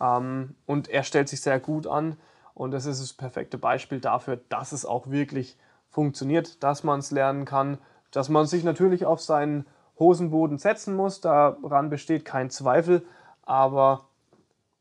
Ähm, 0.00 0.54
und 0.66 0.88
er 0.88 1.02
stellt 1.02 1.28
sich 1.28 1.40
sehr 1.40 1.58
gut 1.58 1.86
an 1.86 2.16
und 2.54 2.70
das 2.70 2.86
ist 2.86 3.00
das 3.00 3.12
perfekte 3.12 3.58
Beispiel 3.58 4.00
dafür, 4.00 4.38
dass 4.48 4.72
es 4.72 4.84
auch 4.84 5.10
wirklich 5.10 5.56
funktioniert, 5.88 6.62
dass 6.62 6.84
man 6.84 7.00
es 7.00 7.10
lernen 7.10 7.44
kann, 7.44 7.78
dass 8.10 8.28
man 8.28 8.46
sich 8.46 8.64
natürlich 8.64 9.04
auf 9.04 9.20
seinen 9.20 9.66
Hosenboden 9.98 10.58
setzen 10.58 10.94
muss, 10.94 11.20
daran 11.20 11.90
besteht 11.90 12.24
kein 12.24 12.50
Zweifel, 12.50 13.04
aber 13.42 14.06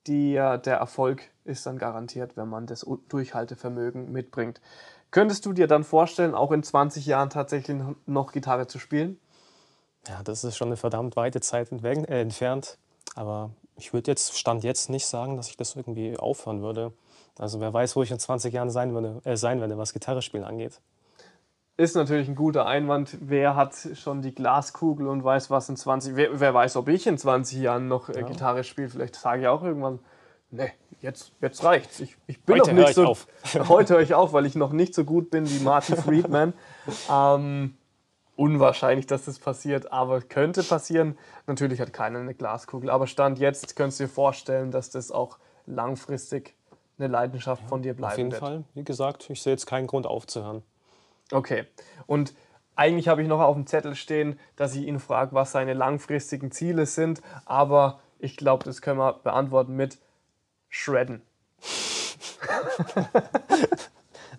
die, 0.08 0.34
der 0.34 0.78
Erfolg 0.78 1.24
ist 1.44 1.66
dann 1.66 1.78
garantiert, 1.78 2.38
wenn 2.38 2.50
man 2.50 2.66
das 2.66 2.86
Durchhaltevermögen 3.10 4.12
mitbringt. 4.12 4.62
Könntest 5.12 5.46
du 5.46 5.54
dir 5.54 5.68
dann 5.68 5.84
vorstellen, 5.84 6.36
auch 6.36 6.52
in 6.52 6.64
20 6.64 7.06
Jahren 7.06 7.30
tatsächlich 7.30 7.78
noch 8.06 8.32
Gitarre 8.32 8.68
zu 8.68 8.80
spielen? 8.80 9.20
Ja, 10.08 10.22
das 10.24 10.44
ist 10.44 10.58
schon 10.58 10.70
eine 10.70 10.78
verdammt 10.78 11.16
weite 11.16 11.42
Zeit 11.42 11.72
äh, 11.72 12.22
entfernt. 12.22 12.78
Aber 13.16 13.52
ich 13.78 13.94
würde 13.94 14.12
jetzt, 14.12 14.38
Stand 14.38 14.64
jetzt, 14.64 14.90
nicht 14.90 15.06
sagen, 15.06 15.38
dass 15.38 15.50
ich 15.50 15.58
das 15.58 15.76
irgendwie 15.76 16.18
aufhören 16.18 16.62
würde. 16.62 16.94
Also 17.38 17.60
wer 17.60 17.74
weiß, 17.74 17.96
wo 17.96 18.04
ich 18.04 18.12
in 18.12 18.20
20 18.20 18.54
Jahren 18.54 18.70
sein, 18.70 18.94
würde, 18.94 19.22
äh, 19.24 19.38
sein 19.38 19.62
werde, 19.62 19.78
was 19.78 19.94
Gitarre 19.94 20.22
spielen 20.22 20.44
angeht. 20.44 20.82
Ist 21.80 21.96
natürlich 21.96 22.28
ein 22.28 22.34
guter 22.34 22.66
Einwand. 22.66 23.18
Wer 23.22 23.56
hat 23.56 23.76
schon 23.94 24.24
die 24.24 24.34
Glaskugel 24.34 25.08
und 25.08 25.24
weiß, 25.24 25.52
was 25.52 25.70
in 25.70 25.78
20 25.78 26.16
wer, 26.16 26.40
wer 26.40 26.52
weiß, 26.52 26.76
ob 26.76 26.88
ich 26.88 27.06
in 27.06 27.20
20 27.20 27.60
Jahren 27.60 27.88
noch 27.88 28.10
äh, 28.10 28.22
ja. 28.22 28.26
Gitarre 28.26 28.64
spiele. 28.64 28.90
Vielleicht 28.90 29.16
sage 29.16 29.44
ich 29.44 29.48
auch 29.48 29.64
irgendwann, 29.64 30.00
nee, 30.50 30.72
jetzt, 31.02 31.34
jetzt 31.40 31.64
reicht's. 31.64 32.00
Ich, 32.00 32.18
ich 32.26 32.42
bin 32.42 32.60
heute 32.60 32.74
noch 32.74 32.82
nicht 32.82 32.96
so. 32.96 33.06
Auf. 33.06 33.28
heute 33.70 33.94
höre 33.94 34.02
ich 34.02 34.16
auf, 34.16 34.34
weil 34.34 34.48
ich 34.48 34.56
noch 34.56 34.72
nicht 34.72 34.96
so 34.96 35.06
gut 35.06 35.30
bin 35.30 35.48
wie 35.48 35.60
Martin 35.60 35.98
Friedman. 35.98 36.54
ähm, 37.12 37.78
unwahrscheinlich, 38.36 39.06
dass 39.06 39.26
das 39.26 39.38
passiert, 39.38 39.92
aber 39.92 40.22
könnte 40.22 40.64
passieren. 40.64 41.16
Natürlich 41.46 41.80
hat 41.80 41.94
keiner 41.94 42.18
eine 42.18 42.34
Glaskugel, 42.34 42.90
aber 42.90 43.06
Stand 43.06 43.38
jetzt 43.38 43.76
könntest 43.76 44.00
du 44.00 44.06
dir 44.06 44.10
vorstellen, 44.10 44.72
dass 44.72 44.90
das 44.90 45.12
auch 45.12 45.38
langfristig 45.68 46.56
eine 46.98 47.08
Leidenschaft 47.08 47.62
ja, 47.62 47.68
von 47.68 47.84
dir 47.84 47.94
bleiben 47.94 48.02
wird. 48.02 48.14
Auf 48.14 48.18
jeden 48.18 48.32
wird. 48.32 48.42
Fall. 48.42 48.64
Wie 48.74 48.84
gesagt, 48.84 49.30
ich 49.30 49.44
sehe 49.44 49.54
jetzt 49.54 49.68
keinen 49.68 49.86
Grund 49.86 50.08
aufzuhören. 50.08 50.64
Okay. 51.32 51.66
Und 52.06 52.34
eigentlich 52.76 53.08
habe 53.08 53.22
ich 53.22 53.28
noch 53.28 53.42
auf 53.42 53.56
dem 53.56 53.66
Zettel 53.66 53.96
stehen, 53.96 54.40
dass 54.56 54.76
ich 54.76 54.86
ihn 54.86 55.00
frage, 55.00 55.34
was 55.34 55.52
seine 55.52 55.74
langfristigen 55.74 56.52
Ziele 56.52 56.86
sind, 56.86 57.22
aber 57.46 58.00
ich 58.20 58.38
glaube, 58.38 58.64
das 58.64 58.82
können 58.82 59.00
wir 59.00 59.14
beantworten 59.14 59.76
mit 59.76 59.98
Shredden. 60.70 61.22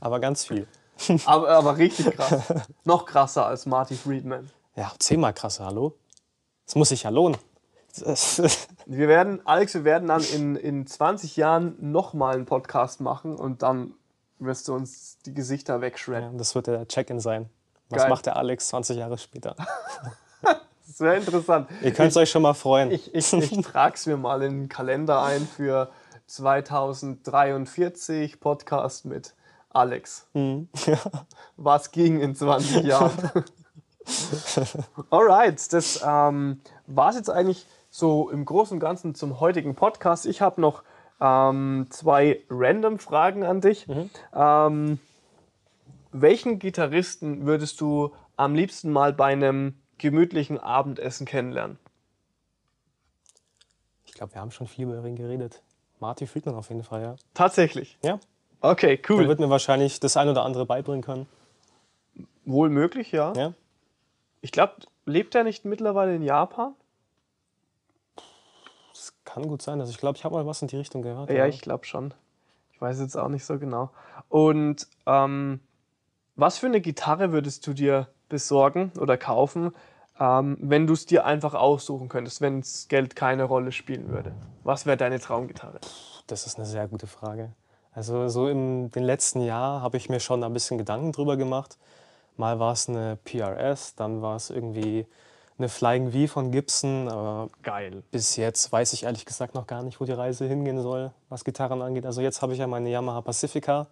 aber 0.01 0.21
ganz 0.21 0.47
viel. 0.47 0.67
aber, 1.25 1.49
aber 1.51 1.79
richtig 1.79 2.17
krass. 2.17 2.53
Noch 2.85 3.07
krasser 3.07 3.47
als 3.47 3.67
Marty 3.67 3.95
Friedman. 3.95 4.51
Ja, 4.77 4.93
zehnmal 4.99 5.33
krasser, 5.33 5.67
hallo? 5.67 5.95
Das 6.65 6.77
muss 6.77 6.91
sich 6.91 7.05
ja 7.05 7.11
lohnen. 7.11 7.37
wir 8.87 9.09
werden, 9.09 9.45
Alex, 9.45 9.75
wir 9.75 9.85
werden 9.85 10.09
dann 10.09 10.23
in, 10.23 10.57
in 10.57 10.87
20 10.87 11.37
Jahren 11.37 11.77
nochmal 11.81 12.35
einen 12.35 12.47
Podcast 12.47 13.01
machen 13.01 13.37
und 13.37 13.63
dann 13.63 13.95
wirst 14.39 14.69
du 14.69 14.75
uns 14.75 15.19
die 15.27 15.35
Gesichter 15.35 15.81
wegschredden. 15.81 16.33
Ja, 16.33 16.39
das 16.39 16.55
wird 16.55 16.67
der 16.67 16.89
Check-in 16.89 17.21
sein. 17.21 17.49
Was 17.91 18.03
Geil. 18.03 18.11
macht 18.11 18.27
der 18.27 18.37
Alex 18.37 18.69
20 18.69 18.99
Jahre 18.99 19.19
später? 19.19 19.57
das 20.87 21.01
wäre 21.01 21.17
interessant. 21.17 21.69
Ihr 21.83 21.93
könnt 21.93 22.17
euch 22.17 22.31
schon 22.31 22.43
mal 22.43 22.55
freuen. 22.55 22.91
Ich, 22.91 23.15
ich, 23.15 23.33
ich 23.33 23.51
trage 23.67 23.95
es 23.95 24.07
mir 24.07 24.17
mal 24.17 24.43
in 24.43 24.63
den 24.63 24.69
Kalender 24.69 25.23
ein 25.23 25.47
für 25.47 25.91
2043 26.27 28.41
Podcast 28.41 29.07
mit 29.07 29.35
Alex. 29.71 30.27
Mhm. 30.35 30.69
Was 31.57 31.91
ging 31.91 32.21
in 32.21 32.35
20 32.35 32.85
Jahren? 32.85 33.13
Alright, 35.11 35.73
das 35.73 36.01
ähm, 36.05 36.61
war 36.87 37.11
es 37.11 37.17
jetzt 37.17 37.31
eigentlich 37.31 37.67
so 37.91 38.31
im 38.31 38.45
Großen 38.45 38.75
und 38.75 38.81
Ganzen 38.81 39.15
zum 39.15 39.41
heutigen 39.41 39.75
Podcast. 39.75 40.27
Ich 40.27 40.41
habe 40.41 40.61
noch 40.61 40.83
ähm, 41.21 41.87
zwei 41.91 42.43
random 42.49 42.99
Fragen 42.99 43.45
an 43.45 43.61
dich. 43.61 43.87
Mhm. 43.89 44.11
Ähm, 44.35 44.99
welchen 46.13 46.59
Gitarristen 46.59 47.47
würdest 47.47 47.81
du 47.81 48.15
am 48.37 48.55
liebsten 48.55 48.91
mal 48.91 49.13
bei 49.13 49.33
einem 49.33 49.75
gemütlichen 49.99 50.59
Abendessen 50.59 51.27
kennenlernen? 51.27 51.79
Ich 54.07 54.15
glaube, 54.15 54.35
wir 54.35 54.41
haben 54.41 54.51
schon 54.51 54.67
viel 54.67 54.85
über 54.85 55.05
ihn 55.05 55.17
geredet. 55.17 55.63
Marty 56.01 56.27
Friedman 56.27 56.55
auf 56.55 56.69
jeden 56.71 56.85
Fall, 56.85 57.03
ja. 57.03 57.17
Tatsächlich? 57.35 57.99
Ja. 58.03 58.19
Okay, 58.61 59.01
cool. 59.09 59.23
Er 59.23 59.29
wird 59.29 59.41
mir 59.41 59.51
wahrscheinlich 59.51 60.01
das 60.01 60.17
ein 60.17 60.29
oder 60.29 60.45
andere 60.45 60.67
beibringen 60.67 61.03
können. 61.03 61.27
Wohl 62.45 62.71
möglich, 62.71 63.13
ja. 63.13 63.33
ja. 63.35 63.53
Ich 64.41 64.53
glaube, 64.53 64.75
lebt 65.05 65.35
er 65.35 65.45
nicht 65.45 65.65
mittlerweile 65.65 66.15
in 66.15 66.23
Japan? 66.23 66.75
Das 68.99 69.15
kann 69.25 69.47
gut 69.47 69.63
sein. 69.63 69.79
Also 69.81 69.93
ich 69.93 69.99
glaube, 69.99 70.19
ich 70.19 70.25
habe 70.25 70.35
mal 70.35 70.45
was 70.45 70.61
in 70.61 70.67
die 70.67 70.77
Richtung 70.77 71.03
gehört. 71.03 71.31
Ja, 71.31 71.37
ja. 71.37 71.47
ich 71.47 71.61
glaube 71.61 71.87
schon. 71.87 72.13
Ich 72.73 72.81
weiß 72.81 72.99
jetzt 72.99 73.17
auch 73.17 73.29
nicht 73.29 73.45
so 73.45 73.57
genau. 73.59 73.91
Und 74.29 74.89
ähm, 75.07 75.61
was 76.35 76.59
für 76.59 76.67
eine 76.67 76.81
Gitarre 76.81 77.31
würdest 77.31 77.65
du 77.67 77.75
dir 77.75 78.09
besorgen 78.29 78.91
oder 78.99 79.17
kaufen, 79.17 79.73
ähm, 80.19 80.57
wenn 80.61 80.89
du 80.89 80.95
es 80.95 81.07
dir 81.07 81.25
einfach 81.25 81.55
aussuchen 81.55 82.09
könntest, 82.09 82.41
wenn 82.41 82.61
das 82.61 82.89
Geld 82.89 83.15
keine 83.15 83.45
Rolle 83.45 83.71
spielen 83.71 84.09
würde? 84.09 84.33
Was 84.65 84.85
wäre 84.85 84.97
deine 84.97 85.21
Traumgitarre? 85.21 85.79
Das 86.27 86.47
ist 86.47 86.57
eine 86.57 86.67
sehr 86.67 86.89
gute 86.89 87.07
Frage. 87.07 87.53
Also 87.93 88.29
so 88.29 88.49
in 88.49 88.91
den 88.91 89.05
letzten 89.05 89.43
Jahren 89.43 89.81
habe 89.81 89.97
ich 89.97 90.09
mir 90.09 90.19
schon 90.19 90.43
ein 90.43 90.53
bisschen 90.53 90.77
Gedanken 90.77 91.13
drüber 91.13 91.37
gemacht. 91.37 91.79
Mal 92.37 92.59
war 92.59 92.73
es 92.73 92.89
eine 92.89 93.17
PRS, 93.25 93.95
dann 93.95 94.23
war 94.23 94.35
es 94.35 94.51
irgendwie 94.51 95.07
eine 95.59 95.69
Flying 95.69 96.13
V 96.13 96.33
von 96.33 96.51
Gibson. 96.51 97.09
Aber 97.09 97.51
Geil. 97.63 98.03
Bis 98.11 98.37
jetzt 98.37 98.71
weiß 98.71 98.93
ich 98.93 99.05
ehrlich 99.05 99.27
gesagt 99.27 99.55
noch 99.55 99.67
gar 99.67 99.83
nicht, 99.83 100.01
wo 100.01 100.05
die 100.05 100.13
Reise 100.13 100.47
hingehen 100.47 100.81
soll, 100.81 101.13
was 101.29 101.45
Gitarren 101.45 101.83
angeht. 101.83 102.07
Also 102.07 102.21
jetzt 102.21 102.43
habe 102.43 102.53
ich 102.53 102.59
ja 102.59 102.67
meine 102.67 102.89
Yamaha 102.91 103.21
Pacifica 103.21 103.89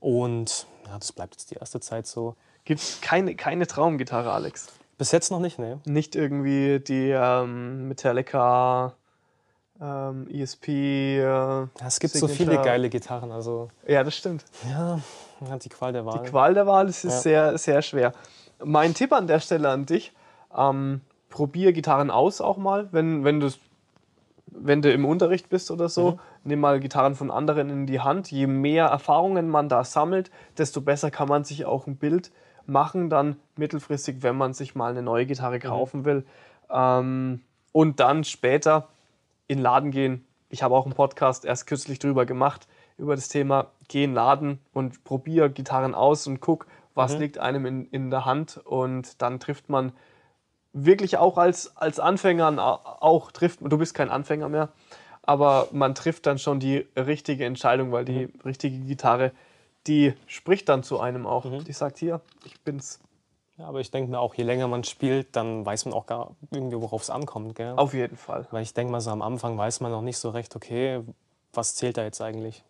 und 0.00 0.66
ja, 0.86 0.98
das 0.98 1.12
bleibt 1.12 1.34
jetzt 1.34 1.50
die 1.50 1.56
erste 1.56 1.80
Zeit 1.80 2.06
so. 2.06 2.34
Gibt 2.64 2.80
es 2.80 3.00
keine, 3.00 3.34
keine 3.36 3.66
Traumgitarre, 3.66 4.32
Alex? 4.32 4.68
Bis 4.98 5.12
jetzt 5.12 5.30
noch 5.30 5.40
nicht, 5.40 5.58
ne? 5.58 5.80
Nicht 5.86 6.14
irgendwie 6.14 6.78
die 6.80 7.10
ähm, 7.10 7.88
Metallica 7.88 8.94
ähm, 9.80 10.28
ESP. 10.30 10.68
Äh, 10.68 11.22
ja, 11.22 11.68
es 11.86 12.00
gibt 12.00 12.12
Signature. 12.12 12.36
so 12.38 12.44
viele 12.44 12.62
geile 12.62 12.90
Gitarren. 12.90 13.32
Also. 13.32 13.70
Ja, 13.86 14.04
das 14.04 14.14
stimmt. 14.14 14.44
Ja, 14.68 15.00
die 15.56 15.68
Qual 15.70 15.92
der 15.92 16.04
Wahl. 16.04 16.20
Die 16.22 16.30
Qual 16.30 16.52
der 16.54 16.66
Wahl 16.66 16.88
ist, 16.88 17.04
ja. 17.04 17.10
sehr, 17.10 17.58
sehr 17.58 17.80
schwer. 17.82 18.12
Mein 18.62 18.92
Tipp 18.92 19.12
an 19.12 19.26
der 19.26 19.40
Stelle 19.40 19.70
an 19.70 19.86
dich: 19.86 20.12
ähm, 20.56 21.00
probier 21.28 21.72
Gitarren 21.72 22.10
aus 22.10 22.40
auch 22.40 22.56
mal, 22.56 22.88
wenn, 22.92 23.24
wenn, 23.24 23.52
wenn 24.46 24.82
du 24.82 24.92
im 24.92 25.04
Unterricht 25.04 25.48
bist 25.48 25.70
oder 25.70 25.88
so. 25.88 26.12
Mhm. 26.12 26.18
Nimm 26.44 26.60
mal 26.60 26.80
Gitarren 26.80 27.14
von 27.14 27.30
anderen 27.30 27.70
in 27.70 27.86
die 27.86 28.00
Hand. 28.00 28.30
Je 28.30 28.46
mehr 28.46 28.86
Erfahrungen 28.86 29.48
man 29.48 29.68
da 29.68 29.84
sammelt, 29.84 30.30
desto 30.58 30.80
besser 30.80 31.10
kann 31.10 31.28
man 31.28 31.44
sich 31.44 31.64
auch 31.64 31.86
ein 31.86 31.96
Bild 31.96 32.30
machen, 32.66 33.10
dann 33.10 33.36
mittelfristig, 33.56 34.22
wenn 34.22 34.36
man 34.36 34.52
sich 34.54 34.74
mal 34.74 34.90
eine 34.90 35.02
neue 35.02 35.26
Gitarre 35.26 35.56
mhm. 35.56 35.62
kaufen 35.62 36.00
mhm. 36.00 36.04
will. 36.04 36.26
Ähm, 36.70 37.40
und 37.72 38.00
dann 38.00 38.24
später 38.24 38.88
in 39.46 39.58
den 39.58 39.62
Laden 39.62 39.90
gehen. 39.90 40.24
Ich 40.48 40.62
habe 40.62 40.74
auch 40.74 40.84
einen 40.84 40.94
Podcast 40.94 41.44
erst 41.44 41.66
kürzlich 41.66 41.98
drüber 41.98 42.26
gemacht, 42.26 42.66
über 42.98 43.14
das 43.14 43.28
Thema 43.28 43.68
geh 43.88 44.04
in 44.04 44.10
den 44.10 44.14
Laden 44.14 44.58
und 44.72 45.04
probier 45.04 45.48
Gitarren 45.48 45.94
aus 45.94 46.26
und 46.26 46.40
guck, 46.40 46.66
was 46.94 47.14
mhm. 47.14 47.20
liegt 47.20 47.38
einem 47.38 47.66
in, 47.66 47.86
in 47.86 48.10
der 48.10 48.24
Hand. 48.24 48.60
Und 48.64 49.20
dann 49.22 49.40
trifft 49.40 49.68
man 49.68 49.92
wirklich 50.72 51.18
auch 51.18 51.38
als, 51.38 51.76
als 51.76 51.98
Anfänger, 51.98 52.80
auch 53.02 53.32
trifft, 53.32 53.60
du 53.62 53.78
bist 53.78 53.94
kein 53.94 54.10
Anfänger 54.10 54.48
mehr, 54.48 54.68
aber 55.22 55.68
man 55.72 55.94
trifft 55.94 56.26
dann 56.26 56.38
schon 56.38 56.60
die 56.60 56.86
richtige 56.96 57.44
Entscheidung, 57.44 57.92
weil 57.92 58.04
die 58.04 58.26
mhm. 58.26 58.40
richtige 58.44 58.78
Gitarre, 58.78 59.32
die 59.86 60.14
spricht 60.26 60.68
dann 60.68 60.82
zu 60.82 61.00
einem 61.00 61.26
auch. 61.26 61.44
Mhm. 61.44 61.64
Die 61.64 61.72
sagt, 61.72 61.98
hier, 61.98 62.20
ich 62.44 62.60
bin's. 62.60 63.00
Ja, 63.58 63.66
aber 63.66 63.80
ich 63.80 63.90
denke 63.90 64.10
mir 64.10 64.18
auch, 64.18 64.34
je 64.34 64.44
länger 64.44 64.68
man 64.68 64.84
spielt, 64.84 65.36
dann 65.36 65.66
weiß 65.66 65.84
man 65.84 65.92
auch 65.92 66.06
gar 66.06 66.34
irgendwie, 66.50 66.80
worauf 66.80 67.02
es 67.02 67.10
ankommt. 67.10 67.54
Gell? 67.56 67.74
Auf 67.76 67.92
jeden 67.92 68.16
Fall. 68.16 68.46
Weil 68.50 68.62
ich 68.62 68.72
denke 68.72 68.90
mal, 68.90 69.00
so 69.00 69.10
am 69.10 69.20
Anfang 69.20 69.58
weiß 69.58 69.80
man 69.80 69.92
noch 69.92 70.00
nicht 70.00 70.16
so 70.16 70.30
recht, 70.30 70.56
okay, 70.56 71.00
was 71.52 71.74
zählt 71.74 71.98
da 71.98 72.04
jetzt 72.04 72.22
eigentlich? 72.22 72.64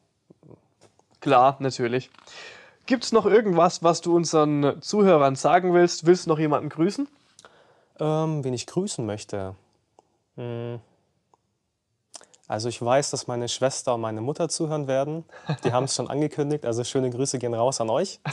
Klar, 1.21 1.57
natürlich. 1.61 2.11
Gibt 2.87 3.05
es 3.05 3.13
noch 3.13 3.27
irgendwas, 3.27 3.85
was 3.85 4.01
du 4.01 4.17
unseren 4.17 4.83
Zuhörern 4.83 5.37
sagen 5.37 5.75
willst? 5.75 6.07
Willst 6.07 6.27
du 6.27 6.31
noch 6.31 6.39
jemanden 6.41 6.71
grüßen? 6.71 7.07
Ähm, 8.01 8.43
wen 8.43 8.55
ich 8.55 8.67
grüßen 8.67 9.05
möchte? 9.05 9.55
Hm. 10.37 10.81
Also 12.49 12.69
ich 12.69 12.83
weiß, 12.83 13.11
dass 13.11 13.29
meine 13.29 13.49
Schwester 13.49 13.95
und 13.95 14.01
meine 14.01 14.21
Mutter 14.21 14.49
zuhören 14.49 14.89
werden. 14.89 15.25
Die 15.63 15.73
haben 15.73 15.85
es 15.85 15.95
schon 15.95 16.09
angekündigt. 16.11 16.67
Also 16.67 16.83
schöne 16.83 17.11
Grüße 17.11 17.39
gehen 17.39 17.55
raus 17.55 17.81
an 17.81 17.91
euch. 17.91 18.19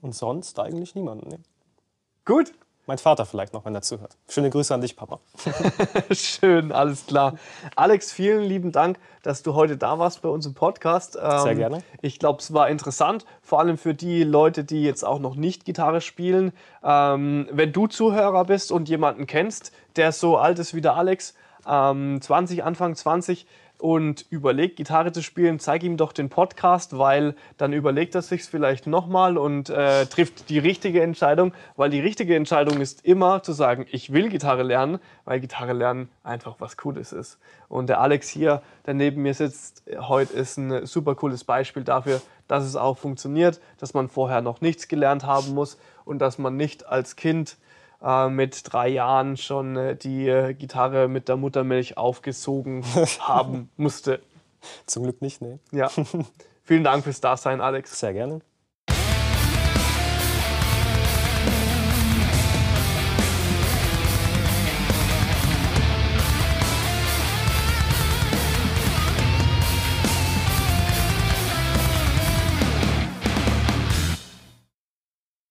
Und 0.00 0.14
sonst 0.14 0.58
eigentlich 0.58 0.94
niemanden. 0.94 1.28
Ne? 1.28 1.40
Gut, 2.24 2.54
mein 2.88 2.98
Vater 2.98 3.26
vielleicht 3.26 3.52
noch, 3.52 3.66
wenn 3.66 3.74
er 3.74 3.82
zuhört. 3.82 4.16
Schöne 4.28 4.48
Grüße 4.48 4.74
an 4.74 4.80
dich, 4.80 4.96
Papa. 4.96 5.20
Schön, 6.10 6.72
alles 6.72 7.06
klar. 7.06 7.34
Alex, 7.76 8.10
vielen 8.10 8.42
lieben 8.42 8.72
Dank, 8.72 8.98
dass 9.22 9.42
du 9.42 9.54
heute 9.54 9.76
da 9.76 9.98
warst 9.98 10.22
bei 10.22 10.28
uns 10.30 10.46
im 10.46 10.54
Podcast. 10.54 11.12
Sehr 11.12 11.46
ähm, 11.46 11.58
gerne. 11.58 11.82
Ich 12.00 12.18
glaube, 12.18 12.40
es 12.40 12.54
war 12.54 12.70
interessant, 12.70 13.26
vor 13.42 13.60
allem 13.60 13.76
für 13.76 13.94
die 13.94 14.24
Leute, 14.24 14.64
die 14.64 14.82
jetzt 14.82 15.04
auch 15.04 15.18
noch 15.18 15.36
nicht 15.36 15.66
Gitarre 15.66 16.00
spielen. 16.00 16.52
Ähm, 16.82 17.46
wenn 17.52 17.72
du 17.72 17.88
Zuhörer 17.88 18.46
bist 18.46 18.72
und 18.72 18.88
jemanden 18.88 19.26
kennst, 19.26 19.70
der 19.96 20.10
so 20.12 20.38
alt 20.38 20.58
ist 20.58 20.74
wie 20.74 20.80
der 20.80 20.96
Alex, 20.96 21.34
20, 21.64 22.58
ähm, 22.58 22.64
Anfang 22.64 22.94
20, 22.94 23.46
und 23.78 24.26
überlegt, 24.30 24.76
Gitarre 24.76 25.12
zu 25.12 25.22
spielen, 25.22 25.60
zeig 25.60 25.82
ihm 25.82 25.96
doch 25.96 26.12
den 26.12 26.28
Podcast, 26.28 26.98
weil 26.98 27.34
dann 27.56 27.72
überlegt 27.72 28.14
er 28.14 28.22
sich 28.22 28.42
vielleicht 28.44 28.86
nochmal 28.86 29.38
und 29.38 29.70
äh, 29.70 30.06
trifft 30.06 30.50
die 30.50 30.58
richtige 30.58 31.02
Entscheidung, 31.02 31.52
weil 31.76 31.90
die 31.90 32.00
richtige 32.00 32.34
Entscheidung 32.34 32.80
ist 32.80 33.04
immer 33.04 33.42
zu 33.42 33.52
sagen, 33.52 33.86
ich 33.90 34.12
will 34.12 34.28
Gitarre 34.28 34.64
lernen, 34.64 34.98
weil 35.24 35.40
Gitarre 35.40 35.72
lernen 35.72 36.08
einfach 36.24 36.56
was 36.58 36.76
Cooles 36.76 37.12
ist. 37.12 37.38
Und 37.68 37.88
der 37.88 38.00
Alex 38.00 38.28
hier, 38.28 38.62
der 38.86 38.94
neben 38.94 39.22
mir 39.22 39.34
sitzt, 39.34 39.84
heute 39.96 40.32
ist 40.32 40.56
ein 40.56 40.86
super 40.86 41.14
cooles 41.14 41.44
Beispiel 41.44 41.84
dafür, 41.84 42.20
dass 42.48 42.64
es 42.64 42.76
auch 42.76 42.98
funktioniert, 42.98 43.60
dass 43.78 43.94
man 43.94 44.08
vorher 44.08 44.40
noch 44.40 44.60
nichts 44.60 44.88
gelernt 44.88 45.24
haben 45.24 45.54
muss 45.54 45.78
und 46.04 46.18
dass 46.18 46.38
man 46.38 46.56
nicht 46.56 46.86
als 46.86 47.14
Kind 47.14 47.56
äh, 48.02 48.28
mit 48.28 48.72
drei 48.72 48.88
Jahren 48.88 49.36
schon 49.36 49.76
äh, 49.76 49.96
die 49.96 50.28
äh, 50.28 50.54
Gitarre 50.54 51.08
mit 51.08 51.28
der 51.28 51.36
Muttermilch 51.36 51.96
aufgesogen 51.96 52.84
haben 53.20 53.70
musste. 53.76 54.20
Zum 54.86 55.04
Glück 55.04 55.22
nicht, 55.22 55.40
ne? 55.40 55.58
Ja. 55.72 55.90
Vielen 56.64 56.84
Dank 56.84 57.04
fürs 57.04 57.20
Dasein, 57.20 57.60
Alex. 57.60 57.98
Sehr 57.98 58.12
gerne. 58.12 58.40